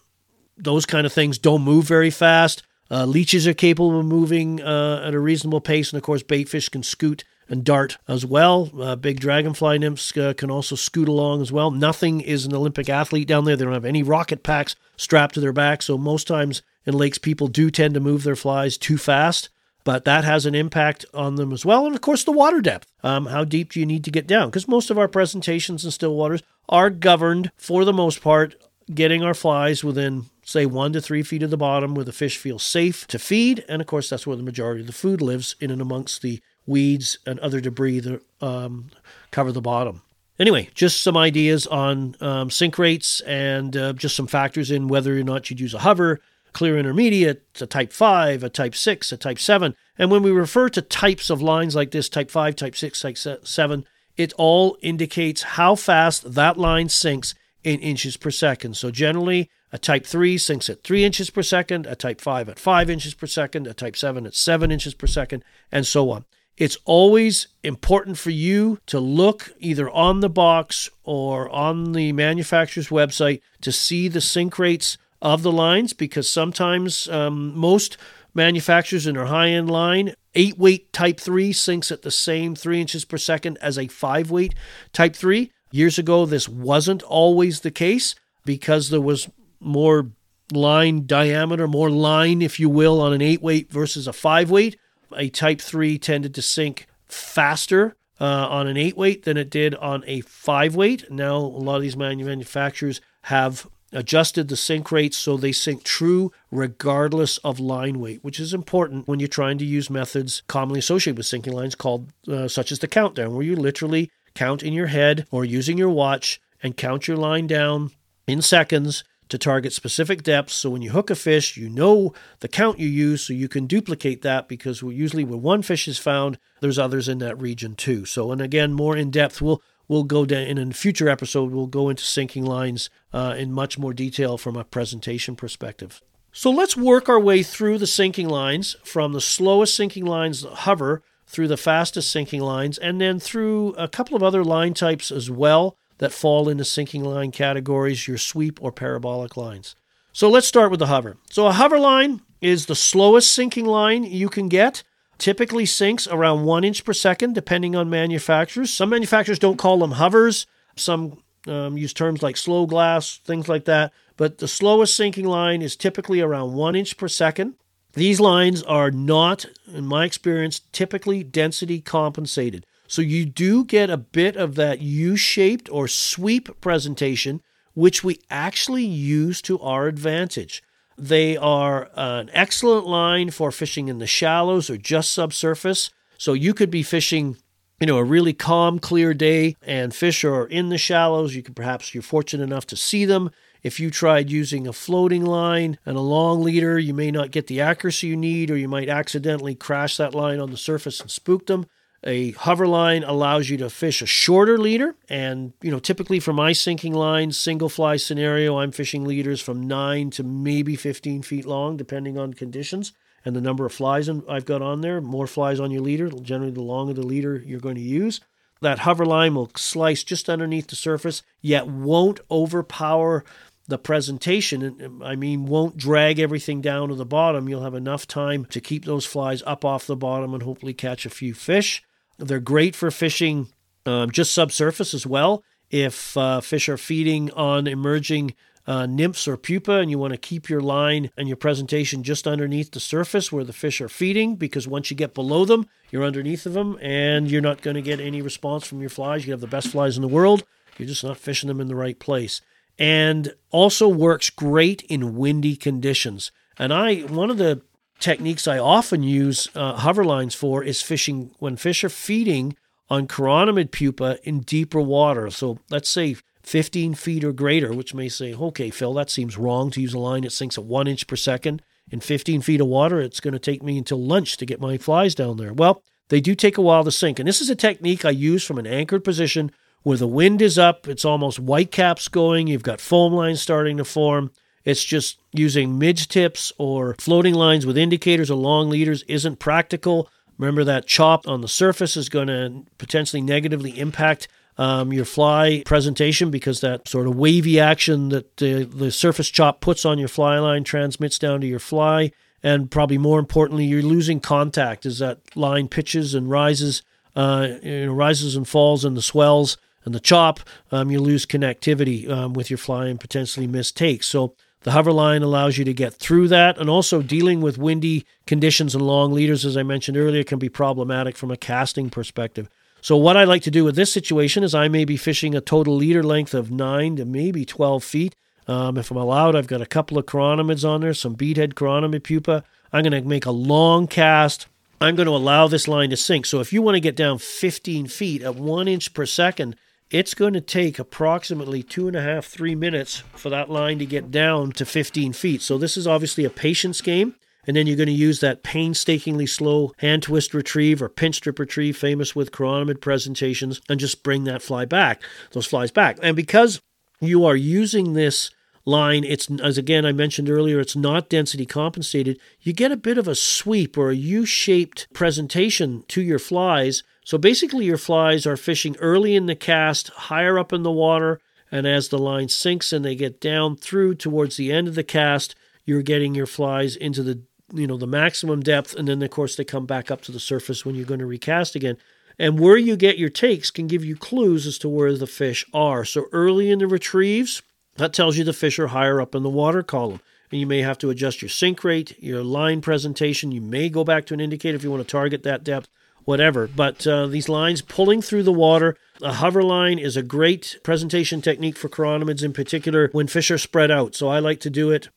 those 0.57 0.87
kind 0.87 1.07
of 1.07 1.12
things 1.12 1.38
don't 1.38 1.62
move 1.62 1.87
very 1.87 2.11
fast 2.11 2.62
uh, 2.92 3.07
leeches 3.07 3.46
are 3.46 3.55
capable 3.55 3.98
of 3.98 4.05
moving 4.05 4.61
uh, 4.61 5.02
at 5.07 5.14
a 5.14 5.18
reasonable 5.18 5.62
pace, 5.62 5.90
and 5.92 5.96
of 5.96 6.02
course, 6.02 6.22
baitfish 6.22 6.70
can 6.70 6.83
scoot 6.83 7.24
and 7.48 7.64
dart 7.64 7.96
as 8.07 8.24
well. 8.24 8.70
Uh, 8.78 8.94
big 8.94 9.18
dragonfly 9.18 9.78
nymphs 9.78 10.16
uh, 10.16 10.35
can 10.35 10.50
also 10.50 10.76
scoot 10.76 11.09
along 11.09 11.40
as 11.40 11.50
well. 11.50 11.70
Nothing 11.70 12.20
is 12.20 12.44
an 12.44 12.55
Olympic 12.55 12.88
athlete 12.88 13.26
down 13.26 13.46
there. 13.46 13.57
They 13.57 13.64
don't 13.64 13.72
have 13.72 13.87
any 13.87 14.02
rocket 14.02 14.42
packs 14.42 14.76
strapped 14.96 15.35
to 15.35 15.40
their 15.40 15.52
back, 15.52 15.83
so 15.83 15.96
most 15.96 16.26
times 16.26 16.62
in 16.85 16.94
lakes, 16.94 17.18
people 17.18 17.48
do 17.48 17.70
tend 17.70 17.94
to 17.94 18.00
move 18.00 18.24
their 18.24 18.37
flies 18.37 18.76
too 18.76 18.98
fast. 18.98 19.48
But 19.85 20.05
that 20.05 20.22
has 20.24 20.46
an 20.46 20.55
impact 20.55 21.05
on 21.12 21.35
them 21.35 21.52
as 21.52 21.64
well. 21.64 21.87
And 21.87 21.94
of 21.94 22.00
course, 22.00 22.22
the 22.22 22.31
water 22.31 22.61
depth. 22.61 22.87
Um, 23.02 23.26
how 23.26 23.42
deep 23.42 23.72
do 23.72 23.81
you 23.81 23.87
need 23.87 24.05
to 24.05 24.12
get 24.12 24.28
down? 24.28 24.48
Because 24.48 24.68
most 24.68 24.90
of 24.90 24.98
our 24.98 25.09
presentations 25.09 25.85
in 25.85 25.90
still 25.90 26.14
waters 26.14 26.42
are 26.68 26.88
governed, 26.88 27.50
for 27.57 27.85
the 27.85 27.92
most 27.92 28.20
part, 28.20 28.55
getting 28.94 29.22
our 29.22 29.35
flies 29.35 29.83
within 29.83 30.26
say 30.44 30.66
one 30.66 30.92
to 30.92 31.00
three 31.00 31.22
feet 31.22 31.42
of 31.42 31.50
the 31.50 31.57
bottom 31.57 31.94
where 31.94 32.05
the 32.05 32.12
fish 32.12 32.37
feel 32.37 32.59
safe 32.59 33.07
to 33.09 33.18
feed. 33.18 33.64
And 33.68 33.81
of 33.81 33.87
course, 33.87 34.11
that's 34.11 34.26
where 34.26 34.37
the 34.37 34.42
majority 34.42 34.81
of 34.81 34.87
the 34.87 34.92
food 34.92 35.20
lives, 35.20 35.55
in 35.61 35.70
and 35.70 35.81
amongst 35.81 36.22
the 36.22 36.40
weeds 36.66 37.18
and 37.26 37.38
other 37.40 37.61
debris 37.61 38.00
that 38.00 38.22
um, 38.40 38.90
cover 39.31 39.52
the 39.52 39.61
bottom. 39.61 40.02
Anyway, 40.38 40.70
just 40.74 41.02
some 41.02 41.16
ideas 41.16 41.66
on 41.66 42.16
um, 42.20 42.50
sink 42.50 42.78
rates 42.78 43.20
and 43.22 43.76
uh, 43.76 43.92
just 43.92 44.16
some 44.16 44.26
factors 44.26 44.70
in 44.70 44.88
whether 44.88 45.16
or 45.16 45.22
not 45.22 45.48
you'd 45.50 45.61
use 45.61 45.74
a 45.74 45.81
hover, 45.81 46.20
clear 46.52 46.78
intermediate, 46.78 47.44
a 47.61 47.66
type 47.66 47.92
5, 47.92 48.42
a 48.42 48.48
type 48.48 48.74
6, 48.74 49.12
a 49.12 49.16
type 49.16 49.38
7. 49.38 49.74
And 49.98 50.11
when 50.11 50.22
we 50.22 50.31
refer 50.31 50.68
to 50.70 50.83
types 50.83 51.31
of 51.31 51.42
lines 51.42 51.76
like 51.76 51.90
this, 51.90 52.09
type 52.09 52.31
5, 52.31 52.57
type 52.57 52.74
6, 52.74 53.00
type 53.00 53.18
7, 53.46 53.87
it 54.16 54.33
all 54.35 54.76
indicates 54.83 55.42
how 55.42 55.74
fast 55.74 56.35
that 56.35 56.59
line 56.59 56.88
sinks 56.88 57.35
in 57.64 57.81
inches 57.81 58.16
per 58.16 58.31
second. 58.31 58.77
So 58.77 58.90
generally, 58.90 59.51
a 59.72 59.79
type 59.79 60.07
3 60.07 60.37
sinks 60.38 60.68
at 60.68 60.83
3 60.83 61.05
inches 61.05 61.31
per 61.31 61.42
second, 61.42 61.87
a 61.87 61.94
type 61.94 62.20
5 62.20 62.48
at 62.48 62.59
5 62.59 62.90
inches 62.90 63.14
per 63.14 63.27
second, 63.27 63.66
a 63.66 63.75
type 63.75 63.96
7 63.96 64.27
at 64.27 64.35
7 64.35 64.70
inches 64.70 64.94
per 64.94 65.07
second, 65.07 65.44
and 65.70 65.87
so 65.87 66.11
on. 66.11 66.25
It's 66.59 66.77
always 66.85 67.48
important 67.62 68.18
for 68.18 68.31
you 68.31 68.79
to 68.87 69.01
look 69.01 69.53
either 69.59 69.88
on 69.90 70.20
the 70.20 70.29
box 70.29 70.90
or 71.03 71.48
on 71.48 71.92
the 71.92 72.12
manufacturer's 72.12 72.88
website 72.88 73.40
to 73.62 73.72
see 73.72 74.09
the 74.09 74.20
sink 74.20 74.59
rates 74.59 74.98
of 75.22 75.42
the 75.42 75.53
lines 75.53 75.94
because 75.94 76.29
sometimes 76.29 77.09
um, 77.09 77.57
most 77.57 77.96
manufacturers 78.35 79.07
in 79.07 79.14
their 79.14 79.27
high 79.27 79.48
end 79.48 79.70
line, 79.70 80.14
eight 80.35 80.59
weight 80.59 80.92
Type 80.92 81.18
3 81.18 81.53
sinks 81.53 81.90
at 81.90 82.03
the 82.03 82.11
same 82.11 82.55
three 82.55 82.81
inches 82.81 83.05
per 83.05 83.16
second 83.16 83.57
as 83.62 83.79
a 83.79 83.87
five 83.87 84.31
weight 84.31 84.55
Type 84.92 85.16
3. 85.16 85.51
Years 85.72 85.98
ago, 85.98 86.26
this 86.26 86.48
wasn't 86.48 87.02
always 87.02 87.61
the 87.61 87.70
case 87.70 88.14
because 88.44 88.90
there 88.90 89.00
was 89.00 89.28
more 89.58 90.11
line 90.52 91.06
diameter, 91.06 91.66
more 91.66 91.90
line, 91.90 92.42
if 92.42 92.61
you 92.61 92.68
will, 92.68 93.00
on 93.00 93.12
an 93.12 93.22
eight 93.22 93.42
weight 93.42 93.72
versus 93.72 94.06
a 94.06 94.12
five 94.12 94.50
weight. 94.50 94.78
A 95.16 95.28
Type 95.28 95.61
3 95.61 95.98
tended 95.98 96.35
to 96.35 96.42
sink 96.42 96.87
faster 97.06 97.96
uh, 98.20 98.48
on 98.48 98.66
an 98.66 98.76
eight 98.76 98.96
weight 98.96 99.24
than 99.24 99.37
it 99.37 99.50
did 99.50 99.74
on 99.76 100.04
a 100.06 100.20
five 100.20 100.74
weight. 100.76 101.11
Now, 101.11 101.37
a 101.37 101.38
lot 101.38 101.76
of 101.76 101.82
these 101.82 101.96
manufacturers 101.96 103.00
have 103.22 103.66
adjusted 103.92 104.48
the 104.48 104.56
sink 104.56 104.90
rates 104.90 105.18
so 105.18 105.37
they 105.37 105.52
sink 105.52 105.85
true 105.85 106.32
regardless 106.50 107.38
of 107.38 107.61
line 107.61 108.00
weight, 108.00 108.24
which 108.24 108.40
is 108.40 108.54
important 108.54 109.06
when 109.06 109.20
you're 109.20 109.28
trying 109.28 109.58
to 109.58 109.66
use 109.66 109.90
methods 109.90 110.42
commonly 110.46 110.78
associated 110.78 111.18
with 111.18 111.26
sinking 111.26 111.52
lines 111.52 111.74
called 111.74 112.11
uh, 112.28 112.48
such 112.48 112.72
as 112.72 112.78
the 112.78 112.88
countdown, 112.88 113.35
where 113.35 113.42
you 113.42 113.56
literally 113.56 114.11
count 114.34 114.62
in 114.62 114.72
your 114.72 114.88
head 114.88 115.26
or 115.30 115.44
using 115.44 115.78
your 115.78 115.90
watch 115.90 116.40
and 116.62 116.76
count 116.76 117.08
your 117.08 117.16
line 117.16 117.46
down 117.46 117.90
in 118.26 118.40
seconds 118.42 119.04
to 119.28 119.38
target 119.38 119.72
specific 119.72 120.22
depths. 120.22 120.54
So 120.54 120.70
when 120.70 120.82
you 120.82 120.90
hook 120.90 121.10
a 121.10 121.14
fish, 121.14 121.56
you 121.56 121.70
know 121.70 122.12
the 122.40 122.48
count 122.48 122.78
you 122.78 122.86
use 122.86 123.22
so 123.22 123.32
you 123.32 123.48
can 123.48 123.66
duplicate 123.66 124.22
that 124.22 124.46
because 124.46 124.82
usually 124.82 125.24
when 125.24 125.40
one 125.40 125.62
fish 125.62 125.88
is 125.88 125.98
found, 125.98 126.38
there's 126.60 126.78
others 126.78 127.08
in 127.08 127.18
that 127.18 127.40
region 127.40 127.74
too. 127.74 128.04
So, 128.04 128.30
and 128.30 128.42
again, 128.42 128.74
more 128.74 128.96
in 128.96 129.10
depth, 129.10 129.40
we'll 129.40 129.62
we'll 129.88 130.04
go 130.04 130.26
down 130.26 130.42
in 130.42 130.58
a 130.58 130.74
future 130.74 131.08
episode. 131.08 131.50
We'll 131.50 131.66
go 131.66 131.88
into 131.88 132.04
sinking 132.04 132.44
lines 132.44 132.90
uh, 133.12 133.34
in 133.36 133.52
much 133.52 133.78
more 133.78 133.94
detail 133.94 134.36
from 134.36 134.56
a 134.56 134.64
presentation 134.64 135.34
perspective. 135.34 136.02
So 136.30 136.50
let's 136.50 136.76
work 136.76 137.08
our 137.08 137.20
way 137.20 137.42
through 137.42 137.78
the 137.78 137.86
sinking 137.86 138.28
lines 138.28 138.76
from 138.84 139.12
the 139.12 139.20
slowest 139.20 139.74
sinking 139.74 140.06
lines, 140.06 140.44
hover, 140.44 141.02
through 141.32 141.48
the 141.48 141.56
fastest 141.56 142.12
sinking 142.12 142.42
lines, 142.42 142.76
and 142.76 143.00
then 143.00 143.18
through 143.18 143.70
a 143.70 143.88
couple 143.88 144.14
of 144.14 144.22
other 144.22 144.44
line 144.44 144.74
types 144.74 145.10
as 145.10 145.30
well 145.30 145.76
that 145.96 146.12
fall 146.12 146.48
into 146.48 146.64
sinking 146.64 147.02
line 147.02 147.30
categories, 147.30 148.06
your 148.06 148.18
sweep 148.18 148.62
or 148.62 148.70
parabolic 148.70 149.36
lines. 149.36 149.74
So 150.12 150.28
let's 150.28 150.46
start 150.46 150.70
with 150.70 150.80
the 150.80 150.88
hover. 150.88 151.16
So 151.30 151.46
a 151.46 151.52
hover 151.52 151.78
line 151.78 152.20
is 152.42 152.66
the 152.66 152.74
slowest 152.74 153.32
sinking 153.32 153.64
line 153.64 154.04
you 154.04 154.28
can 154.28 154.48
get. 154.48 154.82
Typically 155.16 155.64
sinks 155.64 156.06
around 156.06 156.44
one 156.44 156.64
inch 156.64 156.84
per 156.84 156.92
second, 156.92 157.34
depending 157.34 157.74
on 157.74 157.88
manufacturers. 157.88 158.70
Some 158.70 158.90
manufacturers 158.90 159.38
don't 159.38 159.56
call 159.56 159.78
them 159.78 159.92
hovers. 159.92 160.46
Some 160.76 161.22
um, 161.46 161.78
use 161.78 161.94
terms 161.94 162.22
like 162.22 162.36
slow 162.36 162.66
glass, 162.66 163.18
things 163.24 163.48
like 163.48 163.64
that. 163.64 163.92
But 164.16 164.38
the 164.38 164.48
slowest 164.48 164.94
sinking 164.96 165.26
line 165.26 165.62
is 165.62 165.76
typically 165.76 166.20
around 166.20 166.52
one 166.52 166.76
inch 166.76 166.96
per 166.98 167.08
second. 167.08 167.54
These 167.94 168.20
lines 168.20 168.62
are 168.62 168.90
not, 168.90 169.44
in 169.72 169.87
my 169.87 170.05
experience, 170.05 170.61
typically 170.72 171.22
density 171.22 171.81
compensated. 171.81 172.64
So 172.87 173.02
you 173.02 173.24
do 173.26 173.64
get 173.64 173.90
a 173.90 173.96
bit 173.96 174.37
of 174.37 174.55
that 174.57 174.81
U 174.81 175.16
shaped 175.16 175.68
or 175.70 175.88
sweep 175.88 176.61
presentation, 176.61 177.42
which 177.74 178.05
we 178.05 178.20
actually 178.31 178.85
use 178.85 179.40
to 179.42 179.59
our 179.61 179.87
advantage. 179.87 180.62
They 180.98 181.37
are 181.37 181.87
uh, 181.96 182.20
an 182.20 182.31
excellent 182.33 182.87
line 182.87 183.31
for 183.31 183.50
fishing 183.50 183.88
in 183.88 183.98
the 183.98 184.07
shallows 184.07 184.68
or 184.68 184.76
just 184.76 185.12
subsurface. 185.12 185.90
So 186.18 186.35
you 186.35 186.55
could 186.55 186.70
be 186.70 186.83
fishing, 186.83 187.37
you 187.81 187.87
know, 187.87 187.96
a 187.98 188.05
really 188.05 188.35
calm, 188.35 188.78
clear 188.78 189.14
day 189.14 189.57
and 189.62 189.94
fish 189.94 190.22
are 190.22 190.46
in 190.46 190.68
the 190.68 190.78
shallows. 190.78 191.35
You 191.35 191.42
could 191.42 191.57
perhaps 191.57 191.94
you're 191.94 192.02
fortunate 192.02 192.44
enough 192.44 192.66
to 192.68 192.76
see 192.76 193.05
them. 193.05 193.31
If 193.62 193.79
you 193.79 193.90
tried 193.90 194.31
using 194.31 194.66
a 194.66 194.72
floating 194.72 195.25
line 195.25 195.79
and 195.87 195.96
a 195.96 196.01
long 196.01 196.42
leader, 196.42 196.79
you 196.79 196.94
may 196.94 197.11
not 197.11 197.31
get 197.31 197.46
the 197.46 197.61
accuracy 197.61 198.09
you 198.09 198.16
need, 198.16 198.51
or 198.51 198.57
you 198.57 198.68
might 198.68 198.88
accidentally 198.88 199.55
crash 199.55 199.96
that 199.96 200.14
line 200.14 200.40
on 200.40 200.51
the 200.51 200.57
surface 200.57 201.01
and 201.01 201.11
spook 201.11 201.46
them. 201.46 201.66
A 202.05 202.33
hover 202.33 202.66
line 202.66 203.05
allows 203.05 203.48
you 203.48 203.57
to 203.59 203.70
fish 203.70 204.03
a 204.03 204.07
shorter 204.07 204.59
leader. 204.59 204.96
And, 205.09 205.53
you 205.62 205.70
know, 205.70 205.79
typically 205.79 206.18
for 206.18 206.33
my 206.33 206.53
sinking 206.53 206.94
lines, 206.94 207.38
single 207.38 207.68
fly 207.68 207.96
scenario, 207.96 208.59
I'm 208.59 208.72
fishing 208.72 209.05
leaders 209.05 209.40
from 209.40 209.68
9 209.68 210.11
to 210.11 210.25
maybe 210.25 210.75
15 210.75 211.22
feet 211.22 211.46
long, 211.46 211.77
depending 211.77 212.18
on 212.18 212.35
conditions 212.35 212.92
and 213.25 213.37
the 213.37 213.40
number 213.40 213.64
of 213.64 213.72
flies 213.72 214.09
I've 214.09 214.44
got 214.44 214.62
on 214.62 214.81
there. 214.81 215.01
More 215.01 215.27
flies 215.27 215.61
on 215.61 215.70
your 215.70 215.83
leader, 215.83 216.09
generally, 216.09 216.53
the 216.53 216.62
longer 216.62 216.92
the 216.92 217.07
leader 217.07 217.42
you're 217.46 217.61
going 217.61 217.77
to 217.77 217.81
use. 217.81 218.20
That 218.61 218.81
hover 218.81 219.05
line 219.05 219.35
will 219.35 219.51
slice 219.57 220.05
just 220.05 220.29
underneath 220.29 220.68
the 220.68 220.77
surface, 220.77 221.22
yet 221.40 221.66
won't 221.66 222.20
overpower 222.31 223.25
the 223.68 223.79
presentation. 223.79 225.01
I 225.05 225.16
mean, 225.16 225.46
won't 225.46 225.77
drag 225.77 226.18
everything 226.18 226.61
down 226.61 226.88
to 226.88 226.94
the 226.94 227.07
bottom. 227.07 227.48
You'll 227.48 227.62
have 227.62 227.75
enough 227.75 228.07
time 228.07 228.44
to 228.46 228.61
keep 228.61 228.85
those 228.85 229.07
flies 229.07 229.42
up 229.46 229.64
off 229.64 229.87
the 229.87 229.96
bottom 229.96 230.35
and 230.35 230.42
hopefully 230.42 230.75
catch 230.75 231.07
a 231.07 231.11
few 231.11 231.35
fish. 231.35 231.83
They're 232.18 232.40
great 232.40 232.75
for 232.75 232.90
fishing 232.90 233.48
um, 233.87 234.11
just 234.11 234.33
subsurface 234.33 234.94
as 234.94 235.07
well. 235.07 235.42
If 235.70 236.16
uh, 236.16 236.40
fish 236.40 236.68
are 236.68 236.77
feeding 236.77 237.31
on 237.33 237.66
emerging 237.66 238.35
uh, 238.66 238.87
nymphs 238.87 239.27
or 239.27 239.37
pupa 239.37 239.79
and 239.79 239.90
you 239.90 239.98
want 239.98 240.12
to 240.12 240.18
keep 240.18 240.48
your 240.48 240.61
line 240.61 241.11
and 241.16 241.27
your 241.27 241.37
presentation 241.37 242.03
just 242.03 242.29
underneath 242.29 242.70
the 242.70 242.81
surface 242.81 243.33
where 243.33 243.44
the 243.44 243.53
fish 243.53 243.81
are 243.81 243.88
feeding, 243.88 244.37
because 244.37 244.68
once 244.68 244.90
you 244.90 244.96
get 244.96 245.14
below 245.14 245.44
them, 245.44 245.66
you're 245.90 246.05
underneath 246.05 246.46
of 246.46 246.53
them 246.53 246.79
and 246.81 247.31
you're 247.31 247.40
not 247.40 247.62
going 247.62 247.75
to 247.75 247.83
get 247.83 248.01
any 248.01 248.22
response 248.22 248.66
from 248.66 248.81
your 248.81 248.90
flies. 248.90 249.27
You 249.27 249.33
have 249.33 249.40
the 249.40 249.46
best 249.46 249.68
flies 249.68 249.96
in 249.96 250.03
the 250.03 250.09
world, 250.09 250.44
you're 250.79 250.88
just 250.88 251.05
not 251.05 251.16
fishing 251.16 251.48
them 251.48 251.61
in 251.61 251.68
the 251.68 251.75
right 251.75 251.98
place. 251.98 252.40
And 252.78 253.35
also 253.50 253.88
works 253.88 254.30
great 254.30 254.82
in 254.82 255.16
windy 255.16 255.56
conditions. 255.56 256.32
And 256.58 256.72
I, 256.72 257.00
one 257.00 257.30
of 257.30 257.38
the 257.38 257.62
techniques 258.00 258.48
I 258.48 258.58
often 258.58 259.02
use 259.02 259.48
uh, 259.54 259.74
hover 259.74 260.04
lines 260.04 260.35
for 260.35 260.62
is 260.64 260.82
fishing 260.82 261.32
when 261.38 261.56
fish 261.56 261.85
are 261.85 261.88
feeding 261.88 262.56
on 262.90 263.06
chironomid 263.06 263.70
pupa 263.70 264.18
in 264.24 264.40
deeper 264.40 264.80
water. 264.80 265.30
So 265.30 265.58
let's 265.70 265.88
say 265.88 266.16
15 266.42 266.94
feet 266.94 267.24
or 267.24 267.32
greater, 267.32 267.72
which 267.72 267.94
may 267.94 268.08
say, 268.08 268.35
okay, 268.35 268.70
Phil, 268.70 268.92
that 268.94 269.11
seems 269.11 269.38
wrong 269.38 269.70
to 269.70 269.80
use 269.80 269.94
a 269.94 269.98
line 269.98 270.22
that 270.22 270.32
sinks 270.32 270.58
at 270.58 270.64
one 270.64 270.88
inch 270.88 271.06
per 271.06 271.16
second. 271.16 271.62
In 271.90 272.00
15 272.00 272.42
feet 272.42 272.61
of 272.61 272.66
water, 272.66 273.00
it's 273.00 273.20
going 273.20 273.32
to 273.32 273.38
take 273.38 273.62
me 273.62 273.78
until 273.78 274.02
lunch 274.02 274.37
to 274.38 274.46
get 274.46 274.61
my 274.61 274.78
flies 274.78 275.14
down 275.14 275.37
there. 275.37 275.52
Well, 275.52 275.82
they 276.08 276.20
do 276.20 276.35
take 276.35 276.58
a 276.58 276.62
while 276.62 276.85
to 276.85 276.90
sink. 276.90 277.18
And 277.18 277.28
this 277.28 277.40
is 277.40 277.50
a 277.50 277.56
technique 277.56 278.04
I 278.04 278.11
use 278.11 278.44
from 278.44 278.58
an 278.58 278.66
anchored 278.66 279.04
position 279.04 279.50
where 279.82 279.96
the 279.96 280.06
wind 280.06 280.40
is 280.40 280.58
up, 280.58 280.86
it's 280.86 281.04
almost 281.04 281.38
white 281.38 281.70
caps 281.70 282.08
going, 282.08 282.46
you've 282.46 282.62
got 282.62 282.80
foam 282.80 283.12
lines 283.12 283.40
starting 283.40 283.76
to 283.78 283.84
form. 283.84 284.30
It's 284.64 284.84
just 284.84 285.18
using 285.32 285.78
midge 285.78 286.06
tips 286.08 286.52
or 286.56 286.94
floating 286.98 287.34
lines 287.34 287.66
with 287.66 287.76
indicators 287.76 288.30
or 288.30 288.36
long 288.36 288.70
leaders 288.70 289.02
isn't 289.04 289.40
practical. 289.40 290.08
Remember 290.38 290.62
that 290.64 290.86
chop 290.86 291.26
on 291.26 291.40
the 291.40 291.48
surface 291.48 291.96
is 291.96 292.08
going 292.08 292.28
to 292.28 292.62
potentially 292.78 293.20
negatively 293.20 293.78
impact 293.78 294.28
um, 294.58 294.92
your 294.92 295.04
fly 295.04 295.62
presentation 295.64 296.30
because 296.30 296.60
that 296.60 296.86
sort 296.86 297.06
of 297.08 297.16
wavy 297.16 297.58
action 297.58 298.10
that 298.10 298.36
the, 298.36 298.64
the 298.64 298.90
surface 298.92 299.30
chop 299.30 299.60
puts 299.60 299.84
on 299.84 299.98
your 299.98 300.08
fly 300.08 300.38
line 300.38 300.62
transmits 300.62 301.18
down 301.18 301.40
to 301.40 301.46
your 301.46 301.58
fly. 301.58 302.12
And 302.42 302.70
probably 302.70 302.98
more 302.98 303.18
importantly, 303.18 303.64
you're 303.64 303.82
losing 303.82 304.20
contact 304.20 304.84
as 304.84 304.98
that 304.98 305.18
line 305.36 305.68
pitches 305.68 306.14
and 306.14 306.28
rises, 306.28 306.82
uh, 307.16 307.48
you 307.62 307.86
know, 307.86 307.92
rises 307.92 308.36
and 308.36 308.46
falls 308.46 308.84
in 308.84 308.94
the 308.94 309.02
swells 309.02 309.56
and 309.84 309.94
the 309.94 310.00
chop. 310.00 310.40
Um, 310.70 310.90
you 310.90 311.00
lose 311.00 311.26
connectivity 311.26 312.08
um, 312.08 312.32
with 312.32 312.50
your 312.50 312.58
fly 312.58 312.86
and 312.86 313.00
potentially 313.00 313.46
miss 313.46 313.72
takes. 313.72 314.06
So 314.06 314.34
the 314.62 314.72
hover 314.72 314.92
line 314.92 315.22
allows 315.22 315.58
you 315.58 315.64
to 315.64 315.74
get 315.74 315.94
through 315.94 316.28
that, 316.28 316.56
and 316.56 316.70
also 316.70 317.02
dealing 317.02 317.40
with 317.40 317.58
windy 317.58 318.06
conditions 318.26 318.74
and 318.74 318.86
long 318.86 319.12
leaders, 319.12 319.44
as 319.44 319.56
I 319.56 319.64
mentioned 319.64 319.96
earlier, 319.96 320.22
can 320.22 320.38
be 320.38 320.48
problematic 320.48 321.16
from 321.16 321.32
a 321.32 321.36
casting 321.36 321.90
perspective. 321.90 322.48
So, 322.80 322.96
what 322.96 323.16
I 323.16 323.24
like 323.24 323.42
to 323.42 323.50
do 323.50 323.64
with 323.64 323.74
this 323.74 323.92
situation 323.92 324.44
is 324.44 324.54
I 324.54 324.68
may 324.68 324.84
be 324.84 324.96
fishing 324.96 325.34
a 325.34 325.40
total 325.40 325.76
leader 325.76 326.02
length 326.02 326.34
of 326.34 326.50
9 326.50 326.96
to 326.96 327.04
maybe 327.04 327.44
12 327.44 327.82
feet. 327.82 328.14
Um, 328.46 328.76
if 328.76 328.90
I'm 328.90 328.96
allowed, 328.96 329.36
I've 329.36 329.46
got 329.46 329.60
a 329.60 329.66
couple 329.66 329.98
of 329.98 330.06
chironomids 330.06 330.68
on 330.68 330.80
there, 330.80 330.94
some 330.94 331.16
beadhead 331.16 331.54
chironomid 331.54 332.02
pupa. 332.04 332.44
I'm 332.72 332.82
going 332.82 333.02
to 333.02 333.08
make 333.08 333.26
a 333.26 333.30
long 333.30 333.86
cast. 333.86 334.46
I'm 334.80 334.96
going 334.96 335.06
to 335.06 335.14
allow 335.14 335.46
this 335.46 335.68
line 335.68 335.90
to 335.90 335.96
sink. 335.96 336.26
So, 336.26 336.40
if 336.40 336.52
you 336.52 336.62
want 336.62 336.76
to 336.76 336.80
get 336.80 336.96
down 336.96 337.18
15 337.18 337.88
feet 337.88 338.22
at 338.22 338.36
one 338.36 338.68
inch 338.68 338.94
per 338.94 339.06
second, 339.06 339.56
it's 339.92 340.14
going 340.14 340.33
to 340.33 340.40
take 340.40 340.78
approximately 340.78 341.62
two 341.62 341.87
and 341.87 341.94
a 341.94 342.02
half, 342.02 342.24
three 342.24 342.55
minutes 342.55 343.02
for 343.12 343.28
that 343.28 343.50
line 343.50 343.78
to 343.78 343.87
get 343.87 344.11
down 344.11 344.50
to 344.52 344.64
15 344.64 345.12
feet. 345.12 345.42
So 345.42 345.59
this 345.59 345.76
is 345.76 345.87
obviously 345.87 346.24
a 346.24 346.31
patience 346.31 346.81
game. 346.81 347.14
And 347.46 347.57
then 347.57 347.66
you're 347.66 347.76
going 347.76 347.88
to 347.88 347.92
use 347.92 348.20
that 348.20 348.44
painstakingly 348.44 349.26
slow 349.26 349.72
hand 349.78 350.05
twist 350.05 350.33
retrieve 350.33 350.81
or 350.81 350.88
pinch 350.88 351.16
strip 351.16 351.38
retrieve, 351.38 351.76
famous 351.76 352.14
with 352.14 352.31
chironomid 352.31 352.81
presentations, 352.81 353.61
and 353.68 353.81
just 353.81 354.05
bring 354.05 354.24
that 354.24 354.42
fly 354.42 354.64
back, 354.64 355.02
those 355.33 355.46
flies 355.46 355.72
back. 355.72 355.98
And 356.02 356.14
because 356.14 356.61
you 357.00 357.24
are 357.24 357.35
using 357.35 357.94
this 357.94 358.31
line, 358.64 359.02
it's 359.02 359.28
as 359.42 359.59
again 359.59 359.85
I 359.85 359.90
mentioned 359.90 360.31
earlier, 360.31 360.61
it's 360.61 360.76
not 360.76 361.09
density 361.09 361.44
compensated. 361.44 362.20
You 362.40 362.52
get 362.52 362.70
a 362.70 362.76
bit 362.76 362.96
of 362.96 363.09
a 363.09 363.16
sweep 363.16 363.76
or 363.76 363.90
a 363.90 363.96
U-shaped 363.96 364.87
presentation 364.94 365.83
to 365.88 366.00
your 366.00 366.20
flies 366.20 366.85
so 367.04 367.18
basically, 367.18 367.64
your 367.64 367.78
flies 367.78 368.26
are 368.26 368.36
fishing 368.36 368.76
early 368.78 369.16
in 369.16 369.26
the 369.26 369.34
cast, 369.34 369.88
higher 369.88 370.38
up 370.38 370.52
in 370.52 370.62
the 370.62 370.70
water, 370.70 371.20
And 371.50 371.66
as 371.66 371.88
the 371.88 371.98
line 371.98 372.28
sinks 372.28 372.72
and 372.72 372.84
they 372.84 372.94
get 372.94 373.20
down 373.20 373.56
through 373.56 373.96
towards 373.96 374.36
the 374.36 374.50
end 374.50 374.68
of 374.68 374.74
the 374.74 374.84
cast, 374.84 375.34
you're 375.66 375.82
getting 375.82 376.14
your 376.14 376.26
flies 376.26 376.76
into 376.76 377.02
the 377.02 377.20
you 377.52 377.66
know 377.66 377.76
the 377.76 377.86
maximum 377.86 378.40
depth 378.40 378.74
and 378.74 378.88
then 378.88 379.02
of 379.02 379.10
course 379.10 379.36
they 379.36 379.44
come 379.44 379.66
back 379.66 379.90
up 379.90 380.00
to 380.00 380.10
the 380.10 380.18
surface 380.18 380.64
when 380.64 380.74
you're 380.74 380.86
going 380.86 381.00
to 381.00 381.06
recast 381.06 381.54
again. 381.54 381.76
And 382.18 382.38
where 382.38 382.56
you 382.56 382.76
get 382.76 382.98
your 382.98 383.10
takes 383.10 383.50
can 383.50 383.66
give 383.66 383.84
you 383.84 383.96
clues 383.96 384.46
as 384.46 384.56
to 384.58 384.68
where 384.68 384.96
the 384.96 385.06
fish 385.06 385.44
are. 385.52 385.84
So 385.84 386.06
early 386.12 386.50
in 386.50 386.60
the 386.60 386.66
retrieves 386.66 387.42
that 387.76 387.92
tells 387.92 388.16
you 388.16 388.24
the 388.24 388.32
fish 388.32 388.58
are 388.58 388.68
higher 388.68 389.00
up 389.00 389.14
in 389.14 389.22
the 389.22 389.28
water 389.28 389.62
column. 389.62 390.00
And 390.30 390.40
you 390.40 390.46
may 390.46 390.62
have 390.62 390.78
to 390.78 390.88
adjust 390.88 391.20
your 391.20 391.28
sink 391.28 391.64
rate 391.64 391.98
your 392.02 392.22
line 392.22 392.62
presentation. 392.62 393.32
You 393.32 393.42
may 393.42 393.68
go 393.68 393.84
back 393.84 394.06
to 394.06 394.14
an 394.14 394.20
indicator 394.20 394.56
if 394.56 394.62
you 394.62 394.70
want 394.70 394.86
to 394.86 394.90
target 394.90 395.22
that 395.24 395.44
depth 395.44 395.68
whatever 396.04 396.48
but 396.48 396.86
uh, 396.86 397.06
these 397.06 397.28
lines 397.28 397.62
pulling 397.62 398.02
through 398.02 398.22
the 398.22 398.32
water 398.32 398.76
a 399.00 399.14
hover 399.14 399.42
line 399.42 399.78
is 399.78 399.96
a 399.96 400.02
great 400.02 400.58
presentation 400.62 401.20
technique 401.20 401.56
for 401.56 401.68
chironomids 401.68 402.22
in 402.22 402.32
particular 402.32 402.88
when 402.92 403.06
fish 403.06 403.30
are 403.30 403.38
spread 403.38 403.70
out 403.70 403.94
so 403.94 404.08
i 404.08 404.18
like 404.18 404.40
to 404.40 404.50
do 404.50 404.70
it 404.70 404.88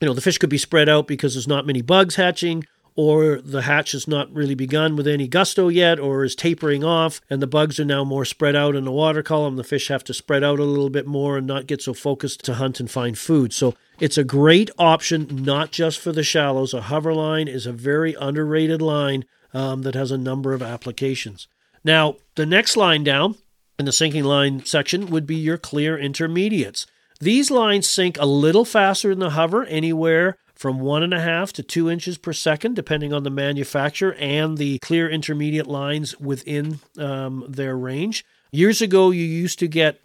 you 0.00 0.08
know, 0.08 0.14
the 0.14 0.22
fish 0.22 0.38
could 0.38 0.50
be 0.50 0.58
spread 0.58 0.88
out 0.88 1.06
because 1.06 1.34
there's 1.34 1.46
not 1.46 1.66
many 1.66 1.82
bugs 1.82 2.16
hatching, 2.16 2.64
or 2.96 3.40
the 3.40 3.62
hatch 3.62 3.92
has 3.92 4.08
not 4.08 4.32
really 4.32 4.54
begun 4.54 4.96
with 4.96 5.06
any 5.06 5.28
gusto 5.28 5.68
yet, 5.68 6.00
or 6.00 6.24
is 6.24 6.34
tapering 6.34 6.82
off, 6.82 7.20
and 7.28 7.42
the 7.42 7.46
bugs 7.46 7.78
are 7.78 7.84
now 7.84 8.02
more 8.02 8.24
spread 8.24 8.56
out 8.56 8.74
in 8.74 8.84
the 8.84 8.90
water 8.90 9.22
column. 9.22 9.56
The 9.56 9.64
fish 9.64 9.88
have 9.88 10.02
to 10.04 10.14
spread 10.14 10.42
out 10.42 10.58
a 10.58 10.64
little 10.64 10.88
bit 10.88 11.06
more 11.06 11.36
and 11.36 11.46
not 11.46 11.66
get 11.66 11.82
so 11.82 11.92
focused 11.92 12.42
to 12.44 12.54
hunt 12.54 12.80
and 12.80 12.90
find 12.90 13.18
food. 13.18 13.52
So 13.52 13.74
it's 14.00 14.16
a 14.16 14.24
great 14.24 14.70
option, 14.78 15.28
not 15.30 15.70
just 15.70 15.98
for 15.98 16.12
the 16.12 16.22
shallows. 16.22 16.72
A 16.72 16.82
hover 16.82 17.12
line 17.12 17.46
is 17.46 17.66
a 17.66 17.72
very 17.72 18.14
underrated 18.14 18.80
line 18.80 19.26
um, 19.52 19.82
that 19.82 19.94
has 19.94 20.10
a 20.10 20.18
number 20.18 20.52
of 20.52 20.62
applications. 20.62 21.48
Now, 21.84 22.16
the 22.34 22.46
next 22.46 22.76
line 22.76 23.04
down 23.04 23.36
in 23.78 23.86
the 23.86 23.92
sinking 23.92 24.24
line 24.24 24.64
section 24.64 25.06
would 25.06 25.26
be 25.26 25.36
your 25.36 25.58
clear 25.58 25.98
intermediates. 25.98 26.86
These 27.20 27.50
lines 27.50 27.88
sink 27.88 28.18
a 28.18 28.26
little 28.26 28.64
faster 28.64 29.10
than 29.10 29.18
the 29.18 29.30
hover, 29.30 29.64
anywhere 29.64 30.36
from 30.54 30.80
one 30.80 31.02
and 31.02 31.14
a 31.14 31.20
half 31.20 31.52
to 31.54 31.62
two 31.62 31.90
inches 31.90 32.18
per 32.18 32.34
second, 32.34 32.76
depending 32.76 33.14
on 33.14 33.22
the 33.22 33.30
manufacturer 33.30 34.14
and 34.14 34.58
the 34.58 34.78
clear 34.80 35.08
intermediate 35.08 35.66
lines 35.66 36.18
within 36.20 36.80
um, 36.98 37.44
their 37.48 37.76
range. 37.76 38.24
Years 38.52 38.82
ago, 38.82 39.10
you 39.10 39.24
used 39.24 39.58
to 39.60 39.68
get 39.68 40.00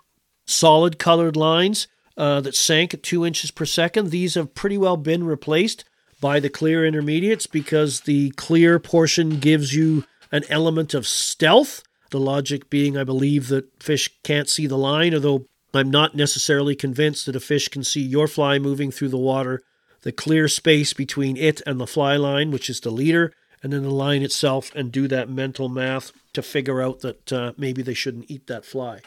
solid 0.46 0.98
colored 0.98 1.36
lines 1.36 1.88
uh, 2.18 2.40
that 2.42 2.56
sank 2.56 2.94
at 2.94 3.04
two 3.04 3.26
inches 3.26 3.52
per 3.52 3.66
second. 3.66 4.10
These 4.10 4.36
have 4.36 4.54
pretty 4.54 4.78
well 4.78 4.98
been 4.98 5.26
replaced 5.26 5.84
by 6.22 6.40
the 6.40 6.50
clear 6.50 6.86
intermediates 6.86 7.48
because 7.48 8.02
the 8.02 8.32
clear 8.32 8.80
portion 8.80 9.40
gives 9.40 9.74
you 9.74 10.06
an 10.32 10.44
element 10.50 10.94
of 10.94 11.08
stealth. 11.08 11.84
The 12.12 12.20
logic 12.20 12.70
being, 12.70 12.98
I 12.98 13.04
believe, 13.04 13.48
that 13.50 13.84
fish 13.84 14.10
can't 14.24 14.50
see 14.50 14.68
the 14.68 14.78
line, 14.78 15.14
although 15.14 15.46
I'm 15.74 15.92
not 15.92 16.16
necessarily 16.16 16.76
convinced 16.76 17.26
that 17.26 17.36
a 17.36 17.40
fish 17.40 17.68
can 17.68 17.84
see 17.84 18.02
your 18.02 18.28
fly 18.28 18.60
moving 18.60 18.92
through 18.92 19.10
the 19.10 19.18
water, 19.18 19.64
the 20.02 20.12
clear 20.12 20.48
space 20.48 20.94
between 20.94 21.36
it 21.36 21.62
and 21.66 21.80
the 21.80 21.88
fly 21.88 22.16
line, 22.16 22.52
which 22.52 22.70
is 22.70 22.80
the 22.80 22.92
leader, 22.92 23.34
and 23.62 23.74
then 23.74 23.84
the 23.84 23.90
line 23.90 24.22
itself, 24.22 24.72
and 24.76 24.92
do 24.92 25.08
that 25.08 25.30
mental 25.30 25.68
math 25.68 26.12
to 26.34 26.42
figure 26.42 26.82
out 26.82 27.00
that 27.02 27.34
uh, 27.34 27.52
maybe 27.58 27.82
they 27.82 27.94
shouldn't 27.94 28.30
eat 28.30 28.48
that 28.48 28.66
fly. 28.66 29.02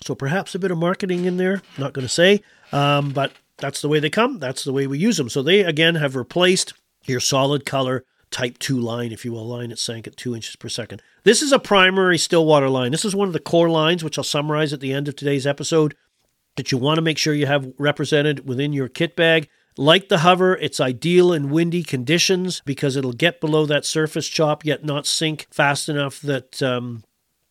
So 0.00 0.14
perhaps 0.14 0.54
a 0.54 0.58
bit 0.58 0.70
of 0.70 0.78
marketing 0.78 1.24
in 1.24 1.36
there, 1.36 1.62
not 1.78 1.92
going 1.92 2.06
to 2.06 2.12
say, 2.12 2.42
um, 2.72 3.10
but 3.10 3.32
that's 3.58 3.80
the 3.80 3.88
way 3.88 4.00
they 4.00 4.10
come. 4.10 4.38
That's 4.38 4.64
the 4.64 4.72
way 4.72 4.86
we 4.86 4.98
use 4.98 5.16
them. 5.16 5.28
So 5.28 5.42
they 5.42 5.60
again 5.60 5.96
have 5.96 6.16
replaced 6.16 6.74
your 7.04 7.20
solid 7.20 7.64
color 7.64 8.04
type 8.30 8.58
2 8.58 8.78
line, 8.78 9.12
if 9.12 9.24
you 9.24 9.32
will, 9.32 9.46
line 9.46 9.68
that 9.70 9.78
sank 9.78 10.06
at 10.06 10.16
2 10.16 10.34
inches 10.34 10.56
per 10.56 10.68
second. 10.68 11.02
This 11.22 11.40
is 11.40 11.52
a 11.52 11.58
primary 11.58 12.18
stillwater 12.18 12.68
line. 12.68 12.90
This 12.90 13.04
is 13.04 13.14
one 13.14 13.28
of 13.28 13.32
the 13.32 13.40
core 13.40 13.70
lines, 13.70 14.02
which 14.02 14.18
I'll 14.18 14.24
summarize 14.24 14.72
at 14.72 14.80
the 14.80 14.92
end 14.92 15.06
of 15.06 15.14
today's 15.14 15.46
episode, 15.46 15.94
that 16.56 16.72
you 16.72 16.78
want 16.78 16.96
to 16.96 17.02
make 17.02 17.18
sure 17.18 17.34
you 17.34 17.46
have 17.46 17.72
represented 17.78 18.46
within 18.46 18.72
your 18.72 18.88
kit 18.88 19.14
bag. 19.14 19.48
Like 19.76 20.08
the 20.08 20.18
hover, 20.18 20.56
it's 20.56 20.80
ideal 20.80 21.32
in 21.32 21.50
windy 21.50 21.82
conditions 21.82 22.62
because 22.64 22.96
it'll 22.96 23.12
get 23.12 23.40
below 23.40 23.66
that 23.66 23.84
surface 23.84 24.28
chop, 24.28 24.64
yet 24.64 24.84
not 24.84 25.06
sink 25.06 25.46
fast 25.50 25.88
enough 25.88 26.20
that 26.20 26.62
um, 26.62 27.04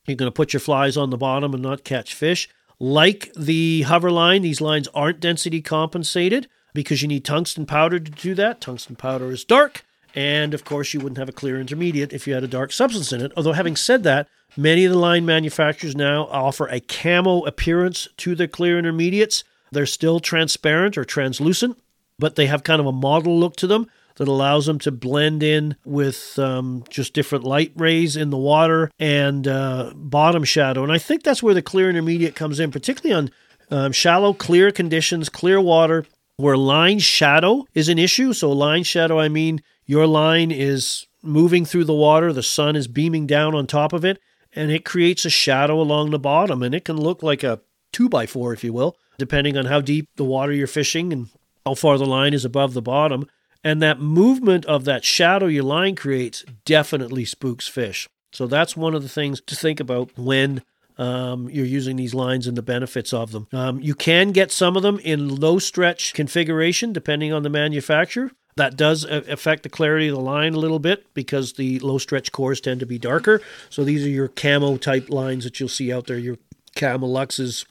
you're 0.06 0.16
going 0.16 0.32
to 0.32 0.36
put 0.36 0.54
your 0.54 0.60
flies 0.60 0.98
on 0.98 1.10
the 1.10 1.18
bottom 1.18 1.54
and 1.54 1.64
not 1.64 1.84
catch 1.84 2.14
fish. 2.14 2.50
Like 2.84 3.32
the 3.34 3.84
hover 3.84 4.12
line, 4.12 4.42
these 4.42 4.60
lines 4.60 4.90
aren't 4.94 5.22
density 5.22 5.62
compensated 5.62 6.50
because 6.74 7.02
you 7.02 7.08
need 7.08 7.24
tungsten 7.24 7.66
powder 7.66 7.98
to 7.98 8.12
do 8.12 8.36
that. 8.36 8.60
Tungsten 8.60 8.98
powder 8.98 9.32
is 9.32 9.46
dark 9.46 9.86
and 10.14 10.54
of 10.54 10.66
course, 10.66 10.94
you 10.94 11.00
wouldn't 11.00 11.18
have 11.18 11.30
a 11.30 11.32
clear 11.32 11.62
intermediate 11.62 12.12
if 12.12 12.28
you 12.28 12.34
had 12.34 12.44
a 12.44 12.48
dark 12.48 12.74
substance 12.74 13.14
in 13.14 13.22
it. 13.22 13.32
Although, 13.38 13.54
having 13.54 13.78
said 13.78 14.04
that, 14.04 14.28
many 14.58 14.84
of 14.84 14.92
the 14.92 14.98
line 14.98 15.26
manufacturers 15.26 15.96
now 15.96 16.26
offer 16.26 16.68
a 16.68 16.82
camo 16.82 17.46
appearance 17.46 18.10
to 18.18 18.36
their 18.36 18.50
clear 18.50 18.78
intermediates. 18.78 19.46
They're 19.72 19.86
still 19.86 20.20
transparent 20.20 20.98
or 20.98 21.06
translucent, 21.06 21.82
but 22.20 22.36
they 22.36 22.48
have 22.48 22.66
kind 22.66 22.82
of 22.82 22.86
a 22.86 22.92
model 22.92 23.40
look 23.40 23.56
to 23.58 23.68
them 23.68 23.90
that 24.16 24.28
allows 24.28 24.66
them 24.66 24.80
to 24.80 24.92
blend 24.92 25.44
in 25.44 25.76
with 25.86 26.38
um, 26.38 26.84
just 26.90 27.14
different 27.14 27.44
light 27.44 27.72
rays 27.76 28.16
in 28.16 28.30
the 28.30 28.38
water 28.38 28.92
and 29.00 29.48
uh, 29.48 29.92
bottom 29.96 30.44
shadow. 30.44 30.84
And 30.84 30.92
I 30.92 30.98
think 30.98 31.24
that's 31.24 31.42
where 31.44 31.54
the 31.54 31.62
clear 31.62 31.90
intermediate 31.90 32.36
comes 32.36 32.60
in, 32.60 32.72
particularly 32.72 33.14
on 33.14 33.32
um, 33.72 33.92
shallow, 33.92 34.34
clear 34.34 34.72
conditions, 34.72 35.30
clear 35.30 35.60
water, 35.60 36.06
where 36.38 36.58
line 36.58 37.00
shadow 37.00 37.66
is 37.74 37.90
an 37.90 38.00
issue. 38.00 38.34
So, 38.34 38.52
line 38.52 38.84
shadow, 38.84 39.20
I 39.20 39.30
mean, 39.30 39.62
your 39.86 40.08
line 40.08 40.52
is 40.52 41.06
moving 41.22 41.66
through 41.66 41.86
the 41.86 41.94
water, 41.94 42.34
the 42.34 42.44
sun 42.44 42.76
is 42.76 42.88
beaming 42.88 43.26
down 43.26 43.56
on 43.56 43.66
top 43.66 43.94
of 43.94 44.04
it, 44.04 44.20
and 44.56 44.72
it 44.72 44.86
creates 44.86 45.26
a 45.26 45.30
shadow 45.30 45.80
along 45.80 46.12
the 46.12 46.20
bottom. 46.20 46.62
And 46.62 46.76
it 46.76 46.86
can 46.86 46.98
look 46.98 47.24
like 47.24 47.44
a 47.44 47.62
two 47.92 48.10
by 48.10 48.26
four, 48.26 48.54
if 48.54 48.64
you 48.64 48.74
will, 48.74 48.98
depending 49.18 49.58
on 49.58 49.66
how 49.66 49.82
deep 49.82 50.10
the 50.16 50.26
water 50.26 50.52
you're 50.52 50.68
fishing 50.68 51.14
and 51.14 51.30
how 51.66 51.76
far 51.76 51.98
the 51.98 52.06
line 52.06 52.34
is 52.34 52.46
above 52.46 52.74
the 52.74 52.82
bottom. 52.82 53.28
And 53.64 53.82
that 53.82 54.00
movement 54.00 54.66
of 54.66 54.86
that 54.86 55.06
shadow 55.06 55.46
your 55.46 55.64
line 55.64 55.96
creates 55.96 56.44
definitely 56.66 57.26
spooks 57.26 57.68
fish. 57.68 58.10
So 58.32 58.48
that's 58.48 58.76
one 58.76 58.96
of 58.96 59.04
the 59.04 59.10
things 59.10 59.42
to 59.42 59.56
think 59.56 59.80
about 59.80 60.12
when 60.18 60.64
um, 60.98 61.50
you're 61.50 61.66
using 61.66 61.96
these 61.96 62.14
lines 62.14 62.48
and 62.48 62.58
the 62.58 62.62
benefits 62.62 63.14
of 63.14 63.32
them. 63.32 63.48
Um, 63.52 63.80
you 63.80 63.96
can 63.96 64.32
get 64.32 64.52
some 64.52 64.76
of 64.76 64.84
them 64.84 65.00
in 65.00 65.36
low 65.36 65.60
stretch 65.60 66.14
configuration 66.14 66.94
depending 66.94 67.32
on 67.32 67.44
the 67.44 67.50
manufacturer. 67.50 68.32
That 68.56 68.78
does 68.78 69.04
affect 69.04 69.64
the 69.64 69.70
clarity 69.70 70.10
of 70.10 70.16
the 70.16 70.22
line 70.22 70.54
a 70.54 70.60
little 70.60 70.78
bit 70.78 71.12
because 71.16 71.54
the 71.54 71.80
low 71.80 71.98
stretch 71.98 72.32
cores 72.32 72.62
tend 72.62 72.82
to 72.82 72.86
be 72.86 73.00
darker. 73.00 73.42
So 73.72 73.84
these 73.84 74.06
are 74.06 74.10
your 74.10 74.28
camo 74.28 74.78
type 74.78 75.10
lines 75.10 75.44
that 75.44 75.60
you'll 75.60 75.70
see 75.70 75.92
out 75.92 76.06
there, 76.06 76.20
your 76.20 76.38
Camoluxes, 76.76 77.66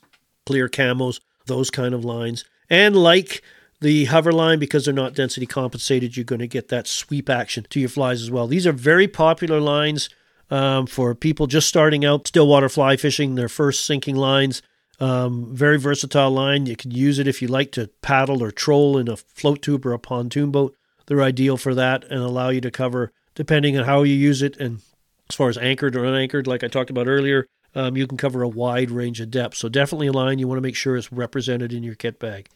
clear 0.47 0.69
camos, 0.69 1.21
those 1.47 1.71
kind 1.71 1.95
of 1.95 2.05
lines. 2.05 2.45
And 2.69 2.97
like 2.97 3.43
the 3.83 4.07
hover 4.07 4.33
line, 4.33 4.59
because 4.59 4.85
they're 4.85 4.95
not 4.95 5.15
density 5.15 5.47
compensated, 5.47 6.17
you're 6.17 6.25
going 6.25 6.39
to 6.39 6.47
get 6.49 6.69
that 6.69 6.87
sweep 6.87 7.29
action 7.29 7.67
to 7.71 7.81
your 7.81 7.89
flies 7.89 8.23
as 8.23 8.31
well. 8.31 8.47
These 8.47 8.67
are 8.67 8.73
very 8.73 9.07
popular 9.07 9.61
lines 9.61 10.09
um, 10.51 10.87
for 10.87 11.15
people 11.15 11.47
just 11.47 11.69
starting 11.69 12.05
out 12.05 12.27
stillwater 12.27 12.69
fly 12.69 12.97
fishing, 12.97 13.35
their 13.35 13.49
first 13.49 13.85
sinking 13.85 14.17
lines. 14.17 14.63
Um, 15.01 15.55
very 15.55 15.79
versatile 15.79 16.31
line. 16.31 16.67
You 16.67 16.77
can 16.77 16.93
use 16.93 17.19
it 17.19 17.27
if 17.27 17.43
you 17.43 17.49
like 17.49 17.73
to 17.73 17.89
paddle 18.03 18.43
or 18.43 18.53
troll 18.53 18.97
in 18.99 19.09
a 19.09 19.17
float 19.17 19.61
tube 19.61 19.85
or 19.85 19.93
a 19.93 19.99
pontoon 19.99 20.53
boat. 20.53 20.77
They're 21.07 21.23
ideal 21.23 21.57
for 21.57 21.75
that 21.75 22.05
and 22.05 22.21
allow 22.21 22.51
you 22.51 22.61
to 22.61 22.71
cover, 22.71 23.11
depending 23.35 23.77
on 23.77 23.85
how 23.85 24.05
you 24.05 24.15
use 24.15 24.43
it, 24.43 24.57
and 24.59 24.81
as 25.29 25.35
far 25.35 25.49
as 25.49 25.59
anchored 25.59 25.97
or 25.97 26.05
unanchored, 26.05 26.47
like 26.47 26.63
I 26.63 26.69
talked 26.69 26.91
about 26.91 27.09
earlier, 27.09 27.47
um, 27.75 27.97
you 27.97 28.07
can 28.07 28.19
cover 28.19 28.43
a 28.43 28.49
wide 28.49 28.91
range 28.91 29.21
of 29.21 29.31
depth. 29.31 29.57
So 29.57 29.69
definitely 29.69 30.07
a 30.07 30.13
line 30.13 30.39
you 30.39 30.47
want 30.47 30.59
to 30.59 30.63
make 30.63 30.77
sure 30.77 30.95
is 30.95 31.11
represented 31.11 31.73
in 31.73 31.83
your 31.83 31.95
kit 31.95 32.21
bag. 32.21 32.49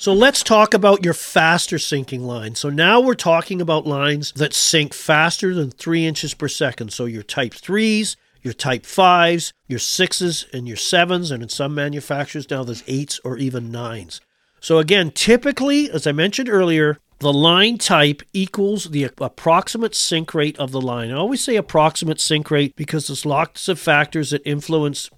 So 0.00 0.14
let's 0.14 0.42
talk 0.42 0.72
about 0.72 1.04
your 1.04 1.12
faster 1.12 1.78
sinking 1.78 2.24
line. 2.24 2.54
So 2.54 2.70
now 2.70 3.02
we're 3.02 3.12
talking 3.12 3.60
about 3.60 3.86
lines 3.86 4.32
that 4.32 4.54
sink 4.54 4.94
faster 4.94 5.52
than 5.52 5.70
three 5.70 6.06
inches 6.06 6.32
per 6.32 6.48
second. 6.48 6.90
So 6.90 7.04
your 7.04 7.22
type 7.22 7.52
threes, 7.52 8.16
your 8.40 8.54
type 8.54 8.86
fives, 8.86 9.52
your 9.68 9.78
sixes, 9.78 10.46
and 10.54 10.66
your 10.66 10.78
sevens, 10.78 11.30
and 11.30 11.42
in 11.42 11.50
some 11.50 11.74
manufacturers 11.74 12.48
now 12.48 12.64
there's 12.64 12.82
eights 12.86 13.20
or 13.24 13.36
even 13.36 13.70
nines. 13.70 14.22
So 14.58 14.78
again, 14.78 15.10
typically, 15.10 15.90
as 15.90 16.06
I 16.06 16.12
mentioned 16.12 16.48
earlier, 16.48 16.96
the 17.18 17.30
line 17.30 17.76
type 17.76 18.22
equals 18.32 18.84
the 18.84 19.04
approximate 19.04 19.94
sink 19.94 20.32
rate 20.32 20.58
of 20.58 20.70
the 20.70 20.80
line. 20.80 21.10
I 21.10 21.16
always 21.16 21.44
say 21.44 21.56
approximate 21.56 22.22
sink 22.22 22.50
rate 22.50 22.74
because 22.74 23.08
there's 23.08 23.26
lots 23.26 23.68
of 23.68 23.78
factors 23.78 24.30
that 24.30 24.40
influence, 24.46 25.10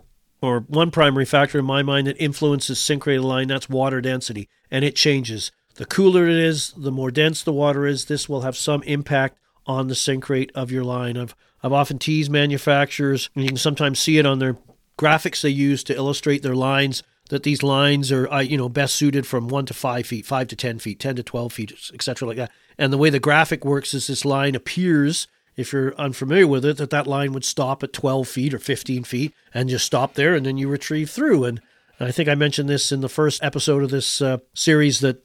or 0.43 0.61
one 0.61 0.90
primary 0.90 1.24
factor 1.24 1.59
in 1.59 1.64
my 1.64 1.82
mind 1.82 2.07
that 2.07 2.20
influences 2.20 2.78
sink 2.78 3.07
rate 3.07 3.16
of 3.16 3.24
line, 3.24 3.49
that's 3.49 3.68
water 3.68 4.01
density, 4.01 4.49
and 4.70 4.84
it 4.84 4.97
changes. 4.97 5.53
The 5.76 5.86
cooler 5.86 6.26
it 6.26 6.36
is, 6.36 6.74
the 6.76 6.93
more 6.93 7.11
dense 7.11 7.43
the 7.43 7.53
water 7.53 7.86
is, 7.86 8.05
this 8.05 8.28
will 8.28 8.43
have 8.43 8.57
some 8.57 8.82
impact 8.82 9.38
on 9.64 9.86
the 9.86 9.95
sink 9.95 10.28
rate 10.28 10.53
of 10.55 10.70
your 10.70 10.84
line. 10.84 11.16
I've 11.16 11.34
I've 11.62 11.72
often 11.72 11.99
teased 12.01 12.30
manufacturers, 12.30 13.30
and 13.34 13.45
you 13.45 13.49
can 13.49 13.57
sometimes 13.57 14.01
see 14.01 14.18
it 14.18 14.26
on 14.26 14.40
their 14.40 14.59
graphics 14.99 15.43
they 15.43 15.49
use 15.49 15.84
to 15.84 15.95
illustrate 15.95 16.43
their 16.43 16.57
lines 16.57 17.05
that 17.28 17.45
these 17.45 17.62
lines 17.62 18.12
are 18.12 18.30
uh, 18.30 18.40
you 18.40 18.59
know 18.59 18.68
best 18.68 18.97
suited 18.97 19.26
from 19.26 19.49
one 19.49 19.64
to 19.66 19.72
five 19.72 20.07
feet, 20.07 20.26
five 20.26 20.49
to 20.49 20.57
ten 20.57 20.78
feet, 20.78 20.99
ten 20.99 21.16
to 21.16 21.22
twelve 21.22 21.53
feet, 21.53 21.72
etc. 21.95 22.28
like 22.28 22.36
that. 22.36 22.51
And 22.76 22.93
the 22.93 22.99
way 22.99 23.11
the 23.11 23.20
graphic 23.20 23.64
works 23.64 23.95
is 23.95 24.09
this 24.09 24.24
line 24.24 24.55
appears, 24.55 25.28
if 25.57 25.73
you're 25.73 25.95
unfamiliar 25.97 26.47
with 26.47 26.65
it, 26.65 26.79
that 26.79 26.91
that 26.91 27.07
line 27.07 27.33
would 27.33 27.45
stop 27.45 27.83
at 27.83 27.93
twelve 27.93 28.29
feet 28.29 28.55
or 28.55 28.59
fifteen 28.59 29.05
feet 29.05 29.35
and 29.53 29.69
just 29.69 29.87
stop 29.87 30.15
there, 30.15 30.35
and 30.35 30.47
then 30.47 30.57
you 30.57 30.69
retrieve 30.69 31.11
through. 31.11 31.45
And 31.45 31.61
I 32.01 32.11
think 32.11 32.29
I 32.29 32.35
mentioned 32.35 32.69
this 32.69 32.91
in 32.93 33.01
the 33.01 33.09
first 33.09 33.43
episode 33.43 33.83
of 33.83 33.91
this 33.91 34.21
uh, 34.21 34.39
series 34.55 35.01
that 35.01 35.25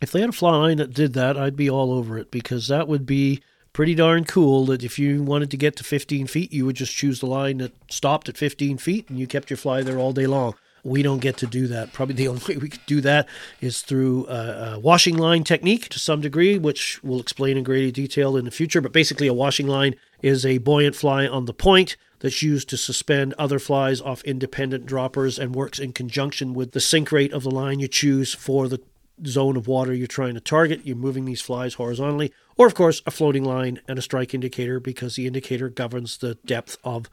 if 0.00 0.12
they 0.12 0.20
had 0.20 0.30
a 0.30 0.32
fly 0.32 0.56
line 0.56 0.76
that 0.78 0.92
did 0.92 1.14
that, 1.14 1.36
I'd 1.36 1.56
be 1.56 1.70
all 1.70 1.92
over 1.92 2.18
it 2.18 2.30
because 2.30 2.68
that 2.68 2.88
would 2.88 3.06
be 3.06 3.40
pretty 3.72 3.94
darn 3.94 4.24
cool 4.24 4.66
that 4.66 4.82
if 4.82 4.98
you 4.98 5.22
wanted 5.22 5.50
to 5.50 5.56
get 5.56 5.76
to 5.76 5.84
15 5.84 6.26
feet, 6.26 6.52
you 6.52 6.66
would 6.66 6.76
just 6.76 6.94
choose 6.94 7.20
the 7.20 7.26
line 7.26 7.58
that 7.58 7.72
stopped 7.90 8.28
at 8.28 8.36
15 8.36 8.78
feet 8.78 9.08
and 9.08 9.18
you 9.18 9.26
kept 9.26 9.48
your 9.48 9.56
fly 9.56 9.82
there 9.82 9.98
all 9.98 10.12
day 10.12 10.26
long. 10.26 10.54
We 10.84 11.02
don't 11.02 11.20
get 11.20 11.36
to 11.38 11.46
do 11.46 11.68
that. 11.68 11.92
Probably 11.92 12.14
the 12.14 12.28
only 12.28 12.42
way 12.48 12.56
we 12.56 12.68
could 12.68 12.86
do 12.86 13.00
that 13.02 13.28
is 13.60 13.82
through 13.82 14.26
a, 14.28 14.74
a 14.74 14.78
washing 14.78 15.16
line 15.16 15.44
technique 15.44 15.88
to 15.90 15.98
some 15.98 16.20
degree, 16.20 16.58
which 16.58 17.02
we'll 17.02 17.20
explain 17.20 17.56
in 17.56 17.64
greater 17.64 17.90
detail 17.90 18.36
in 18.36 18.44
the 18.44 18.50
future. 18.50 18.80
But 18.80 18.92
basically, 18.92 19.26
a 19.26 19.34
washing 19.34 19.66
line 19.66 19.94
is 20.22 20.44
a 20.46 20.58
buoyant 20.58 20.96
fly 20.96 21.26
on 21.26 21.46
the 21.46 21.54
point 21.54 21.96
that's 22.20 22.42
used 22.42 22.68
to 22.68 22.76
suspend 22.76 23.34
other 23.36 23.58
flies 23.58 24.00
off 24.00 24.22
independent 24.22 24.86
droppers 24.86 25.38
and 25.38 25.54
works 25.54 25.80
in 25.80 25.92
conjunction 25.92 26.54
with 26.54 26.70
the 26.70 26.80
sink 26.80 27.10
rate 27.10 27.32
of 27.32 27.42
the 27.42 27.50
line 27.50 27.80
you 27.80 27.88
choose 27.88 28.32
for 28.32 28.68
the 28.68 28.80
zone 29.26 29.56
of 29.56 29.66
water 29.66 29.92
you're 29.92 30.06
trying 30.06 30.34
to 30.34 30.40
target. 30.40 30.80
You're 30.84 30.96
moving 30.96 31.24
these 31.24 31.40
flies 31.40 31.74
horizontally, 31.74 32.32
or 32.56 32.66
of 32.66 32.74
course, 32.74 33.02
a 33.06 33.10
floating 33.10 33.44
line 33.44 33.80
and 33.88 33.98
a 33.98 34.02
strike 34.02 34.34
indicator 34.34 34.80
because 34.80 35.16
the 35.16 35.26
indicator 35.26 35.68
governs 35.68 36.18
the 36.18 36.36
depth 36.46 36.78
of 36.84 37.10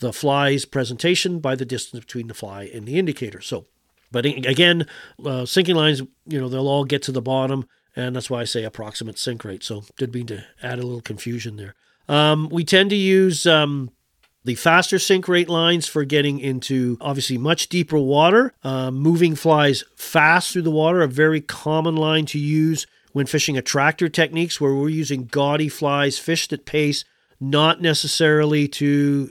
the 0.00 0.12
fly's 0.12 0.64
presentation 0.64 1.40
by 1.40 1.54
the 1.54 1.64
distance 1.64 2.04
between 2.04 2.28
the 2.28 2.34
fly 2.34 2.70
and 2.72 2.86
the 2.86 2.98
indicator. 2.98 3.40
So, 3.40 3.66
but 4.10 4.24
again, 4.24 4.86
uh, 5.24 5.44
sinking 5.44 5.76
lines, 5.76 6.02
you 6.26 6.40
know, 6.40 6.48
they'll 6.48 6.68
all 6.68 6.84
get 6.84 7.02
to 7.04 7.12
the 7.12 7.22
bottom, 7.22 7.68
and 7.94 8.16
that's 8.16 8.30
why 8.30 8.40
I 8.40 8.44
say 8.44 8.64
approximate 8.64 9.18
sink 9.18 9.44
rate. 9.44 9.62
So, 9.62 9.84
did 9.96 10.14
mean 10.14 10.26
to 10.26 10.44
add 10.62 10.78
a 10.78 10.86
little 10.86 11.02
confusion 11.02 11.56
there. 11.56 11.74
Um, 12.08 12.48
we 12.50 12.64
tend 12.64 12.90
to 12.90 12.96
use 12.96 13.46
um, 13.46 13.90
the 14.44 14.54
faster 14.54 14.98
sink 14.98 15.28
rate 15.28 15.48
lines 15.48 15.86
for 15.86 16.04
getting 16.04 16.38
into 16.38 16.96
obviously 17.00 17.36
much 17.36 17.68
deeper 17.68 17.98
water. 17.98 18.54
Uh, 18.62 18.90
moving 18.90 19.34
flies 19.34 19.84
fast 19.94 20.52
through 20.52 20.62
the 20.62 20.70
water, 20.70 21.02
a 21.02 21.08
very 21.08 21.40
common 21.40 21.96
line 21.96 22.24
to 22.26 22.38
use 22.38 22.86
when 23.12 23.26
fishing 23.26 23.58
attractor 23.58 24.08
techniques, 24.08 24.60
where 24.60 24.74
we're 24.74 24.88
using 24.88 25.26
gaudy 25.26 25.68
flies 25.68 26.18
fished 26.18 26.52
at 26.52 26.64
pace, 26.64 27.04
not 27.40 27.82
necessarily 27.82 28.68
to 28.68 29.30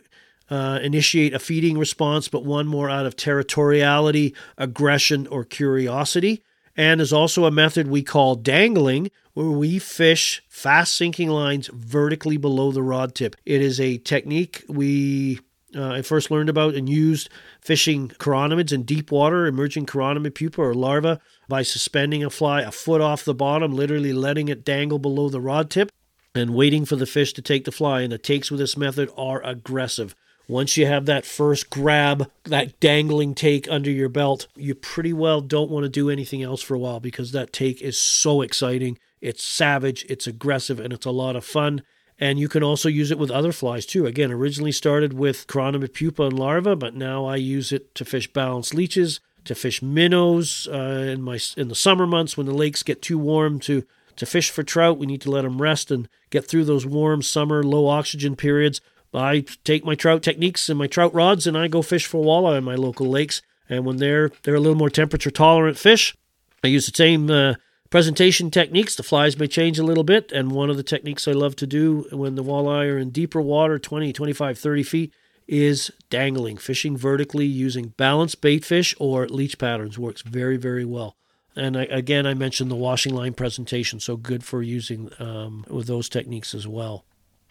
uh, 0.50 0.80
initiate 0.82 1.34
a 1.34 1.40
feeding 1.40 1.78
response, 1.78 2.28
but 2.28 2.46
one 2.46 2.68
more 2.68 2.90
out 2.90 3.06
of 3.06 3.16
territoriality, 3.16 4.36
aggression, 4.58 5.28
or 5.28 5.44
curiosity. 5.44 6.44
And 6.76 7.00
there's 7.00 7.14
also 7.14 7.46
a 7.46 7.52
method 7.52 7.88
we 7.88 8.04
call 8.04 8.36
dangling, 8.36 9.10
where 9.34 9.50
we 9.50 9.80
fish 9.80 10.44
fast 10.48 10.96
sinking 10.96 11.30
lines 11.30 11.70
vertically 11.74 12.38
below 12.38 12.72
the 12.72 12.84
rod 12.84 13.16
tip. 13.16 13.36
It 13.46 13.62
is 13.62 13.80
a 13.80 13.98
technique 13.98 14.64
we 14.68 15.40
uh, 15.76 15.90
I 15.90 16.02
first 16.02 16.32
learned 16.32 16.50
about 16.50 16.76
and 16.76 16.88
used 16.88 17.30
fishing 17.62 18.10
chironomids 18.10 18.72
in 18.72 18.84
deep 18.84 19.12
water, 19.12 19.46
emerging 19.46 19.86
chironomid 19.86 20.34
pupa 20.34 20.62
or 20.62 20.74
larva, 20.74 21.20
by 21.48 21.62
suspending 21.62 22.24
a 22.24 22.30
fly 22.30 22.62
a 22.62 22.72
foot 22.72 23.02
off 23.02 23.26
the 23.26 23.34
bottom, 23.34 23.74
literally 23.74 24.14
letting 24.14 24.48
it 24.48 24.64
dangle 24.64 25.00
below 25.00 25.30
the 25.30 25.42
rod 25.42 25.70
tip 25.70 25.92
and 26.34 26.56
waiting 26.56 26.86
for 26.86 26.96
the 26.96 27.06
fish 27.06 27.34
to 27.34 27.42
take 27.42 27.66
the 27.66 27.72
fly. 27.72 28.02
And 28.02 28.12
the 28.12 28.18
takes 28.18 28.50
with 28.50 28.60
this 28.60 28.78
method 28.78 29.10
are 29.18 29.44
aggressive. 29.46 30.16
Once 30.48 30.78
you 30.78 30.86
have 30.86 31.06
that 31.06 31.26
first 31.26 31.70
grab, 31.70 32.32
that 32.46 32.80
dangling 32.80 33.36
take 33.36 33.70
under 33.70 33.92
your 33.92 34.08
belt, 34.08 34.48
you 34.56 34.74
pretty 34.74 35.12
well 35.12 35.42
don't 35.42 35.70
want 35.70 35.84
to 35.84 35.90
do 35.90 36.10
anything 36.10 36.42
else 36.42 36.62
for 36.62 36.74
a 36.74 36.80
while 36.80 37.02
because 37.02 37.34
that 37.34 37.52
take 37.52 37.82
is 37.82 37.98
so 37.98 38.42
exciting. 38.42 38.98
It's 39.20 39.44
savage, 39.44 40.06
it's 40.08 40.26
aggressive, 40.26 40.80
and 40.80 40.94
it's 40.94 41.06
a 41.06 41.12
lot 41.12 41.36
of 41.36 41.44
fun. 41.44 41.82
And 42.20 42.40
you 42.40 42.48
can 42.48 42.64
also 42.64 42.88
use 42.90 43.12
it 43.12 43.20
with 43.20 43.30
other 43.30 43.52
flies 43.52 43.86
too. 43.86 44.06
Again, 44.06 44.32
originally 44.32 44.72
started 44.72 45.14
with 45.14 45.48
chironomid 45.48 45.94
pupa 45.94 46.24
and 46.24 46.40
larva, 46.40 46.76
but 46.76 46.96
now 46.96 47.26
I 47.26 47.36
use 47.36 47.72
it 47.72 47.94
to 47.96 48.06
fish 48.06 48.32
balanced 48.32 48.74
leeches, 48.74 49.20
to 49.46 49.54
fish 49.54 49.82
minnows 49.82 50.68
uh, 50.72 50.78
in 51.12 51.22
my 51.22 51.40
in 51.56 51.68
the 51.68 51.76
summer 51.76 52.08
months 52.08 52.38
when 52.38 52.48
the 52.48 52.54
lakes 52.54 52.84
get 52.84 53.02
too 53.02 53.18
warm 53.20 53.60
to 53.62 53.84
to 54.16 54.26
fish 54.26 54.50
for 54.50 54.64
trout. 54.64 54.98
We 54.98 55.06
need 55.06 55.22
to 55.22 55.32
let 55.32 55.44
them 55.44 55.62
rest 55.62 55.92
and 55.92 56.10
get 56.30 56.46
through 56.48 56.66
those 56.66 56.86
warm 56.86 57.22
summer 57.22 57.64
low 57.64 57.88
oxygen 57.88 58.36
periods. 58.36 58.82
I 59.18 59.42
take 59.64 59.86
my 59.86 59.96
trout 59.96 60.24
techniques 60.24 60.70
and 60.70 60.78
my 60.78 60.88
trout 60.88 61.14
rods 61.14 61.48
and 61.48 61.58
I 61.58 61.68
go 61.68 61.82
fish 61.82 62.06
for 62.06 62.24
walleye 62.24 62.60
in 62.60 62.64
my 62.64 62.76
local 62.76 63.08
lakes. 63.08 63.42
And 63.70 63.86
when 63.86 63.98
they're 63.98 64.32
they're 64.44 64.56
a 64.56 64.60
little 64.60 64.78
more 64.78 64.90
temperature 64.90 65.32
tolerant 65.32 65.78
fish, 65.78 66.16
I 66.64 66.68
use 66.68 66.86
the 66.86 66.96
same 66.96 67.30
uh, 67.30 67.56
presentation 67.90 68.52
techniques. 68.52 68.96
The 68.96 69.04
flies 69.04 69.38
may 69.38 69.48
change 69.48 69.80
a 69.80 69.84
little 69.84 70.04
bit, 70.04 70.32
and 70.32 70.52
one 70.52 70.70
of 70.70 70.78
the 70.78 70.84
techniques 70.84 71.28
I 71.28 71.34
love 71.34 71.56
to 71.58 71.68
do 71.68 72.06
when 72.12 72.36
the 72.36 72.44
walleye 72.44 72.92
are 72.92 72.98
in 72.98 73.10
deeper 73.10 73.42
water, 73.42 73.80
20, 73.80 74.14
25, 74.14 74.58
30 74.58 74.84
feet, 74.84 75.14
is 75.48 75.92
dangling, 76.10 76.58
fishing 76.58 76.98
vertically 76.98 77.46
using 77.46 77.90
balanced 77.98 78.42
bait 78.42 78.66
fish 78.66 78.94
or 79.00 79.28
leech 79.28 79.58
patterns 79.58 79.98
works 79.98 80.22
very, 80.22 80.58
very 80.58 80.86
well. 80.86 81.16
And 81.56 81.78
I, 81.78 81.84
again, 81.86 82.28
I 82.28 82.34
mentioned 82.34 82.70
the 82.70 82.76
washing 82.76 83.16
line 83.16 83.34
presentation, 83.34 84.00
so 84.00 84.16
good 84.18 84.44
for 84.44 84.62
using 84.62 85.10
um, 85.20 85.66
with 85.70 85.88
those 85.88 86.10
techniques 86.10 86.54
as 86.54 86.68
well. 86.68 87.06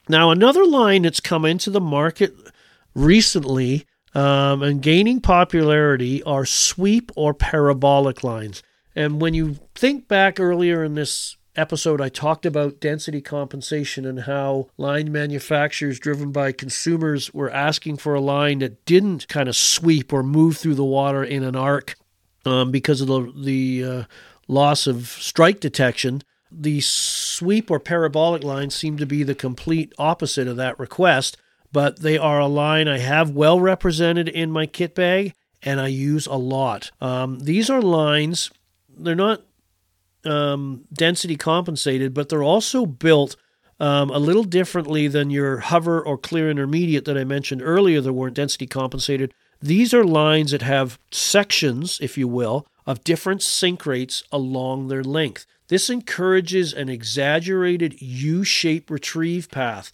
Now, 0.09 0.31
another 0.31 0.65
line 0.65 1.03
that's 1.03 1.21
come 1.21 1.45
into 1.45 1.71
the 1.71 1.81
market 1.81 2.35
recently 2.95 3.87
um, 4.15 4.63
and 4.63 4.81
gaining 4.81 5.21
popularity 5.21 6.23
are 6.23 6.47
sweep 6.47 7.11
or 7.17 7.35
parabolic 7.35 8.25
lines. 8.25 8.63
And 8.95 9.21
when 9.21 9.35
you 9.35 9.59
think 9.75 10.09
back 10.09 10.41
earlier 10.41 10.83
in 10.83 10.95
this 10.95 11.37
episode, 11.55 12.01
I 12.01 12.09
talked 12.09 12.47
about 12.47 12.81
density 12.81 13.21
compensation 13.21 14.07
and 14.07 14.21
how 14.21 14.69
line 14.79 15.13
manufacturers, 15.13 15.99
driven 15.99 16.33
by 16.33 16.53
consumers, 16.53 17.35
were 17.35 17.51
asking 17.51 17.99
for 17.99 18.15
a 18.15 18.21
line 18.21 18.61
that 18.61 18.85
didn't 18.87 19.29
kind 19.29 19.49
of 19.49 19.57
sweep 19.57 20.13
or 20.13 20.23
move 20.23 20.57
through 20.57 20.77
the 20.77 20.85
water 20.85 21.23
in 21.23 21.43
an 21.43 21.57
arc 21.57 21.97
um, 22.47 22.71
because 22.71 23.01
of 23.01 23.09
the, 23.09 23.33
the 23.37 23.85
uh, 23.85 24.05
loss 24.49 24.87
of 24.87 25.09
strike 25.09 25.61
detection. 25.61 26.23
The 26.51 26.81
sweep 26.81 27.71
or 27.71 27.81
parabolic 27.81 28.45
lines 28.45 28.75
seem 28.75 28.97
to 28.99 29.07
be 29.07 29.23
the 29.23 29.35
complete 29.35 29.93
opposite 29.99 30.49
of 30.49 30.57
that 30.57 30.79
request, 30.79 31.37
but 31.73 32.01
they 32.01 32.17
are 32.17 32.41
a 32.41 32.47
line 32.47 32.89
I 32.89 32.99
have 32.99 33.31
well 33.31 33.61
represented 33.61 34.29
in 34.29 34.51
my 34.51 34.67
kit 34.67 34.95
bag 34.95 35.35
and 35.63 35.81
I 35.81 35.89
use 35.89 36.27
a 36.27 36.35
lot. 36.35 36.91
Um, 37.01 37.41
these 37.41 37.69
are 37.69 37.83
lines, 37.83 38.51
they're 38.97 39.15
not 39.15 39.43
um, 40.25 40.85
density 40.93 41.37
compensated, 41.37 42.15
but 42.15 42.29
they're 42.29 42.43
also 42.43 42.87
built 42.87 43.37
um, 43.79 44.11
a 44.11 44.19
little 44.19 44.45
differently 44.45 45.09
than 45.09 45.31
your 45.31 45.59
hover 45.59 46.01
or 46.01 46.17
clear 46.17 46.51
intermediate 46.51 47.05
that 47.05 47.19
I 47.19 47.25
mentioned 47.25 47.63
earlier 47.63 48.01
that 48.01 48.13
weren't 48.13 48.37
density 48.37 48.67
compensated. 48.67 49.35
These 49.61 49.93
are 49.93 50.05
lines 50.05 50.53
that 50.53 50.63
have 50.63 50.99
sections, 51.11 51.99
if 52.01 52.17
you 52.17 52.29
will, 52.29 52.67
of 52.87 53.05
different 53.05 53.43
sink 53.43 53.85
rates 53.87 54.23
along 54.31 54.89
their 54.89 55.03
length. 55.03 55.47
This 55.69 55.91
encourages 55.91 56.73
an 56.73 56.89
exaggerated 56.89 58.01
U 58.01 58.45
shaped 58.45 58.91
retrieve 58.91 59.51
path. 59.51 59.93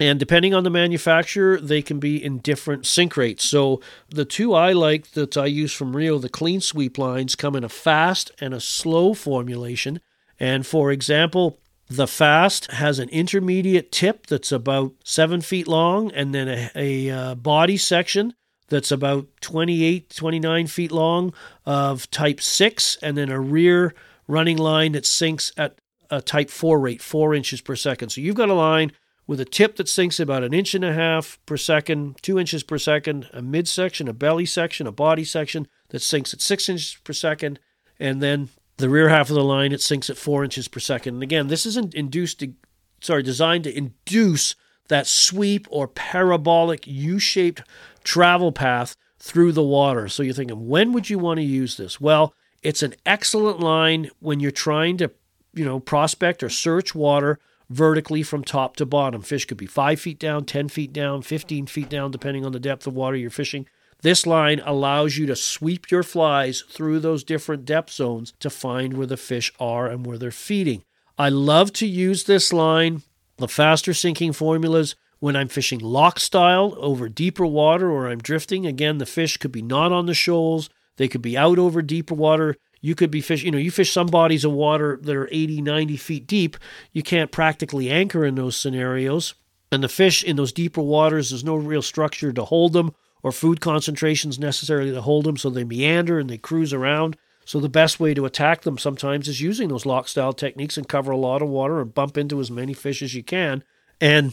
And 0.00 0.18
depending 0.18 0.52
on 0.52 0.64
the 0.64 0.70
manufacturer, 0.70 1.60
they 1.60 1.80
can 1.80 2.00
be 2.00 2.22
in 2.22 2.38
different 2.38 2.86
sink 2.86 3.16
rates. 3.16 3.44
So 3.44 3.80
the 4.08 4.24
two 4.24 4.52
I 4.52 4.72
like 4.72 5.12
that 5.12 5.36
I 5.36 5.46
use 5.46 5.72
from 5.72 5.94
Rio, 5.94 6.18
the 6.18 6.28
clean 6.28 6.60
sweep 6.60 6.98
lines, 6.98 7.36
come 7.36 7.54
in 7.54 7.62
a 7.62 7.68
fast 7.68 8.32
and 8.40 8.52
a 8.52 8.60
slow 8.60 9.14
formulation. 9.14 10.00
And 10.40 10.66
for 10.66 10.90
example, 10.90 11.60
the 11.88 12.08
fast 12.08 12.70
has 12.72 12.98
an 12.98 13.10
intermediate 13.10 13.92
tip 13.92 14.26
that's 14.26 14.50
about 14.50 14.92
seven 15.04 15.40
feet 15.40 15.68
long, 15.68 16.10
and 16.12 16.34
then 16.34 16.48
a, 16.48 16.70
a 16.74 17.10
uh, 17.10 17.34
body 17.34 17.76
section 17.76 18.34
that's 18.68 18.90
about 18.90 19.28
28, 19.40 20.10
29 20.10 20.66
feet 20.66 20.90
long 20.90 21.32
of 21.66 22.10
type 22.10 22.40
6, 22.40 22.96
and 23.02 23.16
then 23.16 23.28
a 23.28 23.38
rear 23.38 23.94
running 24.26 24.56
line 24.56 24.92
that 24.92 25.06
sinks 25.06 25.52
at 25.56 25.78
a 26.10 26.20
type 26.20 26.50
4 26.50 26.78
rate, 26.78 27.02
4 27.02 27.34
inches 27.34 27.60
per 27.60 27.76
second. 27.76 28.10
So 28.10 28.20
you've 28.20 28.36
got 28.36 28.50
a 28.50 28.54
line 28.54 28.92
with 29.26 29.40
a 29.40 29.44
tip 29.44 29.76
that 29.76 29.88
sinks 29.88 30.20
about 30.20 30.42
an 30.42 30.52
inch 30.52 30.74
and 30.74 30.84
a 30.84 30.92
half 30.92 31.38
per 31.46 31.56
second, 31.56 32.16
2 32.22 32.38
inches 32.38 32.62
per 32.62 32.78
second, 32.78 33.28
a 33.32 33.40
midsection, 33.40 34.08
a 34.08 34.12
belly 34.12 34.46
section, 34.46 34.86
a 34.86 34.92
body 34.92 35.24
section 35.24 35.66
that 35.90 36.02
sinks 36.02 36.34
at 36.34 36.40
6 36.40 36.68
inches 36.68 36.98
per 37.04 37.12
second, 37.12 37.58
and 37.98 38.20
then 38.20 38.48
the 38.78 38.88
rear 38.88 39.08
half 39.08 39.30
of 39.30 39.36
the 39.36 39.44
line 39.44 39.72
it 39.72 39.80
sinks 39.80 40.10
at 40.10 40.16
4 40.16 40.44
inches 40.44 40.68
per 40.68 40.80
second. 40.80 41.14
And 41.14 41.22
again, 41.22 41.46
this 41.46 41.64
isn't 41.66 41.94
induced 41.94 42.40
to, 42.40 42.52
sorry, 43.00 43.22
designed 43.22 43.64
to 43.64 43.76
induce 43.76 44.54
that 44.88 45.06
sweep 45.06 45.66
or 45.70 45.86
parabolic 45.88 46.86
U-shaped 46.86 47.62
travel 48.02 48.50
path 48.52 48.96
through 49.18 49.52
the 49.52 49.62
water. 49.62 50.08
So 50.08 50.22
you're 50.22 50.34
thinking, 50.34 50.68
when 50.68 50.92
would 50.92 51.08
you 51.08 51.18
want 51.18 51.38
to 51.38 51.44
use 51.44 51.76
this? 51.76 52.00
Well, 52.00 52.34
it's 52.62 52.82
an 52.82 52.94
excellent 53.04 53.60
line 53.60 54.10
when 54.20 54.40
you're 54.40 54.50
trying 54.50 54.96
to, 54.98 55.10
you 55.52 55.64
know, 55.64 55.80
prospect 55.80 56.42
or 56.42 56.48
search 56.48 56.94
water 56.94 57.38
vertically 57.68 58.22
from 58.22 58.44
top 58.44 58.76
to 58.76 58.86
bottom. 58.86 59.22
Fish 59.22 59.46
could 59.46 59.56
be 59.56 59.66
five 59.66 60.00
feet 60.00 60.18
down, 60.18 60.44
10 60.44 60.68
feet 60.68 60.92
down, 60.92 61.22
15 61.22 61.66
feet 61.66 61.88
down, 61.88 62.10
depending 62.10 62.44
on 62.44 62.52
the 62.52 62.60
depth 62.60 62.86
of 62.86 62.94
water 62.94 63.16
you're 63.16 63.30
fishing. 63.30 63.66
This 64.02 64.26
line 64.26 64.60
allows 64.64 65.16
you 65.16 65.26
to 65.26 65.36
sweep 65.36 65.90
your 65.90 66.02
flies 66.02 66.62
through 66.68 67.00
those 67.00 67.22
different 67.22 67.64
depth 67.64 67.92
zones 67.92 68.34
to 68.40 68.50
find 68.50 68.94
where 68.94 69.06
the 69.06 69.16
fish 69.16 69.52
are 69.60 69.86
and 69.86 70.04
where 70.04 70.18
they're 70.18 70.30
feeding. 70.30 70.82
I 71.18 71.28
love 71.28 71.72
to 71.74 71.86
use 71.86 72.24
this 72.24 72.52
line, 72.52 73.02
the 73.36 73.48
faster 73.48 73.94
sinking 73.94 74.32
formulas, 74.32 74.96
when 75.20 75.36
I'm 75.36 75.46
fishing 75.46 75.78
loch 75.78 76.18
style 76.18 76.74
over 76.78 77.08
deeper 77.08 77.46
water 77.46 77.90
or 77.90 78.08
I'm 78.08 78.18
drifting. 78.18 78.66
Again, 78.66 78.98
the 78.98 79.06
fish 79.06 79.36
could 79.36 79.52
be 79.52 79.62
not 79.62 79.92
on 79.92 80.06
the 80.06 80.14
shoals, 80.14 80.68
They 80.96 81.08
could 81.08 81.22
be 81.22 81.36
out 81.36 81.58
over 81.58 81.82
deeper 81.82 82.14
water. 82.14 82.56
You 82.80 82.94
could 82.94 83.10
be 83.10 83.20
fishing, 83.20 83.46
you 83.46 83.52
know, 83.52 83.58
you 83.58 83.70
fish 83.70 83.92
some 83.92 84.08
bodies 84.08 84.44
of 84.44 84.52
water 84.52 84.98
that 85.02 85.14
are 85.14 85.28
80, 85.30 85.62
90 85.62 85.96
feet 85.96 86.26
deep. 86.26 86.56
You 86.92 87.02
can't 87.02 87.30
practically 87.30 87.90
anchor 87.90 88.24
in 88.24 88.34
those 88.34 88.56
scenarios. 88.56 89.34
And 89.70 89.82
the 89.82 89.88
fish 89.88 90.22
in 90.24 90.36
those 90.36 90.52
deeper 90.52 90.82
waters, 90.82 91.30
there's 91.30 91.44
no 91.44 91.54
real 91.54 91.82
structure 91.82 92.32
to 92.32 92.44
hold 92.44 92.72
them 92.72 92.94
or 93.22 93.32
food 93.32 93.60
concentrations 93.60 94.38
necessarily 94.38 94.90
to 94.90 95.00
hold 95.00 95.24
them, 95.24 95.36
so 95.36 95.48
they 95.48 95.64
meander 95.64 96.18
and 96.18 96.28
they 96.28 96.38
cruise 96.38 96.72
around. 96.72 97.16
So 97.44 97.60
the 97.60 97.68
best 97.68 98.00
way 98.00 98.14
to 98.14 98.24
attack 98.24 98.62
them 98.62 98.78
sometimes 98.78 99.28
is 99.28 99.40
using 99.40 99.68
those 99.68 99.86
loch 99.86 100.08
style 100.08 100.32
techniques 100.32 100.76
and 100.76 100.88
cover 100.88 101.12
a 101.12 101.16
lot 101.16 101.42
of 101.42 101.48
water 101.48 101.80
and 101.80 101.94
bump 101.94 102.16
into 102.16 102.40
as 102.40 102.50
many 102.50 102.72
fish 102.72 103.02
as 103.02 103.14
you 103.14 103.22
can. 103.22 103.64
And 104.00 104.32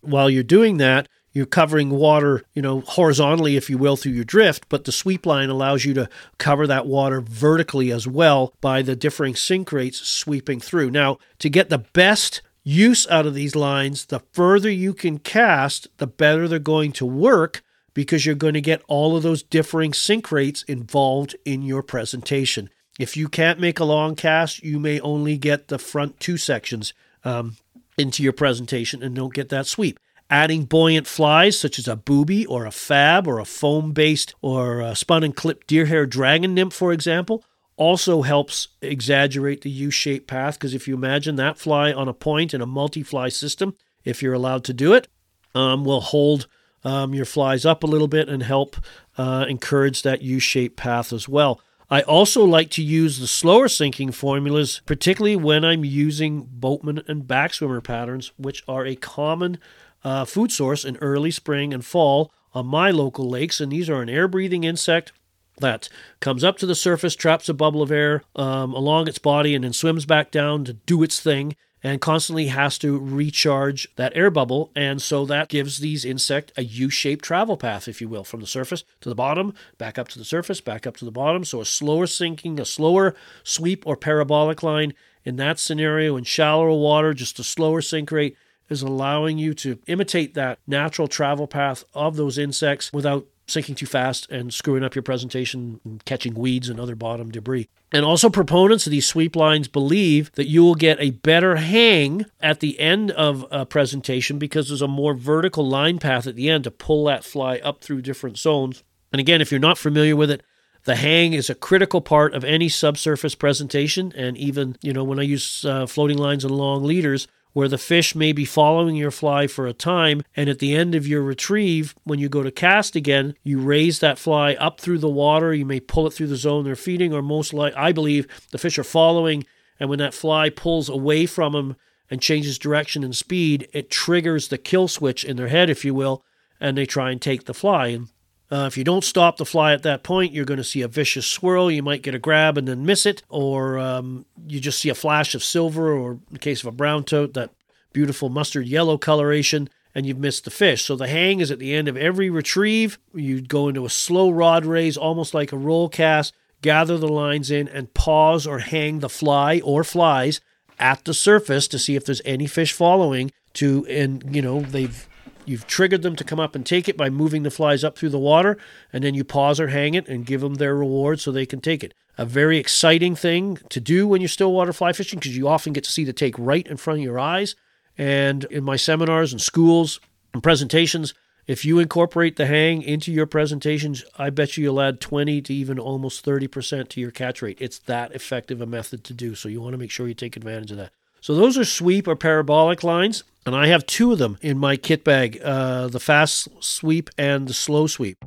while 0.00 0.30
you're 0.30 0.42
doing 0.42 0.78
that, 0.78 1.08
you're 1.38 1.46
covering 1.46 1.90
water, 1.90 2.42
you 2.52 2.60
know, 2.60 2.80
horizontally, 2.80 3.56
if 3.56 3.70
you 3.70 3.78
will, 3.78 3.96
through 3.96 4.12
your 4.12 4.24
drift, 4.24 4.68
but 4.68 4.84
the 4.84 4.92
sweep 4.92 5.24
line 5.24 5.48
allows 5.48 5.84
you 5.84 5.94
to 5.94 6.08
cover 6.36 6.66
that 6.66 6.84
water 6.84 7.20
vertically 7.20 7.92
as 7.92 8.08
well 8.08 8.52
by 8.60 8.82
the 8.82 8.96
differing 8.96 9.36
sink 9.36 9.70
rates 9.70 9.98
sweeping 10.00 10.58
through. 10.58 10.90
Now, 10.90 11.18
to 11.38 11.48
get 11.48 11.70
the 11.70 11.78
best 11.78 12.42
use 12.64 13.06
out 13.08 13.24
of 13.24 13.34
these 13.34 13.54
lines, 13.54 14.06
the 14.06 14.20
further 14.32 14.68
you 14.68 14.92
can 14.92 15.20
cast, 15.20 15.86
the 15.98 16.08
better 16.08 16.48
they're 16.48 16.58
going 16.58 16.90
to 16.92 17.06
work 17.06 17.62
because 17.94 18.26
you're 18.26 18.34
going 18.34 18.54
to 18.54 18.60
get 18.60 18.82
all 18.88 19.16
of 19.16 19.22
those 19.22 19.44
differing 19.44 19.92
sink 19.92 20.32
rates 20.32 20.64
involved 20.64 21.36
in 21.44 21.62
your 21.62 21.84
presentation. 21.84 22.68
If 22.98 23.16
you 23.16 23.28
can't 23.28 23.60
make 23.60 23.78
a 23.78 23.84
long 23.84 24.16
cast, 24.16 24.64
you 24.64 24.80
may 24.80 24.98
only 24.98 25.38
get 25.38 25.68
the 25.68 25.78
front 25.78 26.18
two 26.18 26.36
sections 26.36 26.92
um, 27.22 27.56
into 27.96 28.24
your 28.24 28.32
presentation 28.32 29.04
and 29.04 29.14
don't 29.14 29.32
get 29.32 29.50
that 29.50 29.68
sweep. 29.68 30.00
Adding 30.30 30.64
buoyant 30.64 31.06
flies 31.06 31.58
such 31.58 31.78
as 31.78 31.88
a 31.88 31.96
booby 31.96 32.44
or 32.44 32.66
a 32.66 32.70
fab 32.70 33.26
or 33.26 33.38
a 33.38 33.46
foam 33.46 33.92
based 33.92 34.34
or 34.42 34.80
a 34.80 34.94
spun 34.94 35.24
and 35.24 35.34
clipped 35.34 35.66
deer 35.66 35.86
hair 35.86 36.04
dragon 36.04 36.54
nymph, 36.54 36.74
for 36.74 36.92
example, 36.92 37.44
also 37.76 38.22
helps 38.22 38.68
exaggerate 38.82 39.62
the 39.62 39.70
U 39.70 39.90
shaped 39.90 40.26
path 40.26 40.54
because 40.54 40.74
if 40.74 40.86
you 40.86 40.94
imagine 40.94 41.36
that 41.36 41.58
fly 41.58 41.92
on 41.92 42.08
a 42.08 42.12
point 42.12 42.52
in 42.52 42.60
a 42.60 42.66
multi 42.66 43.02
fly 43.02 43.30
system, 43.30 43.74
if 44.04 44.22
you're 44.22 44.34
allowed 44.34 44.64
to 44.64 44.74
do 44.74 44.92
it, 44.92 45.08
um, 45.54 45.84
will 45.84 46.00
hold 46.02 46.46
um, 46.84 47.14
your 47.14 47.24
flies 47.24 47.64
up 47.64 47.82
a 47.82 47.86
little 47.86 48.08
bit 48.08 48.28
and 48.28 48.42
help 48.42 48.76
uh, 49.16 49.46
encourage 49.48 50.02
that 50.02 50.22
U 50.22 50.38
shaped 50.38 50.76
path 50.76 51.12
as 51.12 51.26
well. 51.26 51.60
I 51.90 52.02
also 52.02 52.44
like 52.44 52.70
to 52.72 52.82
use 52.82 53.18
the 53.18 53.26
slower 53.26 53.66
sinking 53.66 54.12
formulas, 54.12 54.82
particularly 54.84 55.36
when 55.36 55.64
I'm 55.64 55.86
using 55.86 56.46
boatman 56.50 57.02
and 57.08 57.22
backswimmer 57.22 57.82
patterns, 57.82 58.30
which 58.36 58.62
are 58.68 58.84
a 58.84 58.94
common 58.94 59.58
uh, 60.04 60.24
food 60.24 60.52
source 60.52 60.84
in 60.84 60.96
early 60.98 61.30
spring 61.30 61.74
and 61.74 61.84
fall 61.84 62.32
on 62.54 62.66
my 62.66 62.90
local 62.90 63.28
lakes. 63.28 63.60
And 63.60 63.72
these 63.72 63.90
are 63.90 64.02
an 64.02 64.08
air 64.08 64.28
breathing 64.28 64.64
insect 64.64 65.12
that 65.60 65.88
comes 66.20 66.44
up 66.44 66.56
to 66.58 66.66
the 66.66 66.74
surface, 66.74 67.16
traps 67.16 67.48
a 67.48 67.54
bubble 67.54 67.82
of 67.82 67.90
air 67.90 68.22
um, 68.36 68.72
along 68.72 69.08
its 69.08 69.18
body, 69.18 69.54
and 69.54 69.64
then 69.64 69.72
swims 69.72 70.06
back 70.06 70.30
down 70.30 70.64
to 70.64 70.72
do 70.72 71.02
its 71.02 71.20
thing 71.20 71.56
and 71.82 72.00
constantly 72.00 72.48
has 72.48 72.76
to 72.78 72.98
recharge 72.98 73.88
that 73.96 74.16
air 74.16 74.30
bubble. 74.30 74.70
And 74.74 75.00
so 75.00 75.24
that 75.26 75.48
gives 75.48 75.78
these 75.78 76.04
insect 76.04 76.52
a 76.56 76.64
U-shaped 76.64 77.24
travel 77.24 77.56
path, 77.56 77.86
if 77.86 78.00
you 78.00 78.08
will, 78.08 78.24
from 78.24 78.40
the 78.40 78.46
surface 78.46 78.82
to 79.00 79.08
the 79.08 79.14
bottom, 79.14 79.54
back 79.78 79.98
up 79.98 80.08
to 80.08 80.18
the 80.18 80.24
surface, 80.24 80.60
back 80.60 80.86
up 80.86 80.96
to 80.96 81.04
the 81.04 81.12
bottom. 81.12 81.44
So 81.44 81.60
a 81.60 81.64
slower 81.64 82.06
sinking, 82.08 82.58
a 82.58 82.64
slower 82.64 83.14
sweep 83.44 83.86
or 83.86 83.96
parabolic 83.96 84.62
line 84.62 84.92
in 85.24 85.36
that 85.36 85.58
scenario 85.58 86.16
in 86.16 86.24
shallower 86.24 86.72
water, 86.72 87.14
just 87.14 87.38
a 87.38 87.44
slower 87.44 87.80
sink 87.80 88.10
rate 88.10 88.36
is 88.68 88.82
allowing 88.82 89.38
you 89.38 89.54
to 89.54 89.78
imitate 89.86 90.34
that 90.34 90.58
natural 90.66 91.08
travel 91.08 91.46
path 91.46 91.84
of 91.94 92.16
those 92.16 92.38
insects 92.38 92.92
without 92.92 93.26
sinking 93.46 93.74
too 93.74 93.86
fast 93.86 94.30
and 94.30 94.52
screwing 94.52 94.84
up 94.84 94.94
your 94.94 95.02
presentation 95.02 95.80
and 95.84 96.04
catching 96.04 96.34
weeds 96.34 96.68
and 96.68 96.78
other 96.78 96.94
bottom 96.94 97.30
debris. 97.30 97.68
And 97.90 98.04
also, 98.04 98.28
proponents 98.28 98.86
of 98.86 98.90
these 98.90 99.06
sweep 99.06 99.34
lines 99.34 99.68
believe 99.68 100.30
that 100.32 100.48
you 100.48 100.62
will 100.62 100.74
get 100.74 101.00
a 101.00 101.10
better 101.10 101.56
hang 101.56 102.26
at 102.40 102.60
the 102.60 102.78
end 102.78 103.10
of 103.12 103.46
a 103.50 103.64
presentation 103.64 104.38
because 104.38 104.68
there's 104.68 104.82
a 104.82 104.88
more 104.88 105.14
vertical 105.14 105.66
line 105.66 105.98
path 105.98 106.26
at 106.26 106.36
the 106.36 106.50
end 106.50 106.64
to 106.64 106.70
pull 106.70 107.06
that 107.06 107.24
fly 107.24 107.56
up 107.58 107.80
through 107.80 108.02
different 108.02 108.36
zones. 108.36 108.84
And 109.10 109.20
again, 109.20 109.40
if 109.40 109.50
you're 109.50 109.58
not 109.58 109.78
familiar 109.78 110.14
with 110.14 110.30
it, 110.30 110.42
the 110.84 110.96
hang 110.96 111.32
is 111.32 111.48
a 111.48 111.54
critical 111.54 112.02
part 112.02 112.34
of 112.34 112.44
any 112.44 112.68
subsurface 112.68 113.34
presentation. 113.34 114.12
And 114.14 114.36
even, 114.36 114.76
you 114.82 114.92
know, 114.92 115.04
when 115.04 115.18
I 115.18 115.22
use 115.22 115.64
uh, 115.64 115.86
floating 115.86 116.18
lines 116.18 116.44
and 116.44 116.54
long 116.54 116.84
leaders, 116.84 117.26
where 117.58 117.66
the 117.66 117.76
fish 117.76 118.14
may 118.14 118.32
be 118.32 118.44
following 118.44 118.94
your 118.94 119.10
fly 119.10 119.48
for 119.48 119.66
a 119.66 119.72
time, 119.72 120.22
and 120.36 120.48
at 120.48 120.60
the 120.60 120.76
end 120.76 120.94
of 120.94 121.08
your 121.08 121.20
retrieve, 121.24 121.92
when 122.04 122.20
you 122.20 122.28
go 122.28 122.40
to 122.40 122.52
cast 122.52 122.94
again, 122.94 123.34
you 123.42 123.58
raise 123.58 123.98
that 123.98 124.16
fly 124.16 124.54
up 124.60 124.78
through 124.78 124.98
the 124.98 125.08
water. 125.08 125.52
You 125.52 125.66
may 125.66 125.80
pull 125.80 126.06
it 126.06 126.12
through 126.12 126.28
the 126.28 126.36
zone 126.36 126.62
they're 126.62 126.76
feeding, 126.76 127.12
or 127.12 127.20
most 127.20 127.52
like 127.52 127.74
I 127.76 127.90
believe 127.90 128.28
the 128.52 128.58
fish 128.58 128.78
are 128.78 128.84
following, 128.84 129.44
and 129.80 129.90
when 129.90 129.98
that 129.98 130.14
fly 130.14 130.50
pulls 130.50 130.88
away 130.88 131.26
from 131.26 131.52
them 131.52 131.74
and 132.08 132.22
changes 132.22 132.60
direction 132.60 133.02
and 133.02 133.16
speed, 133.16 133.68
it 133.72 133.90
triggers 133.90 134.46
the 134.46 134.56
kill 134.58 134.86
switch 134.86 135.24
in 135.24 135.36
their 135.36 135.48
head, 135.48 135.68
if 135.68 135.84
you 135.84 135.92
will, 135.94 136.22
and 136.60 136.78
they 136.78 136.86
try 136.86 137.10
and 137.10 137.20
take 137.20 137.46
the 137.46 137.54
fly. 137.54 137.88
And 137.88 138.06
uh, 138.50 138.64
if 138.66 138.78
you 138.78 138.84
don't 138.84 139.04
stop 139.04 139.36
the 139.36 139.44
fly 139.44 139.72
at 139.74 139.82
that 139.82 140.02
point, 140.02 140.32
you're 140.32 140.46
going 140.46 140.58
to 140.58 140.64
see 140.64 140.80
a 140.80 140.88
vicious 140.88 141.26
swirl. 141.26 141.70
You 141.70 141.82
might 141.82 142.02
get 142.02 142.14
a 142.14 142.18
grab 142.18 142.56
and 142.56 142.66
then 142.66 142.86
miss 142.86 143.04
it, 143.04 143.22
or 143.28 143.78
um, 143.78 144.24
you 144.46 144.58
just 144.58 144.78
see 144.78 144.88
a 144.88 144.94
flash 144.94 145.34
of 145.34 145.44
silver, 145.44 145.92
or 145.92 146.12
in 146.12 146.20
the 146.32 146.38
case 146.38 146.62
of 146.62 146.66
a 146.66 146.72
brown 146.72 147.04
trout, 147.04 147.34
that 147.34 147.50
beautiful 147.92 148.30
mustard 148.30 148.66
yellow 148.66 148.96
coloration, 148.96 149.68
and 149.94 150.06
you've 150.06 150.18
missed 150.18 150.44
the 150.44 150.50
fish. 150.50 150.84
So 150.84 150.96
the 150.96 151.08
hang 151.08 151.40
is 151.40 151.50
at 151.50 151.58
the 151.58 151.74
end 151.74 151.88
of 151.88 151.96
every 151.96 152.30
retrieve. 152.30 152.98
You 153.12 153.42
go 153.42 153.68
into 153.68 153.84
a 153.84 153.90
slow 153.90 154.30
rod 154.30 154.64
raise, 154.64 154.96
almost 154.96 155.34
like 155.34 155.52
a 155.52 155.58
roll 155.58 155.90
cast, 155.90 156.34
gather 156.62 156.96
the 156.96 157.08
lines 157.08 157.50
in, 157.50 157.68
and 157.68 157.92
pause 157.92 158.46
or 158.46 158.60
hang 158.60 159.00
the 159.00 159.10
fly 159.10 159.60
or 159.62 159.84
flies 159.84 160.40
at 160.78 161.04
the 161.04 161.14
surface 161.14 161.68
to 161.68 161.78
see 161.78 161.96
if 161.96 162.04
there's 162.04 162.22
any 162.24 162.46
fish 162.46 162.72
following. 162.72 163.30
To 163.54 163.84
and 163.88 164.34
you 164.34 164.42
know 164.42 164.60
they've 164.60 165.08
You've 165.48 165.66
triggered 165.66 166.02
them 166.02 166.14
to 166.16 166.24
come 166.24 166.38
up 166.38 166.54
and 166.54 166.64
take 166.64 166.90
it 166.90 166.96
by 166.96 167.08
moving 167.08 167.42
the 167.42 167.50
flies 167.50 167.82
up 167.82 167.96
through 167.96 168.10
the 168.10 168.18
water, 168.18 168.58
and 168.92 169.02
then 169.02 169.14
you 169.14 169.24
pause 169.24 169.58
or 169.58 169.68
hang 169.68 169.94
it 169.94 170.06
and 170.06 170.26
give 170.26 170.42
them 170.42 170.56
their 170.56 170.76
reward 170.76 171.20
so 171.20 171.32
they 171.32 171.46
can 171.46 171.62
take 171.62 171.82
it. 171.82 171.94
A 172.18 172.26
very 172.26 172.58
exciting 172.58 173.16
thing 173.16 173.58
to 173.70 173.80
do 173.80 174.06
when 174.06 174.20
you're 174.20 174.28
stillwater 174.28 174.74
fly 174.74 174.92
fishing 174.92 175.18
because 175.18 175.38
you 175.38 175.48
often 175.48 175.72
get 175.72 175.84
to 175.84 175.90
see 175.90 176.04
the 176.04 176.12
take 176.12 176.34
right 176.38 176.66
in 176.66 176.76
front 176.76 176.98
of 176.98 177.04
your 177.04 177.18
eyes. 177.18 177.56
And 177.96 178.44
in 178.44 178.62
my 178.62 178.76
seminars 178.76 179.32
and 179.32 179.40
schools 179.40 180.00
and 180.34 180.42
presentations, 180.42 181.14
if 181.46 181.64
you 181.64 181.78
incorporate 181.78 182.36
the 182.36 182.44
hang 182.44 182.82
into 182.82 183.10
your 183.10 183.24
presentations, 183.24 184.04
I 184.18 184.28
bet 184.28 184.58
you 184.58 184.64
you'll 184.64 184.82
add 184.82 185.00
20 185.00 185.40
to 185.40 185.54
even 185.54 185.78
almost 185.78 186.26
30% 186.26 186.88
to 186.90 187.00
your 187.00 187.10
catch 187.10 187.40
rate. 187.40 187.56
It's 187.58 187.78
that 187.78 188.14
effective 188.14 188.60
a 188.60 188.66
method 188.66 189.02
to 189.04 189.14
do. 189.14 189.34
So 189.34 189.48
you 189.48 189.62
want 189.62 189.72
to 189.72 189.78
make 189.78 189.90
sure 189.90 190.06
you 190.06 190.12
take 190.12 190.36
advantage 190.36 190.72
of 190.72 190.76
that. 190.76 190.92
So 191.22 191.34
those 191.34 191.56
are 191.56 191.64
sweep 191.64 192.06
or 192.06 192.16
parabolic 192.16 192.84
lines, 192.84 193.24
and 193.48 193.56
I 193.56 193.66
have 193.66 193.84
two 193.86 194.12
of 194.12 194.18
them 194.18 194.38
in 194.40 194.58
my 194.58 194.76
kit 194.76 195.02
bag 195.02 195.40
uh, 195.42 195.88
the 195.88 195.98
fast 195.98 196.48
sweep 196.60 197.10
and 197.18 197.48
the 197.48 197.54
slow 197.54 197.86
sweep. 197.86 198.24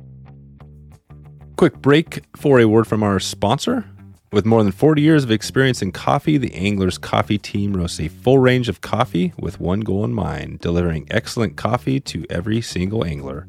Quick 1.56 1.78
break 1.78 2.24
for 2.36 2.60
a 2.60 2.66
word 2.66 2.86
from 2.86 3.02
our 3.02 3.18
sponsor. 3.18 3.88
With 4.32 4.46
more 4.46 4.62
than 4.62 4.72
40 4.72 5.00
years 5.00 5.24
of 5.24 5.30
experience 5.30 5.82
in 5.82 5.92
coffee, 5.92 6.38
the 6.38 6.54
Anglers 6.54 6.98
Coffee 6.98 7.38
Team 7.38 7.76
roasts 7.76 8.00
a 8.00 8.08
full 8.08 8.38
range 8.38 8.68
of 8.68 8.80
coffee 8.80 9.32
with 9.38 9.60
one 9.60 9.80
goal 9.80 10.04
in 10.04 10.12
mind 10.12 10.60
delivering 10.60 11.06
excellent 11.10 11.56
coffee 11.56 12.00
to 12.00 12.26
every 12.28 12.60
single 12.60 13.04
angler. 13.04 13.46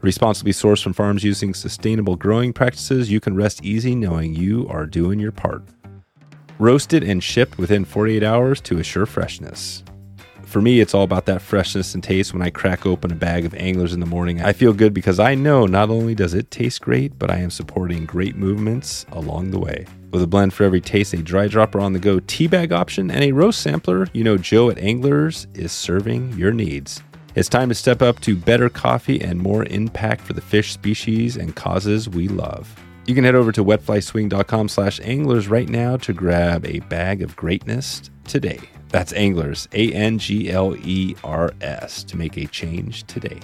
Responsibly 0.00 0.52
sourced 0.52 0.82
from 0.82 0.92
farms 0.92 1.24
using 1.24 1.54
sustainable 1.54 2.16
growing 2.16 2.52
practices, 2.52 3.10
you 3.10 3.18
can 3.18 3.34
rest 3.34 3.64
easy 3.64 3.94
knowing 3.94 4.34
you 4.34 4.66
are 4.68 4.86
doing 4.86 5.18
your 5.18 5.32
part 5.32 5.62
roasted 6.58 7.02
and 7.02 7.22
shipped 7.22 7.58
within 7.58 7.84
48 7.84 8.22
hours 8.22 8.60
to 8.62 8.78
assure 8.78 9.06
freshness. 9.06 9.82
For 10.46 10.62
me, 10.62 10.80
it's 10.80 10.94
all 10.94 11.02
about 11.02 11.26
that 11.26 11.42
freshness 11.42 11.92
and 11.92 12.02
taste 12.02 12.32
when 12.32 12.40
I 12.40 12.50
crack 12.50 12.86
open 12.86 13.10
a 13.10 13.16
bag 13.16 13.44
of 13.44 13.54
anglers 13.56 13.92
in 13.92 14.00
the 14.00 14.06
morning. 14.06 14.40
I 14.40 14.52
feel 14.52 14.72
good 14.72 14.94
because 14.94 15.18
I 15.18 15.34
know 15.34 15.66
not 15.66 15.90
only 15.90 16.14
does 16.14 16.34
it 16.34 16.50
taste 16.50 16.80
great, 16.80 17.18
but 17.18 17.30
I 17.30 17.38
am 17.38 17.50
supporting 17.50 18.06
great 18.06 18.36
movements 18.36 19.04
along 19.10 19.50
the 19.50 19.58
way. 19.58 19.86
With 20.12 20.22
a 20.22 20.26
blend 20.26 20.54
for 20.54 20.62
every 20.62 20.80
taste, 20.80 21.12
a 21.12 21.18
dry 21.18 21.48
dropper 21.48 21.80
on 21.80 21.92
the 21.92 21.98
go 21.98 22.20
tea 22.20 22.46
bag 22.46 22.72
option, 22.72 23.10
and 23.10 23.24
a 23.24 23.32
roast 23.32 23.60
sampler, 23.60 24.06
you 24.12 24.22
know 24.22 24.38
Joe 24.38 24.70
at 24.70 24.78
Anglers 24.78 25.48
is 25.52 25.72
serving 25.72 26.32
your 26.38 26.52
needs. 26.52 27.02
It's 27.34 27.50
time 27.50 27.68
to 27.68 27.74
step 27.74 28.00
up 28.00 28.20
to 28.20 28.36
better 28.36 28.70
coffee 28.70 29.20
and 29.20 29.38
more 29.38 29.64
impact 29.64 30.22
for 30.22 30.32
the 30.32 30.40
fish 30.40 30.72
species 30.72 31.36
and 31.36 31.54
causes 31.54 32.08
we 32.08 32.28
love. 32.28 32.74
You 33.06 33.14
can 33.14 33.24
head 33.24 33.34
over 33.34 33.52
to 33.52 33.64
wetflyswing.com 33.64 34.68
slash 34.68 35.00
anglers 35.02 35.48
right 35.48 35.68
now 35.68 35.96
to 35.98 36.12
grab 36.12 36.64
a 36.64 36.78
bag 36.80 37.20
of 37.20 37.36
greatness 37.36 38.10
today. 38.24 38.60
That's 38.96 39.12
anglers, 39.12 39.68
A 39.74 39.92
N 39.92 40.18
G 40.18 40.50
L 40.50 40.74
E 40.74 41.14
R 41.22 41.52
S, 41.60 42.02
to 42.04 42.16
make 42.16 42.38
a 42.38 42.46
change 42.46 43.04
today. 43.04 43.38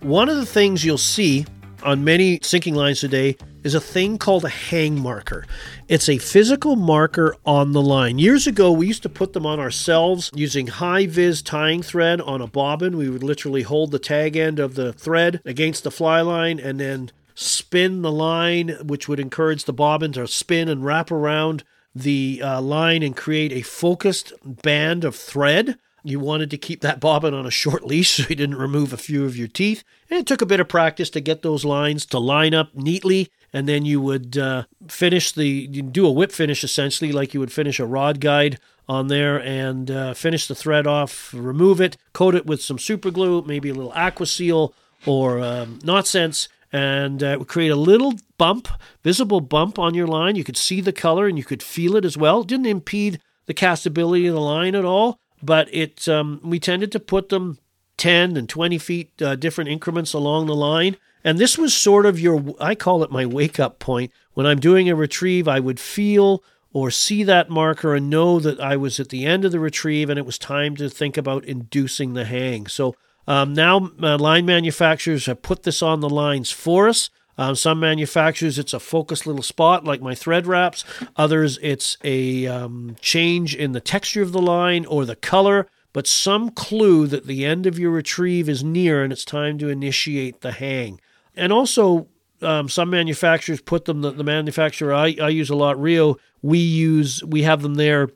One 0.00 0.28
of 0.28 0.34
the 0.34 0.46
things 0.46 0.84
you'll 0.84 0.98
see 0.98 1.46
on 1.84 2.02
many 2.02 2.40
sinking 2.42 2.74
lines 2.74 2.98
today 2.98 3.36
is 3.62 3.76
a 3.76 3.80
thing 3.80 4.18
called 4.18 4.44
a 4.44 4.48
hang 4.48 4.98
marker. 5.00 5.46
It's 5.86 6.08
a 6.08 6.18
physical 6.18 6.74
marker 6.74 7.36
on 7.46 7.70
the 7.70 7.80
line. 7.80 8.18
Years 8.18 8.48
ago, 8.48 8.72
we 8.72 8.88
used 8.88 9.04
to 9.04 9.08
put 9.08 9.32
them 9.32 9.46
on 9.46 9.60
ourselves 9.60 10.32
using 10.34 10.66
high 10.66 11.06
vis 11.06 11.40
tying 11.40 11.84
thread 11.84 12.20
on 12.20 12.40
a 12.40 12.48
bobbin. 12.48 12.96
We 12.96 13.08
would 13.08 13.22
literally 13.22 13.62
hold 13.62 13.92
the 13.92 14.00
tag 14.00 14.36
end 14.36 14.58
of 14.58 14.74
the 14.74 14.92
thread 14.92 15.40
against 15.44 15.84
the 15.84 15.92
fly 15.92 16.20
line 16.20 16.58
and 16.58 16.80
then 16.80 17.12
spin 17.36 18.02
the 18.02 18.10
line, 18.10 18.70
which 18.82 19.06
would 19.06 19.20
encourage 19.20 19.66
the 19.66 19.72
bobbin 19.72 20.10
to 20.14 20.26
spin 20.26 20.68
and 20.68 20.84
wrap 20.84 21.12
around 21.12 21.62
the 21.94 22.40
uh, 22.42 22.60
line 22.60 23.02
and 23.02 23.16
create 23.16 23.52
a 23.52 23.62
focused 23.62 24.32
band 24.44 25.04
of 25.04 25.16
thread. 25.16 25.78
You 26.04 26.20
wanted 26.20 26.50
to 26.50 26.58
keep 26.58 26.80
that 26.80 27.00
bobbin 27.00 27.34
on 27.34 27.46
a 27.46 27.50
short 27.50 27.84
leash 27.84 28.12
so 28.12 28.24
you 28.28 28.36
didn't 28.36 28.56
remove 28.56 28.92
a 28.92 28.96
few 28.96 29.24
of 29.24 29.36
your 29.36 29.48
teeth. 29.48 29.82
And 30.10 30.20
it 30.20 30.26
took 30.26 30.40
a 30.40 30.46
bit 30.46 30.60
of 30.60 30.68
practice 30.68 31.10
to 31.10 31.20
get 31.20 31.42
those 31.42 31.64
lines 31.64 32.06
to 32.06 32.18
line 32.18 32.54
up 32.54 32.74
neatly. 32.74 33.30
And 33.52 33.68
then 33.68 33.84
you 33.84 34.00
would 34.00 34.36
uh, 34.36 34.64
finish 34.88 35.32
the, 35.32 35.66
do 35.66 36.06
a 36.06 36.12
whip 36.12 36.32
finish 36.32 36.62
essentially, 36.62 37.12
like 37.12 37.34
you 37.34 37.40
would 37.40 37.52
finish 37.52 37.80
a 37.80 37.86
rod 37.86 38.20
guide 38.20 38.58
on 38.88 39.08
there 39.08 39.38
and 39.38 39.90
uh, 39.90 40.14
finish 40.14 40.46
the 40.46 40.54
thread 40.54 40.86
off, 40.86 41.32
remove 41.34 41.80
it, 41.80 41.96
coat 42.12 42.34
it 42.34 42.46
with 42.46 42.62
some 42.62 42.78
super 42.78 43.10
glue, 43.10 43.42
maybe 43.42 43.68
a 43.68 43.74
little 43.74 43.92
Aquaseal 43.92 44.72
or 45.06 45.40
um, 45.40 45.78
Knot 45.84 46.06
Sense, 46.06 46.48
and 46.72 47.22
uh, 47.22 47.28
it 47.28 47.38
would 47.38 47.48
create 47.48 47.70
a 47.70 47.76
little 47.76 48.14
bump, 48.36 48.68
visible 49.02 49.40
bump 49.40 49.78
on 49.78 49.94
your 49.94 50.06
line. 50.06 50.36
You 50.36 50.44
could 50.44 50.56
see 50.56 50.80
the 50.80 50.92
color 50.92 51.26
and 51.26 51.38
you 51.38 51.44
could 51.44 51.62
feel 51.62 51.96
it 51.96 52.04
as 52.04 52.16
well. 52.16 52.42
It 52.42 52.48
didn't 52.48 52.66
impede 52.66 53.20
the 53.46 53.54
castability 53.54 54.28
of 54.28 54.34
the 54.34 54.40
line 54.40 54.74
at 54.74 54.84
all, 54.84 55.18
but 55.42 55.72
it 55.72 56.08
um, 56.08 56.40
we 56.44 56.60
tended 56.60 56.92
to 56.92 57.00
put 57.00 57.30
them 57.30 57.58
10 57.96 58.36
and 58.36 58.48
20 58.48 58.78
feet 58.78 59.22
uh, 59.22 59.36
different 59.36 59.70
increments 59.70 60.12
along 60.12 60.46
the 60.46 60.54
line. 60.54 60.96
And 61.24 61.38
this 61.38 61.58
was 61.58 61.74
sort 61.74 62.06
of 62.06 62.20
your, 62.20 62.54
I 62.60 62.74
call 62.74 63.02
it 63.02 63.10
my 63.10 63.26
wake 63.26 63.58
up 63.58 63.78
point. 63.78 64.12
When 64.34 64.46
I'm 64.46 64.60
doing 64.60 64.88
a 64.88 64.94
retrieve, 64.94 65.48
I 65.48 65.60
would 65.60 65.80
feel 65.80 66.42
or 66.72 66.90
see 66.90 67.24
that 67.24 67.50
marker 67.50 67.94
and 67.94 68.08
know 68.08 68.38
that 68.38 68.60
I 68.60 68.76
was 68.76 69.00
at 69.00 69.08
the 69.08 69.26
end 69.26 69.44
of 69.44 69.52
the 69.52 69.58
retrieve 69.58 70.10
and 70.10 70.18
it 70.18 70.26
was 70.26 70.38
time 70.38 70.76
to 70.76 70.88
think 70.88 71.16
about 71.16 71.44
inducing 71.44 72.14
the 72.14 72.24
hang. 72.24 72.66
So 72.66 72.94
um, 73.28 73.52
now, 73.52 73.90
uh, 74.02 74.16
line 74.16 74.46
manufacturers 74.46 75.26
have 75.26 75.42
put 75.42 75.64
this 75.64 75.82
on 75.82 76.00
the 76.00 76.08
lines 76.08 76.50
for 76.50 76.88
us. 76.88 77.10
Um, 77.36 77.54
some 77.54 77.78
manufacturers, 77.78 78.58
it's 78.58 78.72
a 78.72 78.80
focused 78.80 79.26
little 79.26 79.42
spot 79.42 79.84
like 79.84 80.00
my 80.00 80.14
thread 80.14 80.46
wraps. 80.46 80.82
Others, 81.14 81.58
it's 81.60 81.98
a 82.02 82.46
um, 82.46 82.96
change 83.02 83.54
in 83.54 83.72
the 83.72 83.82
texture 83.82 84.22
of 84.22 84.32
the 84.32 84.40
line 84.40 84.86
or 84.86 85.04
the 85.04 85.14
color, 85.14 85.68
but 85.92 86.06
some 86.06 86.50
clue 86.50 87.06
that 87.06 87.26
the 87.26 87.44
end 87.44 87.66
of 87.66 87.78
your 87.78 87.90
retrieve 87.90 88.48
is 88.48 88.64
near 88.64 89.04
and 89.04 89.12
it's 89.12 89.26
time 89.26 89.58
to 89.58 89.68
initiate 89.68 90.40
the 90.40 90.52
hang. 90.52 90.98
And 91.36 91.52
also, 91.52 92.08
um, 92.40 92.70
some 92.70 92.88
manufacturers 92.88 93.60
put 93.60 93.84
them, 93.84 94.00
the, 94.00 94.10
the 94.10 94.24
manufacturer 94.24 94.94
I, 94.94 95.16
I 95.20 95.28
use 95.28 95.50
a 95.50 95.54
lot, 95.54 95.78
Rio, 95.78 96.16
we 96.40 96.58
use, 96.58 97.22
we 97.22 97.42
have 97.42 97.60
them 97.60 97.74
there 97.74 98.08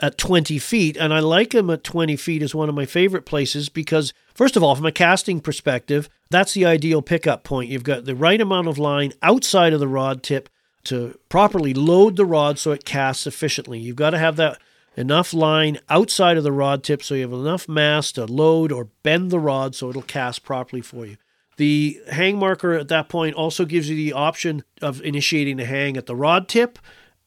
at 0.00 0.18
20 0.18 0.58
feet. 0.58 0.96
And 0.96 1.12
I 1.12 1.20
like 1.20 1.50
them 1.50 1.70
at 1.70 1.84
20 1.84 2.16
feet 2.16 2.42
as 2.42 2.54
one 2.54 2.68
of 2.68 2.74
my 2.74 2.86
favorite 2.86 3.26
places 3.26 3.68
because, 3.68 4.12
first 4.40 4.56
of 4.56 4.62
all, 4.62 4.74
from 4.74 4.86
a 4.86 4.90
casting 4.90 5.38
perspective, 5.38 6.08
that's 6.30 6.54
the 6.54 6.64
ideal 6.64 7.02
pickup 7.02 7.44
point. 7.44 7.68
You've 7.68 7.84
got 7.84 8.06
the 8.06 8.14
right 8.14 8.40
amount 8.40 8.68
of 8.68 8.78
line 8.78 9.12
outside 9.20 9.74
of 9.74 9.80
the 9.80 9.86
rod 9.86 10.22
tip 10.22 10.48
to 10.84 11.18
properly 11.28 11.74
load 11.74 12.16
the 12.16 12.24
rod 12.24 12.58
so 12.58 12.72
it 12.72 12.86
casts 12.86 13.26
efficiently. 13.26 13.78
You've 13.78 13.96
got 13.96 14.10
to 14.10 14.18
have 14.18 14.36
that 14.36 14.58
enough 14.96 15.34
line 15.34 15.78
outside 15.90 16.38
of 16.38 16.42
the 16.42 16.52
rod 16.52 16.82
tip 16.82 17.02
so 17.02 17.14
you 17.14 17.20
have 17.20 17.34
enough 17.34 17.68
mass 17.68 18.12
to 18.12 18.24
load 18.24 18.72
or 18.72 18.88
bend 19.02 19.30
the 19.30 19.38
rod 19.38 19.74
so 19.74 19.90
it'll 19.90 20.00
cast 20.00 20.42
properly 20.42 20.80
for 20.80 21.04
you. 21.04 21.18
The 21.58 22.00
hang 22.10 22.38
marker 22.38 22.72
at 22.72 22.88
that 22.88 23.10
point 23.10 23.36
also 23.36 23.66
gives 23.66 23.90
you 23.90 23.96
the 23.96 24.14
option 24.14 24.64
of 24.80 25.02
initiating 25.02 25.58
the 25.58 25.66
hang 25.66 25.98
at 25.98 26.06
the 26.06 26.16
rod 26.16 26.48
tip 26.48 26.78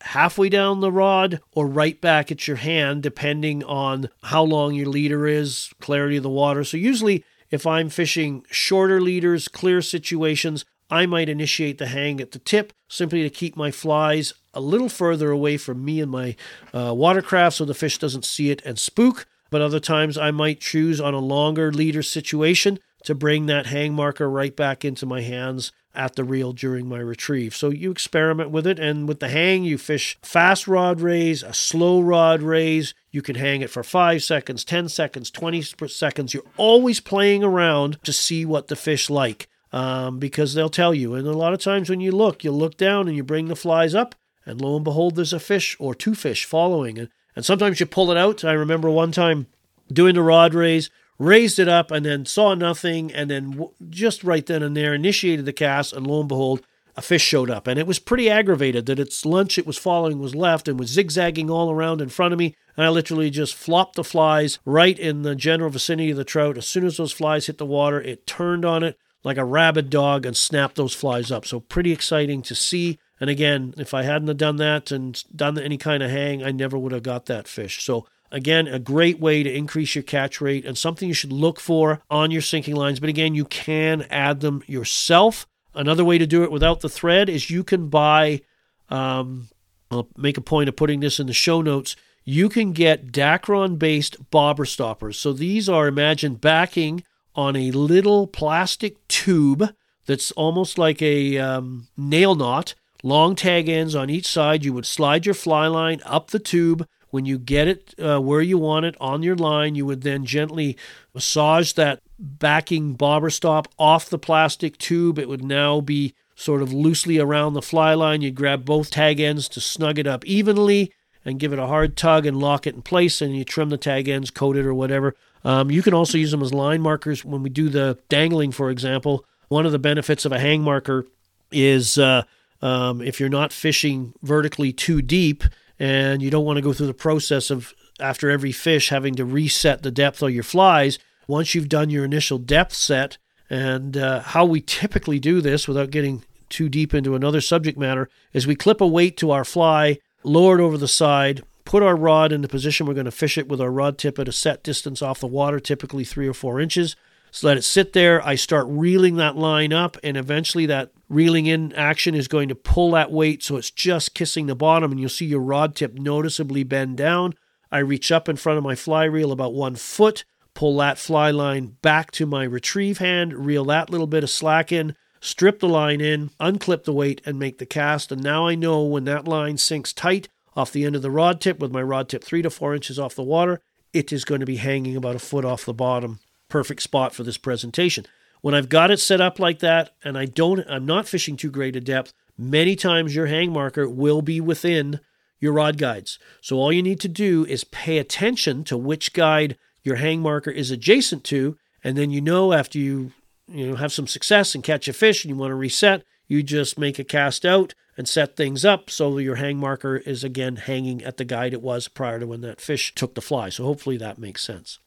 halfway 0.04 0.50
down 0.50 0.82
the 0.82 0.92
rod 0.92 1.40
or 1.54 1.68
right 1.68 2.00
back 2.00 2.32
at 2.32 2.48
your 2.48 2.58
hand, 2.58 3.02
depending 3.02 3.64
on 3.64 4.10
how 4.24 4.44
long 4.44 4.74
your 4.74 4.88
leader 4.88 5.28
is, 5.28 5.72
clarity 5.80 6.18
of 6.18 6.24
the 6.24 6.30
water. 6.30 6.64
So, 6.64 6.78
usually, 6.78 7.24
if 7.50 7.66
I'm 7.66 7.90
fishing 7.90 8.46
shorter 8.50 9.00
leaders, 9.00 9.48
clear 9.48 9.82
situations, 9.82 10.66
I 10.90 11.06
might 11.06 11.30
initiate 11.30 11.78
the 11.78 11.88
hang 11.88 12.20
at 12.20 12.32
the 12.32 12.40
tip 12.40 12.74
simply 12.88 13.24
to 13.24 13.30
keep 13.30 13.56
my 13.56 13.72
flies 13.72 14.34
a 14.54 14.60
little 14.60 14.90
further 14.90 15.32
away 15.32 15.58
from 15.58 15.84
me 15.84 16.02
and 16.02 16.12
my 16.12 16.36
uh, 16.74 16.94
watercraft 16.94 17.56
so 17.56 17.66
the 17.66 17.74
fish 17.74 17.98
doesn't 17.98 18.26
see 18.26 18.52
it 18.52 18.62
and 18.66 18.78
spook. 18.78 19.26
But 19.50 19.62
other 19.62 19.80
times 19.80 20.18
I 20.18 20.32
might 20.32 20.60
choose 20.60 21.00
on 21.00 21.14
a 21.14 21.20
longer 21.20 21.72
leader 21.72 22.04
situation 22.04 22.80
to 23.04 23.16
bring 23.16 23.46
that 23.46 23.68
hang 23.68 23.94
marker 23.94 24.30
right 24.30 24.56
back 24.56 24.84
into 24.84 25.06
my 25.06 25.22
hands 25.22 25.72
at 25.96 26.16
the 26.16 26.24
reel 26.24 26.54
during 26.54 26.88
my 26.88 27.00
retrieve. 27.00 27.56
So 27.56 27.70
you 27.70 27.92
experiment 27.92 28.50
with 28.50 28.66
it, 28.66 28.80
and 28.80 29.08
with 29.08 29.20
the 29.20 29.30
hang, 29.30 29.64
you 29.64 29.78
fish 29.78 30.18
fast 30.22 30.68
rod 30.68 31.02
raise, 31.02 31.44
a 31.44 31.54
slow 31.54 32.02
rod 32.02 32.42
raise. 32.42 32.94
You 33.12 33.22
can 33.22 33.36
hang 33.36 33.62
it 33.62 33.70
for 33.70 33.84
five 33.84 34.24
seconds, 34.24 34.66
10 34.66 34.90
seconds, 34.90 35.30
20 35.30 35.62
seconds. 35.62 36.34
You're 36.34 36.44
always 36.58 37.00
playing 37.00 37.44
around 37.44 38.00
to 38.04 38.14
see 38.14 38.46
what 38.46 38.68
the 38.68 38.76
fish 38.76 39.10
like 39.10 39.48
um, 39.72 40.20
because 40.20 40.54
they'll 40.54 40.70
tell 40.70 40.94
you. 40.94 41.16
And 41.16 41.28
a 41.28 41.34
lot 41.34 41.54
of 41.54 41.60
times 41.60 41.90
when 41.90 42.00
you 42.00 42.12
look, 42.12 42.44
you 42.44 42.52
look 42.52 42.78
down 42.78 43.08
and 43.08 43.18
you 43.18 43.24
bring 43.24 43.48
the 43.48 43.56
flies 43.56 43.94
up, 43.94 44.16
and 44.46 44.62
lo 44.62 44.76
and 44.76 44.84
behold, 44.84 45.16
there's 45.16 45.34
a 45.34 45.40
fish 45.40 45.76
or 45.80 45.94
two 45.94 46.16
fish 46.16 46.46
following. 46.46 46.98
And, 46.98 47.10
and 47.36 47.46
sometimes 47.46 47.80
you 47.80 47.86
pull 47.86 48.12
it 48.12 48.18
out. 48.18 48.44
I 48.44 48.54
remember 48.54 48.90
one 48.90 49.12
time 49.12 49.48
doing 49.92 50.16
the 50.16 50.22
rod 50.22 50.54
raise, 50.54 50.90
raised 51.20 51.60
it 51.60 51.68
up, 51.68 51.92
and 51.92 52.06
then 52.06 52.26
saw 52.26 52.54
nothing, 52.54 53.12
and 53.12 53.30
then 53.30 53.68
just 53.90 54.24
right 54.24 54.46
then 54.46 54.64
and 54.64 54.76
there 54.76 54.94
initiated 54.94 55.46
the 55.46 55.54
cast, 55.54 55.94
and 55.94 56.06
lo 56.08 56.20
and 56.20 56.30
behold, 56.30 56.62
a 56.96 57.02
fish 57.02 57.24
showed 57.24 57.50
up. 57.50 57.68
And 57.68 57.80
it 57.80 57.88
was 57.88 58.00
pretty 58.00 58.30
aggravated 58.30 58.86
that 58.86 59.00
its 59.00 59.26
lunch 59.26 59.58
it 59.58 59.66
was 59.66 59.78
following 59.78 60.20
was 60.20 60.36
left 60.36 60.68
and 60.68 60.80
was 60.80 60.92
zigzagging 60.92 61.50
all 61.50 61.72
around 61.72 62.02
in 62.02 62.10
front 62.10 62.34
of 62.34 62.40
me. 62.40 62.56
And 62.78 62.86
I 62.86 62.90
literally 62.90 63.30
just 63.30 63.56
flopped 63.56 63.96
the 63.96 64.04
flies 64.04 64.60
right 64.66 64.98
in 64.98 65.24
the 65.24 65.36
general 65.36 65.70
vicinity 65.70 66.12
of 66.12 66.18
the 66.18 66.24
trout. 66.24 66.58
As 66.58 66.68
soon 66.68 66.86
as 66.86 66.98
those 66.98 67.12
flies 67.12 67.48
hit 67.48 67.58
the 67.58 67.66
water, 67.66 68.00
it 68.00 68.28
turned 68.28 68.66
on 68.66 68.84
it 68.84 68.98
like 69.24 69.38
a 69.38 69.46
rabid 69.46 69.90
dog 69.90 70.26
and 70.26 70.36
snapped 70.36 70.76
those 70.76 70.94
flies 70.94 71.32
up. 71.32 71.46
So 71.46 71.60
pretty 71.60 71.92
exciting 71.92 72.42
to 72.44 72.56
see. 72.56 73.00
And 73.20 73.30
again, 73.30 73.74
if 73.78 73.94
I 73.94 74.04
hadn't 74.04 74.28
have 74.28 74.38
done 74.38 74.58
that 74.58 74.92
and 74.92 75.24
done 75.36 75.58
any 75.58 75.78
kind 75.78 76.04
of 76.04 76.12
hang, 76.12 76.44
I 76.44 76.52
never 76.52 76.78
would 76.78 76.92
have 76.92 77.04
got 77.04 77.26
that 77.28 77.48
fish. 77.48 77.84
So 77.84 78.06
Again, 78.34 78.68
a 78.68 78.80
great 78.80 79.20
way 79.20 79.44
to 79.44 79.56
increase 79.56 79.94
your 79.94 80.04
catch 80.04 80.42
rate 80.42 80.66
and 80.66 80.76
something 80.76 81.08
you 81.08 81.14
should 81.14 81.32
look 81.32 81.60
for 81.60 82.02
on 82.10 82.32
your 82.32 82.42
sinking 82.42 82.76
lines. 82.76 83.00
But 83.00 83.10
again, 83.10 83.36
you 83.36 83.46
can 83.46 84.08
add 84.10 84.40
them 84.40 84.64
yourself. 84.66 85.46
Another 85.76 86.04
way 86.04 86.18
to 86.18 86.26
do 86.26 86.44
it 86.44 86.52
without 86.52 86.82
the 86.82 86.90
thread 86.90 87.30
is 87.30 87.52
you 87.52 87.64
can 87.64 87.90
buy, 87.90 88.42
um, 88.90 89.50
I'll 89.92 90.10
make 90.18 90.38
a 90.38 90.42
point 90.42 90.68
of 90.68 90.76
putting 90.76 91.00
this 91.00 91.20
in 91.20 91.28
the 91.28 91.34
show 91.34 91.62
notes. 91.62 91.96
You 92.26 92.50
can 92.50 92.72
get 92.72 93.12
Dacron 93.12 93.78
based 93.78 94.32
bobber 94.32 94.66
stoppers. 94.66 95.20
So 95.20 95.32
these 95.32 95.70
are, 95.70 95.88
imagine, 95.88 96.34
backing 96.34 97.04
on 97.36 97.56
a 97.56 97.70
little 97.70 98.26
plastic 98.26 99.08
tube 99.08 99.76
that's 100.08 100.32
almost 100.32 100.80
like 100.80 101.04
a 101.04 101.38
um, 101.38 101.88
nail 101.96 102.34
knot, 102.34 102.74
long 103.04 103.36
tag 103.36 103.70
ends 103.70 103.94
on 103.94 104.10
each 104.10 104.26
side. 104.26 104.66
You 104.66 104.74
would 104.74 104.88
slide 104.88 105.28
your 105.28 105.36
fly 105.36 105.68
line 105.68 106.02
up 106.04 106.32
the 106.32 106.40
tube 106.40 106.88
when 107.14 107.26
you 107.28 107.38
get 107.38 107.68
it 107.68 107.94
uh, 108.00 108.20
where 108.20 108.42
you 108.42 108.58
want 108.58 108.86
it 108.86 108.96
on 109.00 109.22
your 109.22 109.36
line, 109.36 109.76
you 109.76 109.86
would 109.86 110.02
then 110.02 110.26
gently 110.26 110.76
massage 111.14 111.74
that 111.74 112.02
backing 112.18 112.96
bobber 112.96 113.30
stop 113.30 113.68
off 113.78 114.10
the 114.10 114.18
plastic 114.18 114.80
tube. 114.80 115.20
It 115.20 115.30
would 115.30 115.44
now 115.44 115.80
be 115.80 116.16
sort 116.34 116.64
of 116.64 116.74
loosely 116.74 117.20
around 117.20 117.54
the 117.54 117.62
fly 117.62 117.94
line. 117.94 118.24
You'd 118.24 118.34
grab 118.34 118.66
both 118.66 118.90
tag 118.90 119.20
ends 119.20 119.48
to 119.50 119.62
snug 119.62 120.00
it 120.00 120.08
up 120.08 120.26
evenly 120.26 120.92
and 121.24 121.40
give 121.40 121.54
it 121.54 121.60
a 121.60 121.68
hard 121.68 121.96
tug 121.96 122.26
and 122.26 122.40
lock 122.40 122.66
it 122.66 122.74
in 122.74 122.82
place. 122.82 123.22
And 123.22 123.38
you 123.38 123.44
trim 123.44 123.70
the 123.70 123.78
tag 123.78 124.10
ends, 124.10 124.32
coat 124.32 124.58
it, 124.58 124.66
or 124.66 124.74
whatever. 124.74 125.16
Um, 125.44 125.70
you 125.70 125.84
can 125.84 125.94
also 125.94 126.18
use 126.18 126.32
them 126.32 126.42
as 126.42 126.52
line 126.52 126.82
markers 126.82 127.24
when 127.24 127.44
we 127.44 127.52
do 127.52 127.70
the 127.70 128.00
dangling, 128.10 128.52
for 128.52 128.72
example. 128.72 129.24
One 129.50 129.68
of 129.68 129.72
the 129.72 129.78
benefits 129.78 130.26
of 130.26 130.32
a 130.32 130.40
hang 130.40 130.64
marker 130.64 131.06
is 131.52 132.00
uh, 132.00 132.24
um, 132.64 133.04
if 133.04 133.20
you're 133.20 133.30
not 133.30 133.54
fishing 133.54 134.14
vertically 134.24 134.74
too 134.74 135.04
deep, 135.04 135.44
and 135.84 136.22
you 136.22 136.30
don't 136.30 136.46
want 136.46 136.56
to 136.56 136.62
go 136.62 136.72
through 136.72 136.88
the 136.88 136.94
process 136.94 137.52
of 137.52 137.74
after 138.00 138.30
every 138.32 138.54
fish 138.54 138.88
having 138.88 139.16
to 139.16 139.26
reset 139.26 139.84
the 139.84 139.92
depth 139.92 140.22
of 140.22 140.32
your 140.32 140.44
flies 140.44 140.98
once 141.28 141.54
you've 141.54 141.68
done 141.68 141.90
your 141.90 142.06
initial 142.06 142.38
depth 142.38 142.74
set 142.74 143.18
and 143.50 143.98
uh, 143.98 144.22
how 144.22 144.46
we 144.46 144.62
typically 144.62 145.20
do 145.20 145.42
this 145.42 145.68
without 145.68 145.92
getting 145.92 146.24
too 146.48 146.70
deep 146.70 146.94
into 146.94 147.16
another 147.16 147.42
subject 147.42 147.78
matter 147.78 148.10
is 148.32 148.48
we 148.48 148.56
clip 148.56 148.80
a 148.80 148.88
weight 148.88 149.18
to 149.18 149.32
our 149.32 149.44
fly 149.44 150.00
lower 150.24 150.58
it 150.58 150.64
over 150.64 150.78
the 150.78 150.88
side 150.88 151.44
put 151.66 151.84
our 151.84 151.98
rod 151.98 152.32
in 152.32 152.42
the 152.42 152.48
position 152.48 152.86
we're 152.86 152.94
going 152.94 153.04
to 153.04 153.12
fish 153.12 153.38
it 153.38 153.50
with 153.50 153.60
our 153.60 153.72
rod 153.72 153.98
tip 153.98 154.18
at 154.18 154.30
a 154.30 154.32
set 154.32 154.64
distance 154.64 155.02
off 155.02 155.20
the 155.20 155.28
water 155.28 155.60
typically 155.60 156.06
three 156.06 156.30
or 156.30 156.34
four 156.34 156.62
inches 156.62 156.96
so 157.34 157.48
let 157.48 157.58
it 157.58 157.64
sit 157.64 157.94
there. 157.94 158.24
I 158.24 158.36
start 158.36 158.68
reeling 158.70 159.16
that 159.16 159.36
line 159.36 159.74
up, 159.74 159.98
and 160.04 160.16
eventually 160.16 160.68
that 160.68 160.92
reeling 161.14 161.46
in 161.46 161.74
action 161.74 162.16
is 162.16 162.28
going 162.28 162.50
to 162.50 162.56
pull 162.56 162.92
that 162.92 163.12
weight 163.12 163.44
so 163.44 163.58
it's 163.58 163.72
just 163.72 164.14
kissing 164.14 164.48
the 164.48 164.56
bottom, 164.56 164.92
and 164.92 165.00
you'll 165.00 165.10
see 165.10 165.26
your 165.26 165.42
rod 165.42 165.76
tip 165.76 165.94
noticeably 165.94 166.64
bend 166.64 166.98
down. 166.98 167.34
I 167.72 167.80
reach 167.80 168.12
up 168.12 168.30
in 168.30 168.36
front 168.36 168.58
of 168.58 168.64
my 168.64 168.76
fly 168.76 169.04
reel 169.06 169.32
about 169.32 169.54
one 169.54 169.76
foot, 169.76 170.26
pull 170.54 170.78
that 170.78 170.98
fly 170.98 171.32
line 171.32 171.78
back 171.82 172.12
to 172.12 172.26
my 172.26 172.44
retrieve 172.44 173.00
hand, 173.00 173.46
reel 173.46 173.66
that 173.66 173.90
little 173.90 174.08
bit 174.08 174.24
of 174.24 174.30
slack 174.30 174.72
in, 174.72 174.96
strip 175.22 175.60
the 175.60 175.68
line 175.68 176.02
in, 176.02 176.30
unclip 176.40 176.84
the 176.84 176.94
weight, 176.94 177.22
and 177.26 177.40
make 177.40 177.58
the 177.58 177.66
cast. 177.66 178.12
And 178.12 178.24
now 178.24 178.48
I 178.48 178.56
know 178.56 178.84
when 178.84 179.06
that 179.06 179.28
line 179.28 179.58
sinks 179.58 179.94
tight 179.94 180.28
off 180.56 180.72
the 180.72 180.86
end 180.86 180.96
of 180.96 181.02
the 181.02 181.10
rod 181.12 181.42
tip 181.42 181.60
with 181.60 181.72
my 181.72 181.82
rod 181.82 182.10
tip 182.10 182.24
three 182.24 182.42
to 182.42 182.50
four 182.50 182.76
inches 182.76 183.00
off 183.00 183.16
the 183.16 183.24
water, 183.24 183.60
it 183.92 184.12
is 184.12 184.26
going 184.26 184.40
to 184.40 184.46
be 184.46 184.58
hanging 184.58 184.96
about 184.96 185.16
a 185.16 185.20
foot 185.20 185.46
off 185.46 185.66
the 185.66 185.74
bottom 185.74 186.20
perfect 186.54 186.84
spot 186.84 187.16
for 187.16 187.24
this 187.24 187.40
presentation. 187.40 188.06
When 188.44 188.54
I've 188.54 188.68
got 188.68 188.92
it 188.92 189.00
set 189.00 189.22
up 189.22 189.40
like 189.40 189.60
that 189.60 189.92
and 190.04 190.18
I 190.18 190.26
don't 190.26 190.66
I'm 190.70 190.86
not 190.86 191.08
fishing 191.08 191.38
too 191.38 191.50
great 191.50 191.78
a 191.78 191.80
depth, 191.80 192.14
many 192.38 192.76
times 192.76 193.16
your 193.16 193.28
hang 193.28 193.54
marker 193.54 193.88
will 193.88 194.22
be 194.22 194.42
within 194.42 195.00
your 195.40 195.54
rod 195.54 195.78
guides. 195.78 196.20
So 196.42 196.58
all 196.58 196.74
you 196.74 196.84
need 196.84 197.00
to 197.00 197.08
do 197.08 197.46
is 197.46 197.64
pay 197.64 197.98
attention 197.98 198.66
to 198.66 198.78
which 198.78 199.14
guide 199.14 199.58
your 199.82 199.96
hang 199.96 200.20
marker 200.20 200.52
is 200.52 200.72
adjacent 200.72 201.24
to, 201.26 201.58
and 201.86 201.98
then 201.98 202.12
you 202.12 202.20
know 202.20 202.52
after 202.52 202.78
you 202.78 203.14
you 203.48 203.70
know 203.70 203.76
have 203.78 203.94
some 203.94 204.08
success 204.08 204.54
and 204.54 204.64
catch 204.64 204.90
a 204.90 204.94
fish 204.94 205.24
and 205.24 205.30
you 205.30 205.38
want 205.38 205.52
to 205.52 205.56
reset, 205.56 206.04
you 206.28 206.44
just 206.44 206.78
make 206.78 207.00
a 207.00 207.06
cast 207.06 207.46
out 207.46 207.74
and 207.96 208.10
set 208.10 208.36
things 208.36 208.66
up 208.66 208.90
so 208.90 209.18
your 209.20 209.36
hang 209.36 209.56
marker 209.56 209.96
is 209.96 210.22
again 210.26 210.58
hanging 210.58 211.02
at 211.02 211.16
the 211.16 211.24
guide 211.24 211.54
it 211.54 211.62
was 211.62 211.88
prior 211.88 212.20
to 212.20 212.28
when 212.28 212.42
that 212.42 212.60
fish 212.60 212.94
took 212.94 213.16
the 213.16 213.22
fly. 213.22 213.48
So 213.48 213.64
hopefully 213.64 213.96
that 213.98 214.18
makes 214.18 214.44
sense. 214.44 214.80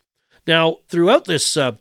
Now, 0.47 0.81
throughout 0.89 1.25
this 1.25 1.57
uh, 1.57 1.77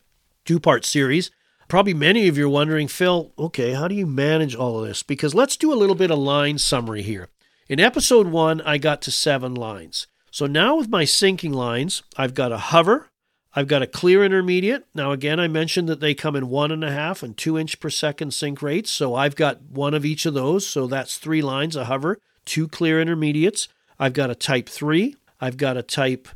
two 0.45 0.59
part 0.61 0.85
series, 0.85 1.31
probably 1.67 1.93
many 1.93 2.27
of 2.27 2.37
you 2.37 2.45
are 2.45 2.49
wondering, 2.49 2.87
Phil, 2.87 3.31
okay, 3.37 3.73
how 3.73 3.87
do 3.87 3.95
you 3.95 4.05
manage 4.05 4.55
all 4.55 4.79
of 4.79 4.87
this? 4.87 5.03
Because 5.03 5.33
let's 5.33 5.57
do 5.57 5.73
a 5.73 5.75
little 5.75 5.95
bit 5.95 6.11
of 6.11 6.19
line 6.19 6.57
summary 6.57 7.01
here. 7.01 7.29
In 7.67 7.79
episode 7.79 8.27
one, 8.27 8.61
I 8.61 8.77
got 8.77 9.01
to 9.03 9.11
seven 9.11 9.55
lines. 9.55 10.07
So 10.31 10.45
now 10.45 10.77
with 10.77 10.89
my 10.89 11.05
sinking 11.05 11.53
lines, 11.53 12.03
I've 12.17 12.33
got 12.33 12.51
a 12.51 12.57
hover, 12.57 13.09
I've 13.55 13.67
got 13.67 13.81
a 13.81 13.87
clear 13.87 14.25
intermediate. 14.25 14.85
Now, 14.93 15.13
again, 15.13 15.39
I 15.39 15.47
mentioned 15.47 15.87
that 15.87 16.01
they 16.01 16.13
come 16.13 16.35
in 16.35 16.49
one 16.49 16.71
and 16.71 16.83
a 16.83 16.91
half 16.91 17.23
and 17.23 17.37
two 17.37 17.57
inch 17.57 17.79
per 17.79 17.89
second 17.89 18.33
sink 18.33 18.61
rates. 18.61 18.91
So 18.91 19.15
I've 19.15 19.37
got 19.37 19.61
one 19.61 19.93
of 19.93 20.03
each 20.03 20.25
of 20.25 20.33
those. 20.33 20.67
So 20.67 20.87
that's 20.87 21.17
three 21.17 21.41
lines 21.41 21.77
a 21.77 21.85
hover, 21.85 22.19
two 22.43 22.67
clear 22.67 23.01
intermediates. 23.01 23.69
I've 23.97 24.11
got 24.11 24.29
a 24.29 24.35
type 24.35 24.67
three. 24.67 25.15
I've 25.39 25.55
got 25.55 25.77
a 25.77 25.83
type 25.83 26.27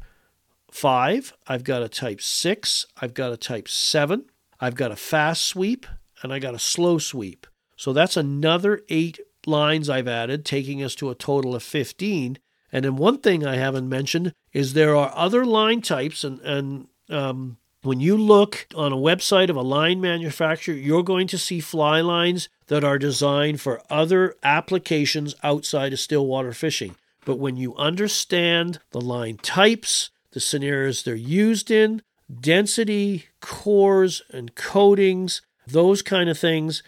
five. 0.71 1.33
I've 1.45 1.65
got 1.65 1.83
a 1.83 1.89
type 1.89 2.21
six. 2.21 2.85
I've 3.01 3.13
got 3.13 3.33
a 3.33 3.37
type 3.37 3.67
seven. 3.67 4.25
I've 4.59 4.75
got 4.75 4.91
a 4.91 4.95
fast 4.95 5.45
sweep 5.45 5.85
and 6.21 6.33
I 6.33 6.39
got 6.39 6.55
a 6.55 6.59
slow 6.59 6.97
sweep. 6.97 7.47
So 7.75 7.93
that's 7.93 8.17
another 8.17 8.81
eight 8.89 9.19
lines 9.45 9.89
I've 9.89 10.07
added, 10.07 10.45
taking 10.45 10.83
us 10.83 10.95
to 10.95 11.09
a 11.09 11.15
total 11.15 11.55
of 11.55 11.63
15. 11.63 12.37
And 12.71 12.85
then 12.85 12.97
one 12.97 13.19
thing 13.19 13.45
I 13.45 13.55
haven't 13.55 13.87
mentioned 13.87 14.33
is 14.53 14.73
there 14.73 14.95
are 14.95 15.11
other 15.15 15.45
line 15.45 15.81
types, 15.81 16.23
and, 16.23 16.39
and 16.41 16.87
um, 17.09 17.57
when 17.81 17.99
you 17.99 18.17
look 18.17 18.67
on 18.75 18.91
a 18.91 18.97
website 18.97 19.49
of 19.49 19.55
a 19.55 19.61
line 19.61 20.01
manufacturer, 20.01 20.75
you're 20.75 21.03
going 21.03 21.27
to 21.27 21.37
see 21.37 21.61
fly 21.61 22.01
lines 22.01 22.49
that 22.67 22.83
are 22.83 22.99
designed 22.99 23.61
for 23.61 23.81
other 23.89 24.35
applications 24.43 25.35
outside 25.41 25.93
of 25.93 25.99
stillwater 25.99 26.53
fishing. 26.53 26.95
But 27.25 27.39
when 27.39 27.57
you 27.57 27.75
understand 27.75 28.79
the 28.91 29.01
line 29.01 29.37
types, 29.37 30.09
the 30.31 30.39
scenarios 30.39 31.03
they're 31.03 31.15
used 31.15 31.71
in, 31.71 32.01
density, 32.29 33.25
cores, 33.41 34.21
and 34.31 34.55
coatings, 34.55 35.41
those 35.65 36.01
kind 36.01 36.29
of 36.29 36.37
things, 36.37 36.83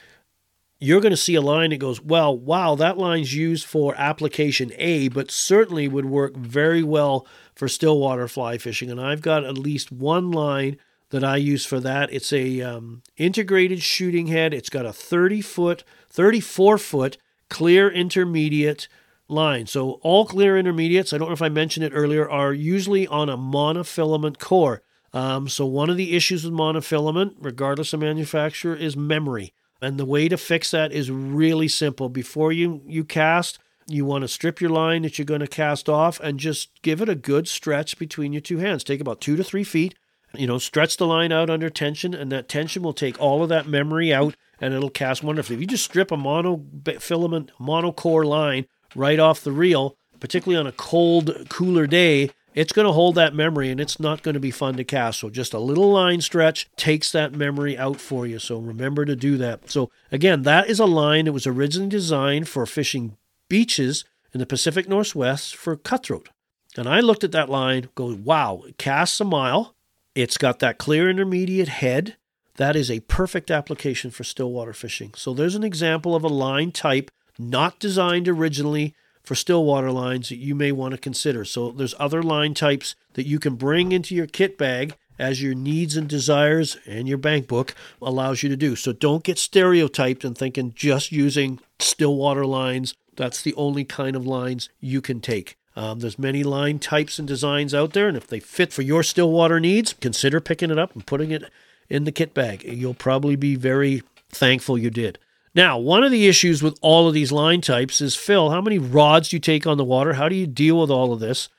you're 0.79 1.01
going 1.01 1.11
to 1.11 1.17
see 1.17 1.35
a 1.35 1.41
line 1.41 1.69
that 1.69 1.77
goes, 1.77 2.01
well, 2.01 2.35
wow, 2.35 2.73
that 2.75 2.97
line's 2.97 3.35
used 3.35 3.65
for 3.65 3.93
application 3.97 4.71
A, 4.77 5.09
but 5.09 5.29
certainly 5.29 5.87
would 5.87 6.05
work 6.05 6.35
very 6.35 6.81
well 6.81 7.27
for 7.53 7.67
stillwater 7.67 8.27
fly 8.27 8.57
fishing, 8.57 8.89
and 8.89 8.99
I've 8.99 9.21
got 9.21 9.43
at 9.43 9.57
least 9.57 9.91
one 9.91 10.31
line 10.31 10.77
that 11.11 11.23
I 11.23 11.37
use 11.37 11.65
for 11.65 11.79
that. 11.81 12.11
It's 12.11 12.33
a 12.33 12.61
um, 12.61 13.03
integrated 13.17 13.83
shooting 13.83 14.27
head. 14.27 14.53
It's 14.53 14.69
got 14.69 14.85
a 14.85 14.93
30 14.93 15.41
foot, 15.41 15.83
34 16.09 16.77
foot 16.77 17.17
clear 17.49 17.91
intermediate 17.91 18.87
line. 19.27 19.67
So 19.67 19.99
all 20.01 20.25
clear 20.25 20.57
intermediates, 20.57 21.13
I 21.13 21.17
don't 21.17 21.27
know 21.27 21.33
if 21.33 21.41
I 21.41 21.49
mentioned 21.49 21.85
it 21.85 21.93
earlier, 21.93 22.29
are 22.29 22.53
usually 22.53 23.07
on 23.07 23.29
a 23.29 23.37
monofilament 23.37 24.39
core. 24.39 24.81
Um, 25.13 25.49
so 25.49 25.65
one 25.65 25.89
of 25.89 25.97
the 25.97 26.15
issues 26.15 26.43
with 26.43 26.53
monofilament, 26.53 27.35
regardless 27.39 27.93
of 27.93 27.99
manufacturer, 27.99 28.75
is 28.75 28.95
memory. 28.95 29.53
And 29.81 29.97
the 29.97 30.05
way 30.05 30.29
to 30.29 30.37
fix 30.37 30.71
that 30.71 30.91
is 30.91 31.09
really 31.09 31.67
simple. 31.67 32.07
Before 32.07 32.51
you, 32.51 32.81
you 32.85 33.03
cast, 33.03 33.59
you 33.87 34.05
want 34.05 34.21
to 34.21 34.27
strip 34.27 34.61
your 34.61 34.69
line 34.69 35.01
that 35.01 35.17
you're 35.17 35.25
going 35.25 35.41
to 35.41 35.47
cast 35.47 35.89
off 35.89 36.19
and 36.19 36.39
just 36.39 36.69
give 36.81 37.01
it 37.01 37.09
a 37.09 37.15
good 37.15 37.47
stretch 37.47 37.97
between 37.97 38.31
your 38.31 38.41
two 38.41 38.59
hands. 38.59 38.83
Take 38.83 39.01
about 39.01 39.21
two 39.21 39.35
to 39.35 39.43
three 39.43 39.63
feet. 39.63 39.95
You 40.33 40.47
know, 40.47 40.59
stretch 40.59 40.95
the 40.95 41.07
line 41.07 41.33
out 41.33 41.49
under 41.49 41.69
tension, 41.69 42.13
and 42.13 42.31
that 42.31 42.47
tension 42.47 42.83
will 42.83 42.93
take 42.93 43.19
all 43.19 43.43
of 43.43 43.49
that 43.49 43.67
memory 43.67 44.13
out 44.13 44.35
and 44.61 44.73
it'll 44.73 44.89
cast 44.89 45.23
wonderfully. 45.23 45.55
If 45.55 45.61
you 45.61 45.67
just 45.67 45.83
strip 45.83 46.11
a 46.11 46.15
monofilament, 46.15 47.49
monocore 47.59 48.25
line 48.25 48.67
right 48.95 49.19
off 49.19 49.41
the 49.41 49.51
reel, 49.51 49.97
particularly 50.19 50.59
on 50.59 50.67
a 50.67 50.71
cold, 50.71 51.47
cooler 51.49 51.87
day, 51.87 52.29
it's 52.53 52.73
going 52.73 52.85
to 52.85 52.91
hold 52.91 53.15
that 53.15 53.33
memory 53.33 53.69
and 53.69 53.79
it's 53.79 53.99
not 53.99 54.23
going 54.23 54.33
to 54.33 54.39
be 54.39 54.51
fun 54.51 54.75
to 54.77 54.83
cast. 54.83 55.19
So 55.19 55.29
just 55.29 55.53
a 55.53 55.59
little 55.59 55.91
line 55.91 56.21
stretch 56.21 56.69
takes 56.75 57.11
that 57.11 57.33
memory 57.33 57.77
out 57.77 57.99
for 57.99 58.27
you. 58.27 58.39
So 58.39 58.59
remember 58.59 59.05
to 59.05 59.15
do 59.15 59.37
that. 59.37 59.69
So 59.69 59.89
again, 60.11 60.43
that 60.43 60.69
is 60.69 60.79
a 60.79 60.85
line 60.85 61.25
that 61.25 61.33
was 61.33 61.47
originally 61.47 61.89
designed 61.89 62.49
for 62.49 62.65
fishing 62.65 63.17
beaches 63.47 64.05
in 64.33 64.39
the 64.39 64.45
Pacific 64.45 64.87
Northwest 64.87 65.55
for 65.55 65.75
cutthroat. 65.75 66.29
And 66.77 66.87
I 66.87 67.01
looked 67.01 67.23
at 67.23 67.33
that 67.33 67.49
line, 67.49 67.89
go, 67.95 68.15
wow, 68.15 68.63
it 68.65 68.77
casts 68.77 69.19
a 69.19 69.25
mile. 69.25 69.75
It's 70.15 70.37
got 70.37 70.59
that 70.59 70.77
clear 70.77 71.09
intermediate 71.09 71.67
head. 71.67 72.15
That 72.55 72.75
is 72.75 72.91
a 72.91 73.01
perfect 73.01 73.49
application 73.49 74.11
for 74.11 74.23
stillwater 74.23 74.73
fishing. 74.73 75.13
So 75.15 75.33
there's 75.33 75.55
an 75.55 75.63
example 75.63 76.15
of 76.15 76.23
a 76.23 76.29
line 76.29 76.71
type 76.71 77.11
not 77.39 77.79
designed 77.79 78.27
originally 78.27 78.93
for 79.23 79.35
stillwater 79.35 79.91
lines 79.91 80.29
that 80.29 80.37
you 80.37 80.55
may 80.55 80.71
want 80.71 80.93
to 80.93 80.97
consider. 80.97 81.45
So 81.45 81.71
there's 81.71 81.95
other 81.99 82.23
line 82.23 82.53
types 82.53 82.95
that 83.13 83.27
you 83.27 83.39
can 83.39 83.55
bring 83.55 83.91
into 83.91 84.15
your 84.15 84.27
kit 84.27 84.57
bag 84.57 84.95
as 85.19 85.41
your 85.41 85.53
needs 85.53 85.95
and 85.95 86.07
desires 86.07 86.77
and 86.87 87.07
your 87.07 87.17
bank 87.17 87.47
book 87.47 87.75
allows 88.01 88.41
you 88.41 88.49
to 88.49 88.57
do. 88.57 88.75
So 88.75 88.91
don't 88.91 89.23
get 89.23 89.37
stereotyped 89.37 90.23
and 90.23 90.35
thinking 90.35 90.73
just 90.75 91.11
using 91.11 91.59
stillwater 91.79 92.45
lines 92.45 92.95
that's 93.15 93.41
the 93.41 93.53
only 93.55 93.83
kind 93.83 94.15
of 94.15 94.25
lines 94.25 94.69
you 94.79 95.01
can 95.01 95.19
take. 95.19 95.57
Um, 95.75 95.99
there's 95.99 96.19
many 96.19 96.43
line 96.43 96.79
types 96.79 97.19
and 97.19 97.27
designs 97.27 97.73
out 97.73 97.93
there, 97.93 98.07
and 98.07 98.17
if 98.17 98.27
they 98.27 98.39
fit 98.39 98.73
for 98.73 98.81
your 98.81 99.03
stillwater 99.03 99.59
needs, 99.59 99.93
consider 99.93 100.41
picking 100.41 100.71
it 100.71 100.79
up 100.79 100.93
and 100.93 101.05
putting 101.05 101.31
it 101.31 101.43
in 101.89 102.03
the 102.03 102.11
kit 102.11 102.33
bag. 102.33 102.63
You'll 102.63 102.93
probably 102.93 103.35
be 103.35 103.55
very 103.55 104.03
thankful 104.29 104.77
you 104.77 104.89
did. 104.89 105.17
Now, 105.53 105.77
one 105.77 106.03
of 106.03 106.11
the 106.11 106.27
issues 106.29 106.63
with 106.63 106.79
all 106.81 107.09
of 107.09 107.13
these 107.13 107.31
line 107.31 107.59
types 107.59 107.99
is 107.99 108.15
Phil, 108.15 108.51
how 108.51 108.61
many 108.61 108.77
rods 108.77 109.29
do 109.29 109.35
you 109.35 109.39
take 109.41 109.67
on 109.67 109.77
the 109.77 109.83
water? 109.83 110.13
How 110.13 110.29
do 110.29 110.35
you 110.35 110.47
deal 110.47 110.79
with 110.79 110.89
all 110.89 111.11
of 111.11 111.19
this? 111.19 111.49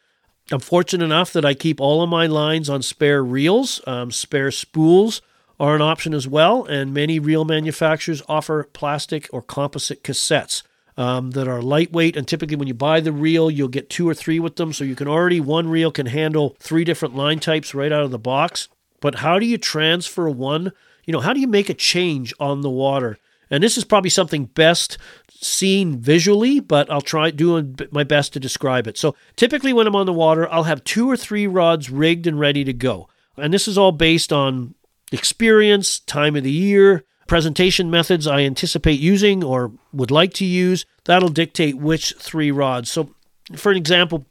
I'm 0.51 0.61
fortunate 0.61 1.05
enough 1.05 1.32
that 1.34 1.45
I 1.45 1.53
keep 1.53 1.78
all 1.78 2.03
of 2.03 2.09
my 2.09 2.26
lines 2.26 2.70
on 2.70 2.80
spare 2.80 3.22
reels. 3.22 3.82
Um, 3.86 4.11
spare 4.11 4.51
spools 4.51 5.20
are 5.61 5.74
an 5.76 5.82
option 5.82 6.14
as 6.14 6.26
well, 6.26 6.64
and 6.64 6.95
many 6.95 7.18
reel 7.18 7.45
manufacturers 7.45 8.22
offer 8.28 8.64
plastic 8.72 9.28
or 9.30 9.43
composite 9.43 10.03
cassettes 10.03 10.62
um, 10.97 11.32
that 11.32 11.47
are 11.47 11.61
lightweight. 11.61 12.16
And 12.16 12.26
typically, 12.26 12.57
when 12.57 12.68
you 12.68 12.74
buy 12.74 13.01
the 13.01 13.12
reel, 13.12 13.51
you'll 13.51 13.68
get 13.68 13.90
two 13.90 14.09
or 14.09 14.14
three 14.14 14.40
with 14.40 14.57
them. 14.57 14.72
So 14.72 14.84
you 14.84 14.97
can 14.97 15.07
already, 15.07 15.38
one 15.38 15.68
reel 15.68 15.93
can 15.93 16.07
handle 16.07 16.57
three 16.59 16.84
different 16.84 17.14
line 17.14 17.40
types 17.40 17.74
right 17.74 17.93
out 17.93 18.05
of 18.05 18.11
the 18.11 18.18
box. 18.18 18.68
But 19.01 19.16
how 19.16 19.38
do 19.38 19.47
you 19.47 19.59
transfer 19.59 20.30
one? 20.30 20.72
You 21.05 21.12
know, 21.12 21.20
how 21.20 21.34
do 21.34 21.40
you 21.40 21.49
make 21.49 21.68
a 21.68 21.74
change 21.74 22.32
on 22.40 22.62
the 22.62 22.70
water? 22.70 23.18
And 23.53 23.62
this 23.62 23.76
is 23.76 23.84
probably 23.84 24.11
something 24.11 24.46
best 24.46 24.96
seen 25.30 26.00
visually, 26.00 26.59
but 26.59 26.90
I'll 26.90 27.03
try 27.03 27.30
doing 27.30 27.78
my 27.90 28.03
best 28.03 28.32
to 28.32 28.40
describe 28.40 28.86
it. 28.86 28.96
So 28.96 29.14
typically, 29.36 29.74
when 29.74 29.86
I'm 29.86 29.94
on 29.94 30.07
the 30.07 30.12
water, 30.12 30.50
I'll 30.50 30.62
have 30.64 30.82
two 30.84 31.09
or 31.09 31.18
three 31.18 31.46
rods 31.46 31.90
rigged 31.90 32.26
and 32.26 32.40
ready 32.40 32.64
to 32.64 32.72
go. 32.72 33.09
And 33.36 33.53
this 33.53 33.68
is 33.68 33.76
all 33.76 33.92
based 33.92 34.32
on 34.32 34.74
experience, 35.12 36.00
time 36.00 36.34
of 36.34 36.44
the 36.44 36.50
year, 36.50 37.05
presentation 37.26 37.90
methods 37.90 38.26
I 38.26 38.40
anticipate 38.40 39.00
using 39.00 39.44
or 39.44 39.72
would 39.92 40.11
like 40.11 40.32
to 40.34 40.46
use, 40.46 40.86
that'll 41.05 41.28
dictate 41.28 41.76
which 41.76 42.14
three 42.18 42.50
rods. 42.50 42.90
So, 42.90 43.14
for 43.55 43.70
an 43.70 43.76
example, 43.76 44.24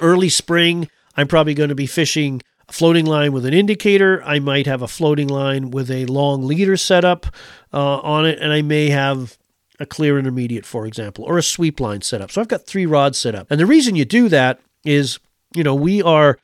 early 0.00 0.28
spring, 0.28 0.88
I'm 1.16 1.26
probably 1.26 1.54
going 1.54 1.70
to 1.70 1.74
be 1.74 1.86
fishing 1.86 2.42
floating 2.70 3.06
line 3.06 3.32
with 3.32 3.46
an 3.46 3.54
indicator. 3.54 4.22
I 4.24 4.38
might 4.38 4.66
have 4.66 4.82
a 4.82 4.88
floating 4.88 5.28
line 5.28 5.70
with 5.70 5.90
a 5.90 6.06
long 6.06 6.46
leader 6.46 6.76
setup 6.76 7.26
uh, 7.72 7.98
on 7.98 8.26
it, 8.26 8.38
and 8.38 8.52
I 8.52 8.62
may 8.62 8.90
have 8.90 9.38
a 9.80 9.86
clear 9.86 10.18
intermediate, 10.18 10.66
for 10.66 10.86
example, 10.86 11.24
or 11.24 11.38
a 11.38 11.42
sweep 11.42 11.80
line 11.80 12.02
setup. 12.02 12.30
So 12.30 12.40
I've 12.40 12.48
got 12.48 12.66
three 12.66 12.86
rods 12.86 13.18
set 13.18 13.34
up. 13.34 13.46
And 13.50 13.60
the 13.60 13.66
reason 13.66 13.96
you 13.96 14.04
do 14.04 14.28
that 14.28 14.60
is, 14.84 15.18
you 15.54 15.62
know, 15.62 15.74
we 15.74 16.02
are 16.02 16.38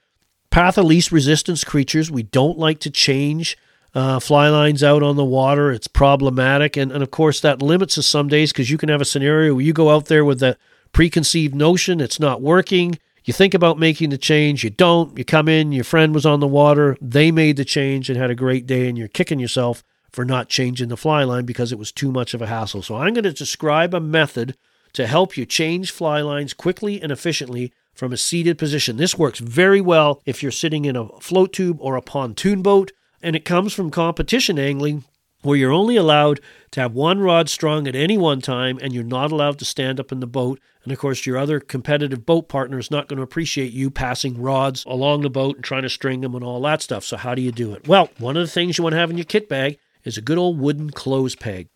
path 0.50 0.78
of 0.78 0.84
least 0.84 1.10
resistance 1.10 1.64
creatures. 1.64 2.10
We 2.10 2.22
don't 2.22 2.58
like 2.58 2.78
to 2.80 2.90
change 2.90 3.58
uh, 3.94 4.18
fly 4.18 4.48
lines 4.48 4.82
out 4.82 5.02
on 5.02 5.16
the 5.16 5.24
water. 5.24 5.70
It's 5.70 5.86
problematic. 5.86 6.76
And, 6.76 6.90
and 6.90 7.02
of 7.02 7.10
course, 7.10 7.40
that 7.40 7.62
limits 7.62 7.96
us 7.96 8.06
some 8.06 8.28
days 8.28 8.52
because 8.52 8.70
you 8.70 8.78
can 8.78 8.88
have 8.88 9.00
a 9.00 9.04
scenario 9.04 9.54
where 9.54 9.64
you 9.64 9.72
go 9.72 9.90
out 9.90 10.06
there 10.06 10.24
with 10.24 10.40
that 10.40 10.58
preconceived 10.92 11.54
notion, 11.54 12.00
it's 12.00 12.20
not 12.20 12.40
working. 12.40 12.98
You 13.24 13.32
think 13.32 13.54
about 13.54 13.78
making 13.78 14.10
the 14.10 14.18
change, 14.18 14.62
you 14.62 14.70
don't. 14.70 15.16
You 15.16 15.24
come 15.24 15.48
in, 15.48 15.72
your 15.72 15.84
friend 15.84 16.14
was 16.14 16.26
on 16.26 16.40
the 16.40 16.46
water, 16.46 16.96
they 17.00 17.30
made 17.30 17.56
the 17.56 17.64
change 17.64 18.10
and 18.10 18.18
had 18.18 18.30
a 18.30 18.34
great 18.34 18.66
day, 18.66 18.88
and 18.88 18.98
you're 18.98 19.08
kicking 19.08 19.40
yourself 19.40 19.82
for 20.12 20.24
not 20.24 20.48
changing 20.48 20.88
the 20.88 20.96
fly 20.96 21.24
line 21.24 21.46
because 21.46 21.72
it 21.72 21.78
was 21.78 21.90
too 21.90 22.12
much 22.12 22.34
of 22.34 22.42
a 22.42 22.46
hassle. 22.46 22.82
So, 22.82 22.96
I'm 22.96 23.14
going 23.14 23.24
to 23.24 23.32
describe 23.32 23.94
a 23.94 24.00
method 24.00 24.56
to 24.92 25.06
help 25.06 25.36
you 25.36 25.46
change 25.46 25.90
fly 25.90 26.20
lines 26.20 26.52
quickly 26.54 27.02
and 27.02 27.10
efficiently 27.10 27.72
from 27.94 28.12
a 28.12 28.16
seated 28.16 28.58
position. 28.58 28.96
This 28.96 29.18
works 29.18 29.38
very 29.38 29.80
well 29.80 30.20
if 30.26 30.42
you're 30.42 30.52
sitting 30.52 30.84
in 30.84 30.96
a 30.96 31.08
float 31.20 31.52
tube 31.52 31.78
or 31.80 31.96
a 31.96 32.02
pontoon 32.02 32.62
boat 32.62 32.92
and 33.22 33.34
it 33.34 33.44
comes 33.44 33.72
from 33.72 33.90
competition 33.90 34.58
angling 34.58 35.04
where 35.42 35.56
you're 35.56 35.72
only 35.72 35.96
allowed 35.96 36.40
to 36.74 36.80
have 36.80 36.92
one 36.92 37.20
rod 37.20 37.48
strung 37.48 37.86
at 37.86 37.94
any 37.94 38.18
one 38.18 38.40
time 38.40 38.80
and 38.82 38.92
you're 38.92 39.04
not 39.04 39.30
allowed 39.30 39.60
to 39.60 39.64
stand 39.64 40.00
up 40.00 40.10
in 40.10 40.18
the 40.18 40.26
boat. 40.26 40.58
And 40.82 40.92
of 40.92 40.98
course, 40.98 41.24
your 41.24 41.38
other 41.38 41.60
competitive 41.60 42.26
boat 42.26 42.48
partner 42.48 42.80
is 42.80 42.90
not 42.90 43.06
going 43.06 43.18
to 43.18 43.22
appreciate 43.22 43.72
you 43.72 43.90
passing 43.90 44.42
rods 44.42 44.84
along 44.84 45.22
the 45.22 45.30
boat 45.30 45.54
and 45.54 45.64
trying 45.64 45.82
to 45.82 45.88
string 45.88 46.20
them 46.20 46.34
and 46.34 46.42
all 46.42 46.60
that 46.62 46.82
stuff. 46.82 47.04
So, 47.04 47.16
how 47.16 47.36
do 47.36 47.42
you 47.42 47.52
do 47.52 47.72
it? 47.74 47.86
Well, 47.86 48.10
one 48.18 48.36
of 48.36 48.42
the 48.42 48.50
things 48.50 48.76
you 48.76 48.82
want 48.82 48.94
to 48.94 48.98
have 48.98 49.08
in 49.08 49.16
your 49.16 49.24
kit 49.24 49.48
bag 49.48 49.78
is 50.02 50.18
a 50.18 50.20
good 50.20 50.36
old 50.36 50.58
wooden 50.58 50.90
clothes 50.90 51.36
peg. 51.36 51.68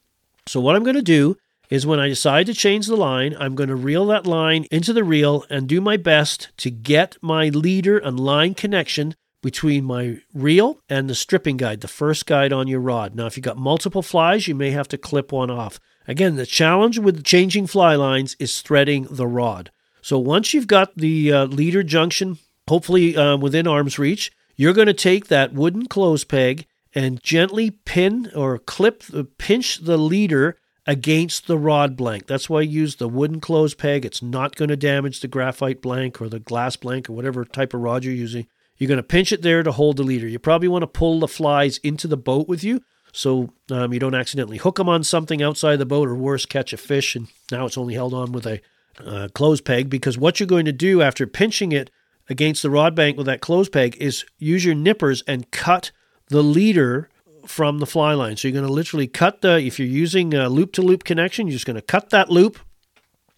So, 0.46 0.60
what 0.60 0.74
I'm 0.74 0.82
going 0.82 0.96
to 0.96 1.02
do 1.02 1.36
is 1.70 1.86
when 1.86 2.00
I 2.00 2.08
decide 2.08 2.46
to 2.46 2.54
change 2.54 2.88
the 2.88 2.96
line, 2.96 3.36
I'm 3.38 3.54
going 3.54 3.68
to 3.68 3.76
reel 3.76 4.04
that 4.06 4.26
line 4.26 4.66
into 4.72 4.92
the 4.92 5.04
reel 5.04 5.44
and 5.48 5.68
do 5.68 5.80
my 5.80 5.96
best 5.96 6.48
to 6.58 6.70
get 6.70 7.16
my 7.22 7.50
leader 7.50 7.98
and 7.98 8.18
line 8.18 8.54
connection 8.54 9.14
between 9.42 9.84
my 9.84 10.18
reel 10.34 10.80
and 10.88 11.08
the 11.08 11.14
stripping 11.14 11.56
guide, 11.56 11.80
the 11.80 11.88
first 11.88 12.26
guide 12.26 12.52
on 12.52 12.66
your 12.66 12.80
rod. 12.80 13.14
Now, 13.14 13.26
if 13.26 13.36
you've 13.36 13.44
got 13.44 13.56
multiple 13.56 14.02
flies, 14.02 14.48
you 14.48 14.54
may 14.54 14.70
have 14.70 14.88
to 14.88 14.98
clip 14.98 15.32
one 15.32 15.50
off. 15.50 15.78
Again, 16.06 16.36
the 16.36 16.46
challenge 16.46 16.98
with 16.98 17.24
changing 17.24 17.66
fly 17.66 17.94
lines 17.94 18.34
is 18.38 18.60
threading 18.60 19.06
the 19.10 19.26
rod. 19.26 19.70
So 20.00 20.18
once 20.18 20.54
you've 20.54 20.66
got 20.66 20.96
the 20.96 21.32
uh, 21.32 21.44
leader 21.44 21.82
junction, 21.82 22.38
hopefully 22.66 23.16
uh, 23.16 23.36
within 23.36 23.66
arm's 23.66 23.98
reach, 23.98 24.32
you're 24.56 24.72
going 24.72 24.86
to 24.86 24.94
take 24.94 25.28
that 25.28 25.52
wooden 25.52 25.86
clothes 25.86 26.24
peg 26.24 26.66
and 26.94 27.22
gently 27.22 27.70
pin 27.70 28.30
or 28.34 28.58
clip, 28.58 29.04
uh, 29.14 29.24
pinch 29.36 29.78
the 29.78 29.98
leader 29.98 30.56
against 30.86 31.46
the 31.46 31.58
rod 31.58 31.96
blank. 31.96 32.26
That's 32.26 32.48
why 32.48 32.60
I 32.60 32.62
use 32.62 32.96
the 32.96 33.08
wooden 33.08 33.40
clothes 33.40 33.74
peg. 33.74 34.06
It's 34.06 34.22
not 34.22 34.56
going 34.56 34.70
to 34.70 34.76
damage 34.76 35.20
the 35.20 35.28
graphite 35.28 35.82
blank 35.82 36.20
or 36.20 36.28
the 36.28 36.40
glass 36.40 36.76
blank 36.76 37.08
or 37.08 37.12
whatever 37.12 37.44
type 37.44 37.74
of 37.74 37.80
rod 37.80 38.04
you're 38.04 38.14
using. 38.14 38.46
You're 38.78 38.88
going 38.88 38.96
to 38.96 39.02
pinch 39.02 39.32
it 39.32 39.42
there 39.42 39.62
to 39.62 39.72
hold 39.72 39.96
the 39.96 40.02
leader. 40.02 40.28
You 40.28 40.38
probably 40.38 40.68
want 40.68 40.82
to 40.82 40.86
pull 40.86 41.20
the 41.20 41.28
flies 41.28 41.78
into 41.78 42.06
the 42.06 42.16
boat 42.16 42.48
with 42.48 42.62
you 42.62 42.80
so 43.12 43.50
um, 43.70 43.92
you 43.92 43.98
don't 43.98 44.14
accidentally 44.14 44.58
hook 44.58 44.76
them 44.76 44.88
on 44.88 45.02
something 45.02 45.42
outside 45.42 45.76
the 45.76 45.86
boat 45.86 46.08
or 46.08 46.14
worse, 46.14 46.46
catch 46.46 46.72
a 46.72 46.76
fish 46.76 47.16
and 47.16 47.28
now 47.50 47.66
it's 47.66 47.78
only 47.78 47.94
held 47.94 48.14
on 48.14 48.32
with 48.32 48.46
a 48.46 48.60
uh, 49.04 49.28
clothes 49.34 49.60
peg 49.60 49.88
because 49.88 50.18
what 50.18 50.38
you're 50.38 50.46
going 50.46 50.64
to 50.64 50.72
do 50.72 51.02
after 51.02 51.26
pinching 51.26 51.72
it 51.72 51.90
against 52.28 52.62
the 52.62 52.70
rod 52.70 52.94
bank 52.94 53.16
with 53.16 53.26
that 53.26 53.40
clothes 53.40 53.68
peg 53.68 53.96
is 53.98 54.24
use 54.38 54.64
your 54.64 54.74
nippers 54.74 55.22
and 55.26 55.50
cut 55.50 55.90
the 56.28 56.42
leader 56.42 57.08
from 57.46 57.78
the 57.78 57.86
fly 57.86 58.12
line. 58.12 58.36
So 58.36 58.48
you're 58.48 58.52
going 58.52 58.66
to 58.66 58.72
literally 58.72 59.06
cut 59.06 59.40
the, 59.40 59.58
if 59.58 59.78
you're 59.78 59.88
using 59.88 60.34
a 60.34 60.48
loop 60.48 60.72
to 60.74 60.82
loop 60.82 61.04
connection, 61.04 61.46
you're 61.46 61.54
just 61.54 61.66
going 61.66 61.76
to 61.76 61.82
cut 61.82 62.10
that 62.10 62.30
loop 62.30 62.58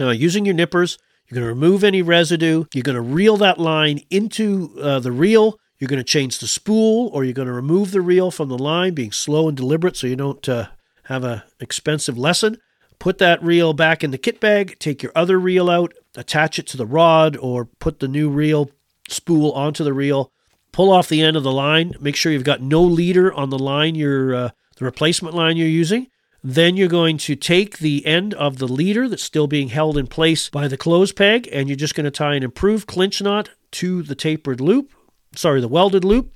uh, 0.00 0.10
using 0.10 0.44
your 0.44 0.54
nippers 0.54 0.98
you're 1.30 1.40
going 1.42 1.48
to 1.48 1.54
remove 1.54 1.84
any 1.84 2.02
residue. 2.02 2.64
You're 2.74 2.82
going 2.82 2.96
to 2.96 3.00
reel 3.00 3.36
that 3.36 3.58
line 3.58 4.00
into 4.10 4.76
uh, 4.80 4.98
the 4.98 5.12
reel. 5.12 5.58
You're 5.78 5.88
going 5.88 5.98
to 5.98 6.04
change 6.04 6.40
the 6.40 6.48
spool, 6.48 7.08
or 7.12 7.22
you're 7.22 7.32
going 7.32 7.46
to 7.46 7.54
remove 7.54 7.92
the 7.92 8.00
reel 8.00 8.30
from 8.32 8.48
the 8.48 8.58
line, 8.58 8.94
being 8.94 9.12
slow 9.12 9.46
and 9.46 9.56
deliberate 9.56 9.96
so 9.96 10.08
you 10.08 10.16
don't 10.16 10.46
uh, 10.48 10.68
have 11.04 11.22
an 11.22 11.42
expensive 11.60 12.18
lesson. 12.18 12.58
Put 12.98 13.18
that 13.18 13.42
reel 13.42 13.72
back 13.72 14.02
in 14.02 14.10
the 14.10 14.18
kit 14.18 14.40
bag. 14.40 14.76
Take 14.80 15.02
your 15.02 15.12
other 15.14 15.38
reel 15.38 15.70
out, 15.70 15.94
attach 16.16 16.58
it 16.58 16.66
to 16.68 16.76
the 16.76 16.84
rod, 16.84 17.36
or 17.36 17.64
put 17.64 18.00
the 18.00 18.08
new 18.08 18.28
reel 18.28 18.70
spool 19.08 19.52
onto 19.52 19.84
the 19.84 19.94
reel. 19.94 20.32
Pull 20.72 20.92
off 20.92 21.08
the 21.08 21.22
end 21.22 21.36
of 21.36 21.42
the 21.44 21.52
line. 21.52 21.94
Make 22.00 22.16
sure 22.16 22.32
you've 22.32 22.44
got 22.44 22.60
no 22.60 22.82
leader 22.82 23.32
on 23.32 23.50
the 23.50 23.58
line 23.58 23.94
you're 23.94 24.34
uh, 24.34 24.50
the 24.76 24.84
replacement 24.84 25.34
line 25.34 25.56
you're 25.56 25.68
using. 25.68 26.08
Then 26.42 26.76
you're 26.76 26.88
going 26.88 27.18
to 27.18 27.36
take 27.36 27.78
the 27.78 28.04
end 28.06 28.32
of 28.34 28.58
the 28.58 28.68
leader 28.68 29.08
that's 29.08 29.22
still 29.22 29.46
being 29.46 29.68
held 29.68 29.98
in 29.98 30.06
place 30.06 30.48
by 30.48 30.68
the 30.68 30.78
clothes 30.78 31.12
peg, 31.12 31.48
and 31.52 31.68
you're 31.68 31.76
just 31.76 31.94
going 31.94 32.04
to 32.04 32.10
tie 32.10 32.34
an 32.34 32.42
improved 32.42 32.86
clinch 32.86 33.20
knot 33.20 33.50
to 33.72 34.02
the 34.02 34.14
tapered 34.14 34.60
loop, 34.60 34.92
sorry, 35.34 35.60
the 35.60 35.68
welded 35.68 36.04
loop. 36.04 36.32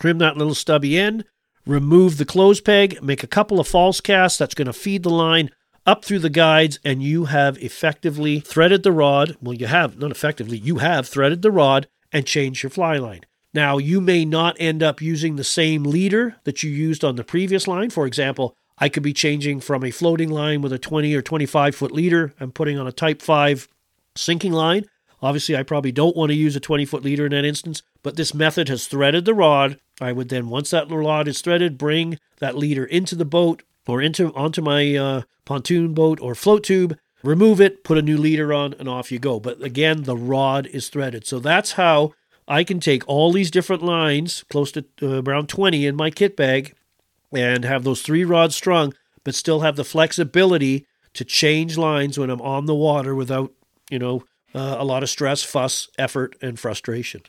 Trim 0.00 0.18
that 0.18 0.36
little 0.36 0.54
stubby 0.54 0.98
end, 0.98 1.24
remove 1.66 2.16
the 2.16 2.24
clothes 2.24 2.60
peg, 2.60 3.02
make 3.02 3.22
a 3.22 3.28
couple 3.28 3.60
of 3.60 3.68
false 3.68 4.00
casts. 4.00 4.38
That's 4.38 4.54
going 4.54 4.66
to 4.66 4.72
feed 4.72 5.02
the 5.02 5.10
line 5.10 5.50
up 5.86 6.04
through 6.04 6.20
the 6.20 6.30
guides, 6.30 6.80
and 6.84 7.02
you 7.02 7.26
have 7.26 7.58
effectively 7.62 8.40
threaded 8.40 8.82
the 8.82 8.92
rod. 8.92 9.36
Well, 9.42 9.54
you 9.54 9.66
have, 9.66 9.98
not 9.98 10.10
effectively, 10.10 10.56
you 10.56 10.78
have 10.78 11.06
threaded 11.06 11.42
the 11.42 11.50
rod 11.50 11.86
and 12.10 12.26
changed 12.26 12.62
your 12.62 12.70
fly 12.70 12.96
line. 12.96 13.20
Now, 13.52 13.78
you 13.78 14.00
may 14.00 14.24
not 14.24 14.56
end 14.58 14.82
up 14.82 15.00
using 15.00 15.36
the 15.36 15.44
same 15.44 15.84
leader 15.84 16.36
that 16.44 16.62
you 16.62 16.70
used 16.70 17.04
on 17.04 17.16
the 17.16 17.22
previous 17.22 17.68
line. 17.68 17.90
For 17.90 18.06
example, 18.06 18.56
I 18.78 18.88
could 18.88 19.02
be 19.02 19.12
changing 19.12 19.60
from 19.60 19.84
a 19.84 19.90
floating 19.90 20.30
line 20.30 20.60
with 20.60 20.72
a 20.72 20.78
20 20.78 21.14
or 21.14 21.22
25 21.22 21.74
foot 21.74 21.92
leader 21.92 22.34
and 22.40 22.54
putting 22.54 22.78
on 22.78 22.86
a 22.86 22.92
Type 22.92 23.22
5 23.22 23.68
sinking 24.16 24.52
line. 24.52 24.86
Obviously, 25.22 25.56
I 25.56 25.62
probably 25.62 25.92
don't 25.92 26.16
want 26.16 26.30
to 26.30 26.36
use 26.36 26.56
a 26.56 26.60
20 26.60 26.84
foot 26.84 27.04
leader 27.04 27.24
in 27.24 27.32
that 27.32 27.44
instance, 27.44 27.82
but 28.02 28.16
this 28.16 28.34
method 28.34 28.68
has 28.68 28.86
threaded 28.86 29.24
the 29.24 29.34
rod. 29.34 29.78
I 30.00 30.12
would 30.12 30.28
then, 30.28 30.48
once 30.48 30.70
that 30.70 30.90
rod 30.90 31.28
is 31.28 31.40
threaded, 31.40 31.78
bring 31.78 32.18
that 32.40 32.58
leader 32.58 32.84
into 32.84 33.14
the 33.14 33.24
boat 33.24 33.62
or 33.86 34.02
into 34.02 34.34
onto 34.34 34.60
my 34.60 34.94
uh, 34.96 35.22
pontoon 35.44 35.94
boat 35.94 36.20
or 36.20 36.34
float 36.34 36.64
tube, 36.64 36.98
remove 37.22 37.60
it, 37.60 37.84
put 37.84 37.96
a 37.96 38.02
new 38.02 38.18
leader 38.18 38.52
on, 38.52 38.74
and 38.74 38.88
off 38.88 39.12
you 39.12 39.18
go. 39.18 39.38
But 39.40 39.62
again, 39.62 40.02
the 40.02 40.16
rod 40.16 40.66
is 40.66 40.88
threaded. 40.88 41.26
So 41.26 41.38
that's 41.38 41.72
how 41.72 42.12
I 42.46 42.64
can 42.64 42.80
take 42.80 43.06
all 43.08 43.32
these 43.32 43.50
different 43.50 43.82
lines, 43.82 44.44
close 44.50 44.72
to 44.72 44.84
uh, 45.00 45.22
around 45.22 45.48
20 45.48 45.86
in 45.86 45.96
my 45.96 46.10
kit 46.10 46.36
bag, 46.36 46.74
and 47.36 47.64
have 47.64 47.84
those 47.84 48.02
three 48.02 48.24
rods 48.24 48.54
strung, 48.54 48.94
but 49.22 49.34
still 49.34 49.60
have 49.60 49.76
the 49.76 49.84
flexibility 49.84 50.86
to 51.14 51.24
change 51.24 51.76
lines 51.76 52.18
when 52.18 52.30
I'm 52.30 52.40
on 52.40 52.66
the 52.66 52.74
water 52.74 53.14
without, 53.14 53.52
you 53.90 53.98
know, 53.98 54.24
uh, 54.54 54.76
a 54.78 54.84
lot 54.84 55.02
of 55.02 55.10
stress, 55.10 55.42
fuss, 55.42 55.88
effort, 55.98 56.36
and 56.40 56.58
frustration. 56.58 57.22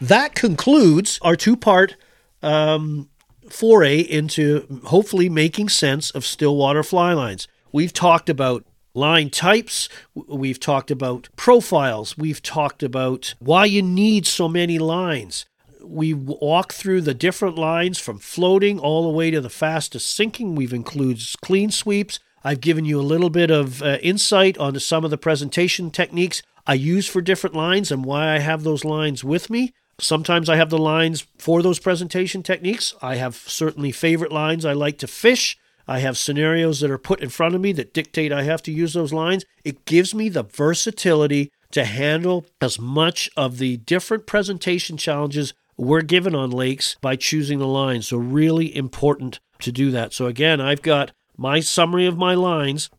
That 0.00 0.34
concludes 0.34 1.18
our 1.22 1.36
two 1.36 1.56
part 1.56 1.96
um, 2.42 3.08
foray 3.48 4.00
into 4.00 4.80
hopefully 4.84 5.28
making 5.28 5.70
sense 5.70 6.10
of 6.10 6.24
stillwater 6.24 6.82
fly 6.82 7.12
lines. 7.12 7.48
We've 7.72 7.92
talked 7.92 8.28
about 8.28 8.64
line 8.94 9.30
types, 9.30 9.88
we've 10.14 10.60
talked 10.60 10.90
about 10.90 11.28
profiles, 11.36 12.16
we've 12.16 12.42
talked 12.42 12.82
about 12.82 13.34
why 13.38 13.64
you 13.64 13.82
need 13.82 14.26
so 14.26 14.48
many 14.48 14.78
lines 14.78 15.46
we 15.82 16.14
walk 16.14 16.72
through 16.72 17.02
the 17.02 17.14
different 17.14 17.56
lines 17.56 17.98
from 17.98 18.18
floating 18.18 18.78
all 18.78 19.04
the 19.04 19.16
way 19.16 19.30
to 19.30 19.40
the 19.40 19.50
fastest 19.50 20.14
sinking. 20.14 20.54
We've 20.54 20.72
included 20.72 21.24
clean 21.42 21.70
sweeps. 21.70 22.18
I've 22.44 22.60
given 22.60 22.84
you 22.84 23.00
a 23.00 23.02
little 23.02 23.30
bit 23.30 23.50
of 23.50 23.82
uh, 23.82 23.98
insight 24.02 24.56
onto 24.58 24.78
some 24.78 25.04
of 25.04 25.10
the 25.10 25.18
presentation 25.18 25.90
techniques 25.90 26.42
I 26.66 26.74
use 26.74 27.08
for 27.08 27.20
different 27.20 27.56
lines 27.56 27.90
and 27.90 28.04
why 28.04 28.34
I 28.34 28.38
have 28.40 28.62
those 28.62 28.84
lines 28.84 29.24
with 29.24 29.48
me. 29.48 29.72
Sometimes 30.00 30.48
I 30.48 30.56
have 30.56 30.70
the 30.70 30.78
lines 30.78 31.26
for 31.38 31.62
those 31.62 31.78
presentation 31.78 32.42
techniques. 32.42 32.94
I 33.02 33.16
have 33.16 33.34
certainly 33.34 33.90
favorite 33.90 34.30
lines 34.30 34.64
I 34.64 34.74
like 34.74 34.98
to 34.98 35.06
fish. 35.06 35.58
I 35.88 36.00
have 36.00 36.18
scenarios 36.18 36.80
that 36.80 36.90
are 36.90 36.98
put 36.98 37.20
in 37.20 37.30
front 37.30 37.54
of 37.54 37.62
me 37.62 37.72
that 37.72 37.94
dictate 37.94 38.32
I 38.32 38.42
have 38.42 38.62
to 38.64 38.72
use 38.72 38.92
those 38.92 39.12
lines. 39.12 39.44
It 39.64 39.86
gives 39.86 40.14
me 40.14 40.28
the 40.28 40.42
versatility 40.42 41.50
to 41.70 41.84
handle 41.84 42.46
as 42.60 42.78
much 42.78 43.30
of 43.36 43.58
the 43.58 43.78
different 43.78 44.26
presentation 44.26 44.96
challenges 44.96 45.54
we're 45.78 46.02
given 46.02 46.34
on 46.34 46.50
lakes 46.50 46.96
by 47.00 47.16
choosing 47.16 47.60
the 47.60 47.66
lines. 47.66 48.08
So, 48.08 48.18
really 48.18 48.74
important 48.76 49.40
to 49.60 49.72
do 49.72 49.90
that. 49.92 50.12
So, 50.12 50.26
again, 50.26 50.60
I've 50.60 50.82
got 50.82 51.12
my 51.36 51.60
summary 51.60 52.06
of 52.06 52.18
my 52.18 52.34
lines. 52.34 52.90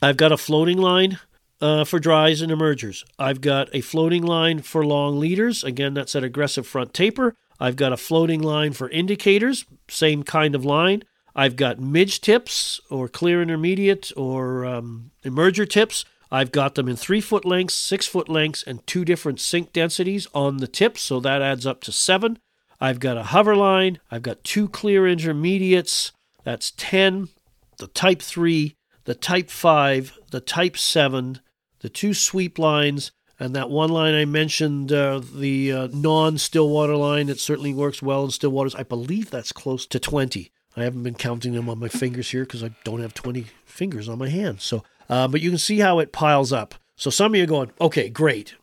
I've 0.00 0.16
got 0.16 0.32
a 0.32 0.36
floating 0.36 0.78
line 0.78 1.18
uh, 1.60 1.84
for 1.84 1.98
dries 1.98 2.40
and 2.40 2.52
emergers. 2.52 3.04
I've 3.18 3.40
got 3.40 3.68
a 3.74 3.80
floating 3.80 4.22
line 4.22 4.62
for 4.62 4.86
long 4.86 5.18
leaders. 5.18 5.64
Again, 5.64 5.94
that's 5.94 6.14
an 6.14 6.24
aggressive 6.24 6.66
front 6.66 6.94
taper. 6.94 7.34
I've 7.60 7.76
got 7.76 7.92
a 7.92 7.96
floating 7.96 8.40
line 8.40 8.72
for 8.72 8.88
indicators, 8.90 9.64
same 9.88 10.22
kind 10.22 10.54
of 10.54 10.64
line. 10.64 11.02
I've 11.34 11.56
got 11.56 11.80
midge 11.80 12.20
tips 12.20 12.80
or 12.90 13.08
clear 13.08 13.42
intermediate 13.42 14.12
or 14.16 14.64
um, 14.64 15.10
emerger 15.24 15.68
tips 15.68 16.04
I've 16.30 16.52
got 16.52 16.74
them 16.74 16.88
in 16.88 16.96
three 16.96 17.20
foot 17.20 17.44
lengths, 17.44 17.74
six 17.74 18.06
foot 18.06 18.28
lengths, 18.28 18.62
and 18.62 18.86
two 18.86 19.04
different 19.04 19.40
sink 19.40 19.72
densities 19.72 20.26
on 20.34 20.58
the 20.58 20.66
tips, 20.66 21.02
so 21.02 21.20
that 21.20 21.42
adds 21.42 21.66
up 21.66 21.80
to 21.82 21.92
seven. 21.92 22.38
I've 22.80 23.00
got 23.00 23.16
a 23.16 23.24
hover 23.24 23.56
line, 23.56 23.98
I've 24.10 24.22
got 24.22 24.44
two 24.44 24.68
clear 24.68 25.08
intermediates, 25.08 26.12
that's 26.44 26.72
10, 26.76 27.28
the 27.78 27.88
type 27.88 28.22
3, 28.22 28.76
the 29.04 29.14
type 29.14 29.50
5, 29.50 30.18
the 30.30 30.40
type 30.40 30.76
7, 30.76 31.40
the 31.80 31.88
two 31.88 32.14
sweep 32.14 32.58
lines, 32.58 33.10
and 33.40 33.54
that 33.54 33.70
one 33.70 33.90
line 33.90 34.14
I 34.14 34.24
mentioned, 34.24 34.92
uh, 34.92 35.20
the 35.34 35.72
uh, 35.72 35.88
non 35.92 36.38
Stillwater 36.38 36.96
line, 36.96 37.28
it 37.28 37.38
certainly 37.40 37.72
works 37.72 38.02
well 38.02 38.24
in 38.24 38.30
still 38.30 38.50
waters. 38.50 38.74
I 38.74 38.82
believe 38.82 39.30
that's 39.30 39.52
close 39.52 39.86
to 39.86 39.98
20. 39.98 40.50
I 40.76 40.84
haven't 40.84 41.02
been 41.02 41.14
counting 41.14 41.54
them 41.54 41.68
on 41.68 41.78
my 41.78 41.88
fingers 41.88 42.30
here 42.30 42.44
because 42.44 42.62
I 42.62 42.70
don't 42.84 43.00
have 43.00 43.14
20 43.14 43.46
fingers 43.64 44.08
on 44.08 44.18
my 44.18 44.28
hand. 44.28 44.60
So 44.60 44.84
uh, 45.08 45.28
but 45.28 45.40
you 45.40 45.50
can 45.50 45.58
see 45.58 45.78
how 45.78 45.98
it 45.98 46.12
piles 46.12 46.52
up. 46.52 46.74
So 46.96 47.10
some 47.10 47.32
of 47.32 47.36
you 47.36 47.44
are 47.44 47.46
going, 47.46 47.70
okay, 47.80 48.08
great. 48.08 48.54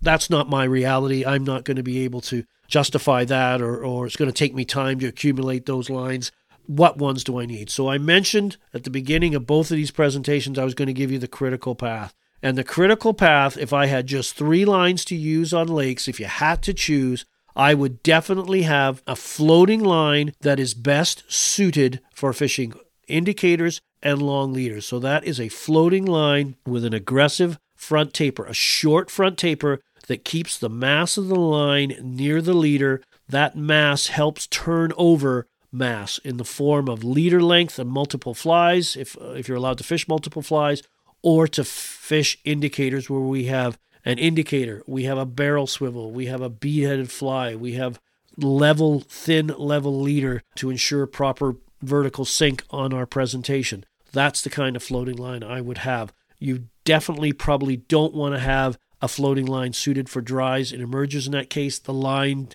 That's 0.00 0.30
not 0.30 0.48
my 0.48 0.64
reality. 0.64 1.24
I'm 1.24 1.44
not 1.44 1.64
going 1.64 1.76
to 1.76 1.82
be 1.82 2.04
able 2.04 2.20
to 2.22 2.44
justify 2.68 3.24
that, 3.24 3.60
or, 3.60 3.84
or 3.84 4.06
it's 4.06 4.16
going 4.16 4.30
to 4.30 4.32
take 4.32 4.54
me 4.54 4.64
time 4.64 5.00
to 5.00 5.06
accumulate 5.06 5.66
those 5.66 5.90
lines. 5.90 6.30
What 6.66 6.98
ones 6.98 7.24
do 7.24 7.40
I 7.40 7.46
need? 7.46 7.70
So 7.70 7.88
I 7.88 7.96
mentioned 7.96 8.58
at 8.74 8.84
the 8.84 8.90
beginning 8.90 9.34
of 9.34 9.46
both 9.46 9.70
of 9.70 9.76
these 9.76 9.90
presentations, 9.90 10.58
I 10.58 10.64
was 10.64 10.74
going 10.74 10.86
to 10.86 10.92
give 10.92 11.10
you 11.10 11.18
the 11.18 11.26
critical 11.26 11.74
path. 11.74 12.14
And 12.42 12.56
the 12.56 12.64
critical 12.64 13.14
path, 13.14 13.56
if 13.56 13.72
I 13.72 13.86
had 13.86 14.06
just 14.06 14.34
three 14.34 14.64
lines 14.64 15.04
to 15.06 15.16
use 15.16 15.52
on 15.52 15.66
lakes, 15.66 16.06
if 16.06 16.20
you 16.20 16.26
had 16.26 16.62
to 16.64 16.74
choose, 16.74 17.24
I 17.56 17.74
would 17.74 18.02
definitely 18.04 18.62
have 18.62 19.02
a 19.06 19.16
floating 19.16 19.82
line 19.82 20.34
that 20.42 20.60
is 20.60 20.74
best 20.74 21.24
suited 21.26 22.00
for 22.14 22.32
fishing 22.32 22.74
indicators 23.08 23.80
and 24.02 24.22
long 24.22 24.52
leaders. 24.52 24.86
So 24.86 24.98
that 24.98 25.24
is 25.24 25.40
a 25.40 25.48
floating 25.48 26.04
line 26.04 26.56
with 26.66 26.84
an 26.84 26.94
aggressive 26.94 27.58
front 27.76 28.12
taper, 28.14 28.44
a 28.44 28.54
short 28.54 29.10
front 29.10 29.38
taper 29.38 29.80
that 30.06 30.24
keeps 30.24 30.58
the 30.58 30.68
mass 30.68 31.16
of 31.16 31.28
the 31.28 31.38
line 31.38 31.94
near 32.02 32.40
the 32.40 32.54
leader. 32.54 33.02
That 33.28 33.56
mass 33.56 34.08
helps 34.08 34.46
turn 34.46 34.92
over 34.96 35.46
mass 35.70 36.18
in 36.18 36.38
the 36.38 36.44
form 36.44 36.88
of 36.88 37.04
leader 37.04 37.42
length 37.42 37.78
and 37.78 37.90
multiple 37.90 38.34
flies, 38.34 38.96
if, 38.96 39.16
uh, 39.20 39.32
if 39.32 39.48
you're 39.48 39.56
allowed 39.56 39.78
to 39.78 39.84
fish 39.84 40.08
multiple 40.08 40.42
flies, 40.42 40.82
or 41.22 41.46
to 41.48 41.64
fish 41.64 42.38
indicators 42.44 43.10
where 43.10 43.20
we 43.20 43.44
have 43.44 43.78
an 44.04 44.18
indicator, 44.18 44.82
we 44.86 45.04
have 45.04 45.18
a 45.18 45.26
barrel 45.26 45.66
swivel, 45.66 46.10
we 46.10 46.26
have 46.26 46.40
a 46.40 46.48
bead 46.48 46.84
headed 46.84 47.10
fly, 47.10 47.54
we 47.54 47.72
have 47.72 48.00
level, 48.36 49.00
thin 49.00 49.48
level 49.58 50.00
leader 50.00 50.42
to 50.54 50.70
ensure 50.70 51.06
proper 51.06 51.56
vertical 51.82 52.24
sink 52.24 52.62
on 52.70 52.92
our 52.92 53.06
presentation. 53.06 53.84
That's 54.12 54.42
the 54.42 54.50
kind 54.50 54.76
of 54.76 54.82
floating 54.82 55.16
line 55.16 55.42
I 55.42 55.60
would 55.60 55.78
have. 55.78 56.12
You 56.38 56.68
definitely 56.84 57.32
probably 57.32 57.76
don't 57.76 58.14
want 58.14 58.34
to 58.34 58.40
have 58.40 58.78
a 59.00 59.08
floating 59.08 59.46
line 59.46 59.72
suited 59.72 60.08
for 60.08 60.20
dries 60.20 60.72
and 60.72 60.82
emerges 60.82 61.26
in 61.26 61.32
that 61.32 61.50
case. 61.50 61.78
The 61.78 61.92
line 61.92 62.48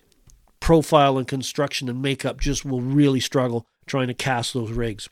profile 0.60 1.18
and 1.18 1.28
construction 1.28 1.88
and 1.88 2.02
makeup 2.02 2.40
just 2.40 2.64
will 2.64 2.80
really 2.80 3.20
struggle 3.20 3.66
trying 3.86 4.08
to 4.08 4.14
cast 4.14 4.54
those 4.54 4.70
rigs. 4.70 5.08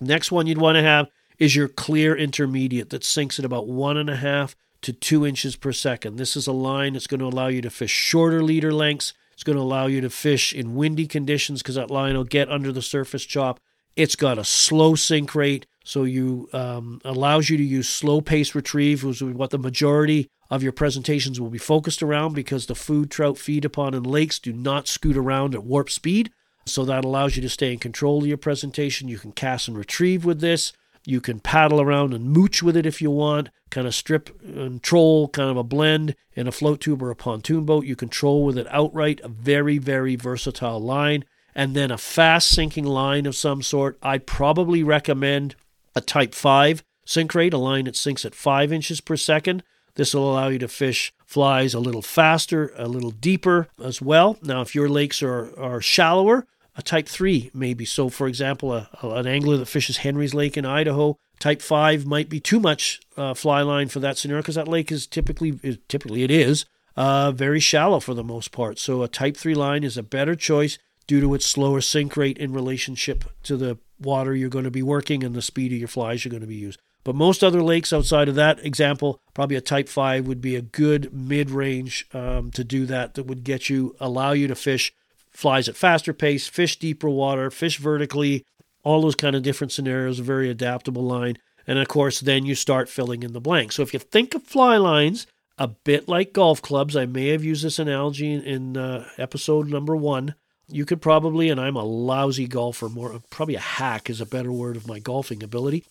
Next 0.00 0.32
one 0.32 0.46
you'd 0.46 0.58
want 0.58 0.76
to 0.76 0.82
have 0.82 1.08
is 1.38 1.54
your 1.54 1.68
clear 1.68 2.16
intermediate 2.16 2.90
that 2.90 3.04
sinks 3.04 3.38
at 3.38 3.44
about 3.44 3.68
one 3.68 3.96
and 3.96 4.10
a 4.10 4.16
half 4.16 4.56
to 4.82 4.92
two 4.92 5.26
inches 5.26 5.56
per 5.56 5.72
second. 5.72 6.16
This 6.16 6.36
is 6.36 6.46
a 6.46 6.52
line 6.52 6.92
that's 6.92 7.06
going 7.06 7.20
to 7.20 7.26
allow 7.26 7.48
you 7.48 7.62
to 7.62 7.70
fish 7.70 7.90
shorter 7.90 8.42
leader 8.42 8.72
lengths. 8.72 9.14
It's 9.32 9.42
going 9.42 9.56
to 9.56 9.62
allow 9.62 9.86
you 9.86 10.00
to 10.00 10.10
fish 10.10 10.52
in 10.52 10.74
windy 10.74 11.06
conditions 11.06 11.62
because 11.62 11.74
that 11.74 11.90
line 11.90 12.16
will 12.16 12.24
get 12.24 12.50
under 12.50 12.70
the 12.70 12.82
surface 12.82 13.24
chop. 13.24 13.60
It's 13.96 14.16
got 14.16 14.38
a 14.38 14.44
slow 14.44 14.94
sink 14.94 15.34
rate, 15.34 15.66
so 15.84 16.04
you 16.04 16.48
um, 16.54 17.00
allows 17.04 17.50
you 17.50 17.58
to 17.58 17.62
use 17.62 17.88
slow 17.88 18.20
pace 18.20 18.54
retrieve, 18.54 19.04
which 19.04 19.20
is 19.20 19.34
what 19.34 19.50
the 19.50 19.58
majority 19.58 20.28
of 20.50 20.62
your 20.62 20.72
presentations 20.72 21.40
will 21.40 21.50
be 21.50 21.58
focused 21.58 22.02
around 22.02 22.34
because 22.34 22.66
the 22.66 22.74
food 22.74 23.10
trout 23.10 23.38
feed 23.38 23.64
upon 23.64 23.94
in 23.94 24.02
lakes 24.02 24.38
do 24.38 24.52
not 24.52 24.88
scoot 24.88 25.16
around 25.16 25.54
at 25.54 25.64
warp 25.64 25.90
speed. 25.90 26.30
So 26.66 26.86
that 26.86 27.04
allows 27.04 27.36
you 27.36 27.42
to 27.42 27.48
stay 27.50 27.72
in 27.72 27.78
control 27.78 28.22
of 28.22 28.26
your 28.26 28.38
presentation. 28.38 29.08
You 29.08 29.18
can 29.18 29.32
cast 29.32 29.68
and 29.68 29.76
retrieve 29.76 30.24
with 30.24 30.40
this. 30.40 30.72
You 31.04 31.20
can 31.20 31.38
paddle 31.38 31.82
around 31.82 32.14
and 32.14 32.30
mooch 32.30 32.62
with 32.62 32.78
it 32.78 32.86
if 32.86 33.02
you 33.02 33.10
want, 33.10 33.50
kind 33.70 33.86
of 33.86 33.94
strip 33.94 34.30
and 34.42 34.82
troll, 34.82 35.28
kind 35.28 35.50
of 35.50 35.58
a 35.58 35.62
blend 35.62 36.14
in 36.32 36.48
a 36.48 36.52
float 36.52 36.80
tube 36.80 37.02
or 37.02 37.10
a 37.10 37.16
pontoon 37.16 37.66
boat. 37.66 37.84
You 37.84 37.94
control 37.94 38.42
with 38.42 38.56
it 38.56 38.66
outright, 38.70 39.20
a 39.22 39.28
very, 39.28 39.76
very 39.76 40.16
versatile 40.16 40.80
line. 40.80 41.26
And 41.54 41.76
then 41.76 41.90
a 41.90 41.98
fast 41.98 42.48
sinking 42.48 42.86
line 42.86 43.26
of 43.26 43.36
some 43.36 43.62
sort. 43.62 43.98
I'd 44.02 44.26
probably 44.26 44.82
recommend 44.82 45.56
a 45.94 46.00
Type 46.00 46.34
5 46.34 46.82
sink 47.06 47.34
rate, 47.34 47.54
a 47.54 47.58
line 47.58 47.84
that 47.84 47.96
sinks 47.96 48.24
at 48.24 48.34
5 48.34 48.72
inches 48.72 49.00
per 49.00 49.16
second. 49.16 49.62
This 49.96 50.14
will 50.14 50.32
allow 50.32 50.48
you 50.48 50.58
to 50.58 50.68
fish 50.68 51.12
flies 51.24 51.74
a 51.74 51.80
little 51.80 52.02
faster, 52.02 52.72
a 52.76 52.88
little 52.88 53.10
deeper 53.10 53.68
as 53.82 54.02
well. 54.02 54.36
Now, 54.42 54.60
if 54.60 54.74
your 54.74 54.88
lakes 54.88 55.22
are, 55.22 55.56
are 55.58 55.80
shallower, 55.80 56.46
a 56.76 56.82
type 56.82 57.08
3 57.08 57.50
maybe. 57.54 57.84
So, 57.84 58.08
for 58.08 58.26
example, 58.26 58.72
a, 58.72 58.88
an 59.02 59.26
angler 59.26 59.56
that 59.58 59.66
fishes 59.66 59.98
Henry's 59.98 60.34
Lake 60.34 60.56
in 60.56 60.66
Idaho, 60.66 61.16
type 61.38 61.62
5 61.62 62.06
might 62.06 62.28
be 62.28 62.40
too 62.40 62.58
much 62.58 63.00
uh, 63.16 63.34
fly 63.34 63.62
line 63.62 63.88
for 63.88 64.00
that 64.00 64.18
scenario 64.18 64.42
because 64.42 64.56
that 64.56 64.68
lake 64.68 64.90
is 64.90 65.06
typically, 65.06 65.60
is, 65.62 65.78
typically 65.88 66.22
it 66.24 66.30
is, 66.30 66.64
uh, 66.96 67.30
very 67.32 67.60
shallow 67.60 68.00
for 68.00 68.14
the 68.14 68.24
most 68.24 68.50
part. 68.50 68.78
So, 68.78 69.02
a 69.02 69.08
type 69.08 69.36
3 69.36 69.54
line 69.54 69.84
is 69.84 69.96
a 69.96 70.02
better 70.02 70.34
choice 70.34 70.78
due 71.06 71.20
to 71.20 71.34
its 71.34 71.46
slower 71.46 71.80
sink 71.80 72.16
rate 72.16 72.38
in 72.38 72.52
relationship 72.52 73.24
to 73.44 73.56
the 73.56 73.78
water 74.00 74.34
you're 74.34 74.48
going 74.48 74.64
to 74.64 74.70
be 74.70 74.82
working 74.82 75.22
and 75.24 75.34
the 75.34 75.42
speed 75.42 75.72
of 75.72 75.78
your 75.78 75.88
flies 75.88 76.24
you're 76.24 76.30
going 76.30 76.40
to 76.40 76.46
be 76.46 76.54
used. 76.54 76.80
But 77.04 77.14
most 77.14 77.44
other 77.44 77.62
lakes 77.62 77.92
outside 77.92 78.28
of 78.28 78.34
that 78.36 78.64
example, 78.64 79.20
probably 79.34 79.56
a 79.56 79.60
Type 79.60 79.88
5 79.88 80.26
would 80.26 80.40
be 80.40 80.56
a 80.56 80.62
good 80.62 81.12
mid 81.12 81.50
range 81.50 82.06
um, 82.14 82.50
to 82.52 82.64
do 82.64 82.86
that, 82.86 83.14
that 83.14 83.24
would 83.24 83.44
get 83.44 83.68
you, 83.68 83.94
allow 84.00 84.32
you 84.32 84.48
to 84.48 84.54
fish 84.54 84.92
flies 85.30 85.68
at 85.68 85.76
faster 85.76 86.14
pace, 86.14 86.46
fish 86.46 86.78
deeper 86.78 87.10
water, 87.10 87.50
fish 87.50 87.78
vertically, 87.78 88.44
all 88.82 89.02
those 89.02 89.14
kind 89.14 89.36
of 89.36 89.42
different 89.42 89.72
scenarios, 89.72 90.18
a 90.18 90.22
very 90.22 90.48
adaptable 90.48 91.02
line. 91.02 91.36
And 91.66 91.78
of 91.78 91.88
course, 91.88 92.20
then 92.20 92.46
you 92.46 92.54
start 92.54 92.88
filling 92.88 93.22
in 93.22 93.32
the 93.32 93.40
blanks. 93.40 93.76
So 93.76 93.82
if 93.82 93.92
you 93.92 93.98
think 93.98 94.34
of 94.34 94.42
fly 94.42 94.76
lines 94.76 95.26
a 95.58 95.68
bit 95.68 96.08
like 96.08 96.32
golf 96.32 96.62
clubs, 96.62 96.96
I 96.96 97.06
may 97.06 97.28
have 97.28 97.44
used 97.44 97.64
this 97.64 97.78
analogy 97.78 98.32
in, 98.32 98.42
in 98.42 98.76
uh, 98.76 99.08
episode 99.18 99.68
number 99.68 99.96
one. 99.96 100.34
You 100.68 100.84
could 100.84 101.02
probably, 101.02 101.50
and 101.50 101.60
I'm 101.60 101.76
a 101.76 101.84
lousy 101.84 102.46
golfer, 102.46 102.88
more 102.88 103.20
probably 103.30 103.54
a 103.54 103.60
hack 103.60 104.08
is 104.08 104.20
a 104.20 104.26
better 104.26 104.50
word 104.50 104.76
of 104.76 104.86
my 104.86 104.98
golfing 104.98 105.42
ability 105.42 105.84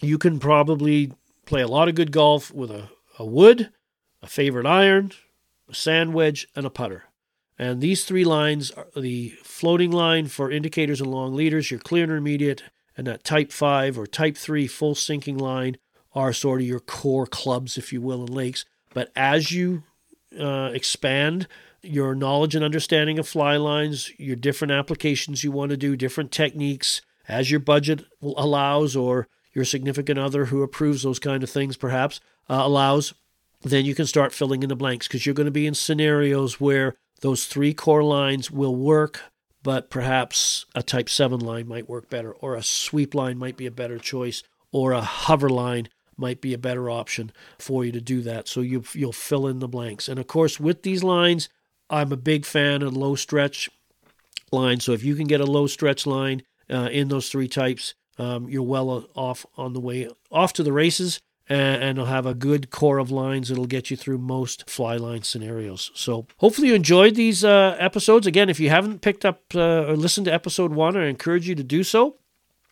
you 0.00 0.18
can 0.18 0.38
probably 0.38 1.12
play 1.46 1.62
a 1.62 1.68
lot 1.68 1.88
of 1.88 1.94
good 1.94 2.12
golf 2.12 2.52
with 2.52 2.70
a, 2.70 2.88
a 3.18 3.24
wood, 3.24 3.70
a 4.22 4.26
favorite 4.26 4.66
iron, 4.66 5.12
a 5.68 5.74
sand 5.74 6.14
wedge, 6.14 6.48
and 6.56 6.66
a 6.66 6.70
putter. 6.70 7.04
And 7.58 7.80
these 7.80 8.04
three 8.04 8.24
lines 8.24 8.70
are 8.70 8.86
the 8.96 9.30
floating 9.42 9.90
line 9.90 10.28
for 10.28 10.50
indicators 10.50 11.00
and 11.00 11.10
long 11.10 11.34
leaders, 11.34 11.70
your 11.70 11.80
clear 11.80 12.04
intermediate, 12.04 12.62
and 12.96 13.06
that 13.06 13.24
type 13.24 13.52
5 13.52 13.98
or 13.98 14.06
type 14.06 14.36
3 14.36 14.66
full 14.66 14.94
sinking 14.94 15.36
line 15.36 15.76
are 16.14 16.32
sort 16.32 16.60
of 16.60 16.66
your 16.66 16.80
core 16.80 17.26
clubs, 17.26 17.76
if 17.76 17.92
you 17.92 18.00
will, 18.00 18.24
in 18.24 18.32
lakes. 18.32 18.64
But 18.94 19.12
as 19.14 19.52
you 19.52 19.84
uh, 20.38 20.70
expand 20.72 21.46
your 21.82 22.14
knowledge 22.14 22.54
and 22.54 22.64
understanding 22.64 23.18
of 23.18 23.28
fly 23.28 23.56
lines, 23.56 24.10
your 24.18 24.36
different 24.36 24.72
applications 24.72 25.44
you 25.44 25.52
want 25.52 25.70
to 25.70 25.76
do, 25.76 25.96
different 25.96 26.32
techniques, 26.32 27.02
as 27.28 27.50
your 27.50 27.60
budget 27.60 28.04
allows, 28.22 28.96
or 28.96 29.28
your 29.52 29.64
significant 29.64 30.18
other 30.18 30.46
who 30.46 30.62
approves 30.62 31.02
those 31.02 31.18
kind 31.18 31.42
of 31.42 31.50
things 31.50 31.76
perhaps 31.76 32.20
uh, 32.48 32.60
allows, 32.62 33.14
then 33.62 33.84
you 33.84 33.94
can 33.94 34.06
start 34.06 34.32
filling 34.32 34.62
in 34.62 34.68
the 34.68 34.76
blanks 34.76 35.06
because 35.06 35.26
you're 35.26 35.34
going 35.34 35.46
to 35.46 35.50
be 35.50 35.66
in 35.66 35.74
scenarios 35.74 36.60
where 36.60 36.94
those 37.20 37.46
three 37.46 37.74
core 37.74 38.02
lines 38.02 38.50
will 38.50 38.74
work, 38.74 39.20
but 39.62 39.90
perhaps 39.90 40.64
a 40.74 40.82
type 40.82 41.08
7 41.08 41.38
line 41.40 41.68
might 41.68 41.88
work 41.88 42.08
better, 42.08 42.32
or 42.32 42.54
a 42.54 42.62
sweep 42.62 43.14
line 43.14 43.36
might 43.38 43.56
be 43.56 43.66
a 43.66 43.70
better 43.70 43.98
choice, 43.98 44.42
or 44.72 44.92
a 44.92 45.02
hover 45.02 45.50
line 45.50 45.88
might 46.16 46.40
be 46.40 46.54
a 46.54 46.58
better 46.58 46.88
option 46.88 47.32
for 47.58 47.84
you 47.84 47.92
to 47.92 48.00
do 48.00 48.22
that. 48.22 48.48
So 48.48 48.60
you, 48.60 48.84
you'll 48.92 49.12
fill 49.12 49.46
in 49.46 49.58
the 49.58 49.68
blanks. 49.68 50.08
And 50.08 50.18
of 50.18 50.26
course, 50.26 50.58
with 50.58 50.82
these 50.82 51.02
lines, 51.02 51.48
I'm 51.90 52.12
a 52.12 52.16
big 52.16 52.46
fan 52.46 52.82
of 52.82 52.96
low 52.96 53.16
stretch 53.16 53.68
lines. 54.52 54.84
So 54.84 54.92
if 54.92 55.02
you 55.02 55.14
can 55.14 55.26
get 55.26 55.40
a 55.40 55.46
low 55.46 55.66
stretch 55.66 56.06
line 56.06 56.42
uh, 56.70 56.88
in 56.90 57.08
those 57.08 57.28
three 57.28 57.48
types, 57.48 57.94
um, 58.18 58.48
you're 58.48 58.62
well 58.62 59.06
off 59.14 59.44
on 59.56 59.72
the 59.72 59.80
way 59.80 60.08
off 60.30 60.52
to 60.54 60.62
the 60.62 60.72
races 60.72 61.20
and, 61.48 61.82
and 61.82 61.98
it'll 61.98 62.06
have 62.06 62.26
a 62.26 62.34
good 62.34 62.70
core 62.70 62.98
of 62.98 63.10
lines 63.10 63.48
that'll 63.48 63.66
get 63.66 63.90
you 63.90 63.96
through 63.96 64.18
most 64.18 64.70
fly 64.70 64.96
line 64.96 65.22
scenarios. 65.22 65.90
So 65.94 66.26
hopefully 66.38 66.68
you 66.68 66.74
enjoyed 66.74 67.16
these 67.16 67.44
uh, 67.44 67.76
episodes. 67.78 68.26
Again, 68.26 68.48
if 68.48 68.60
you 68.60 68.70
haven't 68.70 69.02
picked 69.02 69.24
up 69.24 69.42
uh, 69.54 69.86
or 69.86 69.96
listened 69.96 70.26
to 70.26 70.32
episode 70.32 70.72
one, 70.72 70.96
I 70.96 71.06
encourage 71.06 71.48
you 71.48 71.54
to 71.56 71.64
do 71.64 71.82
so. 71.82 72.16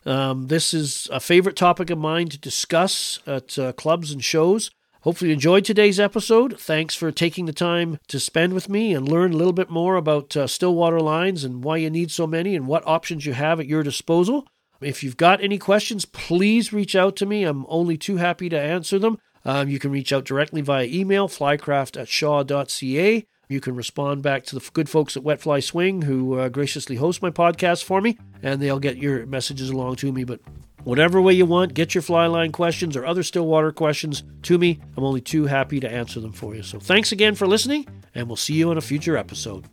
Um, 0.07 0.47
this 0.47 0.73
is 0.73 1.09
a 1.13 1.21
favorite 1.21 1.57
topic 1.57 1.91
of 1.91 1.99
mine 1.99 2.29
to 2.29 2.39
discuss 2.39 3.19
at 3.27 3.59
uh, 3.59 3.73
clubs 3.73 4.13
and 4.13 4.25
shows. 4.25 4.71
Hopefully, 5.09 5.31
you 5.31 5.35
enjoyed 5.37 5.65
today's 5.65 5.99
episode. 5.99 6.61
Thanks 6.61 6.95
for 6.95 7.11
taking 7.11 7.47
the 7.47 7.53
time 7.55 7.99
to 8.09 8.21
spend 8.21 8.53
with 8.53 8.69
me 8.69 8.93
and 8.93 9.09
learn 9.09 9.33
a 9.33 9.37
little 9.39 9.55
bit 9.55 9.71
more 9.71 9.97
about 9.97 10.37
uh, 10.37 10.47
Stillwater 10.47 11.01
lines 11.01 11.45
and 11.45 11.65
why 11.65 11.79
you 11.79 11.89
need 11.89 12.11
so 12.11 12.27
many 12.27 12.55
and 12.55 12.67
what 12.67 12.87
options 12.87 13.25
you 13.25 13.33
have 13.33 13.59
at 13.59 13.67
your 13.67 13.83
disposal. 13.83 14.47
If 14.83 15.03
you've 15.03 15.17
got 15.17 15.43
any 15.43 15.57
questions, 15.57 16.05
please 16.05 16.75
reach 16.75 16.95
out 16.95 17.17
to 17.17 17.25
me. 17.25 17.45
I'm 17.45 17.65
only 17.71 17.97
too 17.97 18.19
happy 18.19 18.51
to 18.51 18.61
answer 18.61 18.99
them. 18.99 19.17
Um, 19.47 19.71
you 19.71 19.79
can 19.79 19.93
reach 19.93 20.13
out 20.13 20.27
directly 20.27 20.61
via 20.61 20.85
email, 20.85 21.27
flycraft 21.27 21.99
at 21.99 22.09
shaw.ca. 22.09 23.27
You 23.49 23.61
can 23.61 23.75
respond 23.75 24.23
back 24.23 24.45
to 24.45 24.59
the 24.59 24.71
good 24.75 24.91
folks 24.91 25.17
at 25.17 25.23
Wet 25.23 25.41
Fly 25.41 25.61
Swing 25.61 26.03
who 26.03 26.39
uh, 26.39 26.51
graciously 26.51 26.97
host 26.97 27.23
my 27.23 27.31
podcast 27.31 27.83
for 27.83 28.03
me, 28.03 28.19
and 28.43 28.61
they'll 28.61 28.79
get 28.79 28.99
your 28.99 29.25
messages 29.25 29.71
along 29.71 29.97
to 29.97 30.13
me. 30.13 30.25
But 30.25 30.41
whatever 30.85 31.23
way 31.23 31.33
you 31.33 31.47
want, 31.47 31.73
get 31.73 31.95
your 31.95 32.03
fly 32.03 32.27
line 32.27 32.53
questions 32.53 32.95
or 32.95 33.07
other 33.07 33.23
Stillwater 33.23 33.73
questions 33.73 34.23
to 34.43 34.59
me. 34.59 34.81
I'm 34.97 35.05
only 35.05 35.23
too 35.23 35.47
happy 35.47 35.81
to 35.81 35.91
answer 35.91 36.21
them 36.21 36.33
for 36.33 36.55
you. 36.55 36.63
So 36.63 36.79
thanks 36.79 37.11
again 37.11 37.35
for 37.35 37.47
listening, 37.47 37.87
and 38.15 38.27
we'll 38.27 38.37
see 38.37 38.55
you 38.55 38.71
in 38.71 38.77
a 38.77 38.83
future 38.83 39.17
episode. 39.17 39.65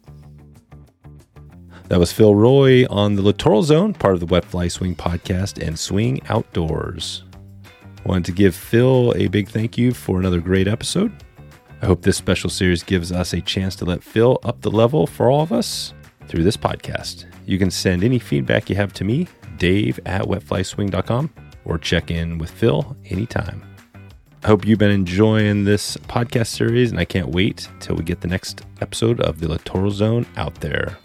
That 1.89 1.99
was 1.99 2.13
Phil 2.13 2.33
Rowley 2.33 2.87
on 2.87 3.15
the 3.15 3.21
Littoral 3.21 3.61
Zone, 3.61 3.93
part 3.93 4.13
of 4.13 4.21
the 4.21 4.25
Wet 4.25 4.45
Fly 4.45 4.69
Swing 4.69 4.95
podcast 4.95 5.61
and 5.61 5.77
Swing 5.77 6.21
Outdoors. 6.29 7.23
Wanted 8.05 8.25
to 8.25 8.31
give 8.31 8.55
Phil 8.55 9.13
a 9.17 9.27
big 9.27 9.49
thank 9.49 9.77
you 9.77 9.93
for 9.93 10.17
another 10.17 10.39
great 10.39 10.67
episode. 10.67 11.11
I 11.81 11.87
hope 11.87 12.01
this 12.01 12.17
special 12.17 12.49
series 12.49 12.83
gives 12.83 13.11
us 13.11 13.33
a 13.33 13.41
chance 13.41 13.75
to 13.77 13.85
let 13.85 14.03
Phil 14.03 14.39
up 14.43 14.61
the 14.61 14.71
level 14.71 15.05
for 15.05 15.29
all 15.29 15.41
of 15.41 15.51
us 15.51 15.93
through 16.27 16.43
this 16.43 16.57
podcast. 16.57 17.25
You 17.45 17.59
can 17.59 17.69
send 17.69 18.03
any 18.03 18.19
feedback 18.19 18.69
you 18.69 18.75
have 18.75 18.93
to 18.93 19.03
me, 19.03 19.27
Dave 19.57 19.99
at 20.05 20.23
wetflyswing.com, 20.23 21.29
or 21.65 21.77
check 21.77 22.09
in 22.11 22.37
with 22.37 22.49
Phil 22.49 22.95
anytime. 23.05 23.63
I 24.43 24.47
hope 24.47 24.65
you've 24.65 24.79
been 24.79 24.91
enjoying 24.91 25.65
this 25.65 25.97
podcast 25.97 26.47
series, 26.47 26.91
and 26.91 26.99
I 26.99 27.05
can't 27.05 27.29
wait 27.29 27.67
till 27.79 27.95
we 27.95 28.03
get 28.03 28.21
the 28.21 28.27
next 28.27 28.61
episode 28.79 29.19
of 29.19 29.39
the 29.39 29.47
Littoral 29.47 29.91
Zone 29.91 30.25
out 30.37 30.55
there. 30.55 30.97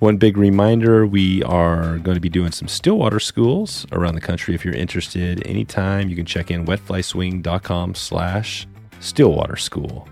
One 0.00 0.16
big 0.16 0.36
reminder 0.36 1.06
we 1.06 1.44
are 1.44 1.98
going 1.98 2.16
to 2.16 2.20
be 2.20 2.28
doing 2.28 2.50
some 2.50 2.66
Stillwater 2.66 3.20
schools 3.20 3.86
around 3.92 4.16
the 4.16 4.20
country. 4.20 4.52
If 4.52 4.64
you're 4.64 4.74
interested, 4.74 5.46
anytime 5.46 6.08
you 6.08 6.16
can 6.16 6.26
check 6.26 6.50
in 6.50 6.66
wetflyswing.com 6.66 7.94
slash 7.94 8.66
Stillwater 9.02 9.56
School, 9.56 10.08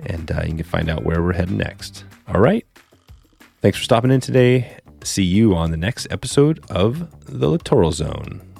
and 0.00 0.30
uh, 0.30 0.42
you 0.44 0.54
can 0.54 0.64
find 0.64 0.90
out 0.90 1.04
where 1.04 1.22
we're 1.22 1.32
heading 1.32 1.56
next. 1.56 2.04
All 2.28 2.40
right. 2.40 2.66
Thanks 3.62 3.78
for 3.78 3.84
stopping 3.84 4.10
in 4.10 4.20
today. 4.20 4.76
See 5.02 5.22
you 5.22 5.54
on 5.54 5.70
the 5.70 5.76
next 5.76 6.06
episode 6.10 6.64
of 6.70 7.10
The 7.26 7.48
Littoral 7.48 7.92
Zone. 7.92 8.53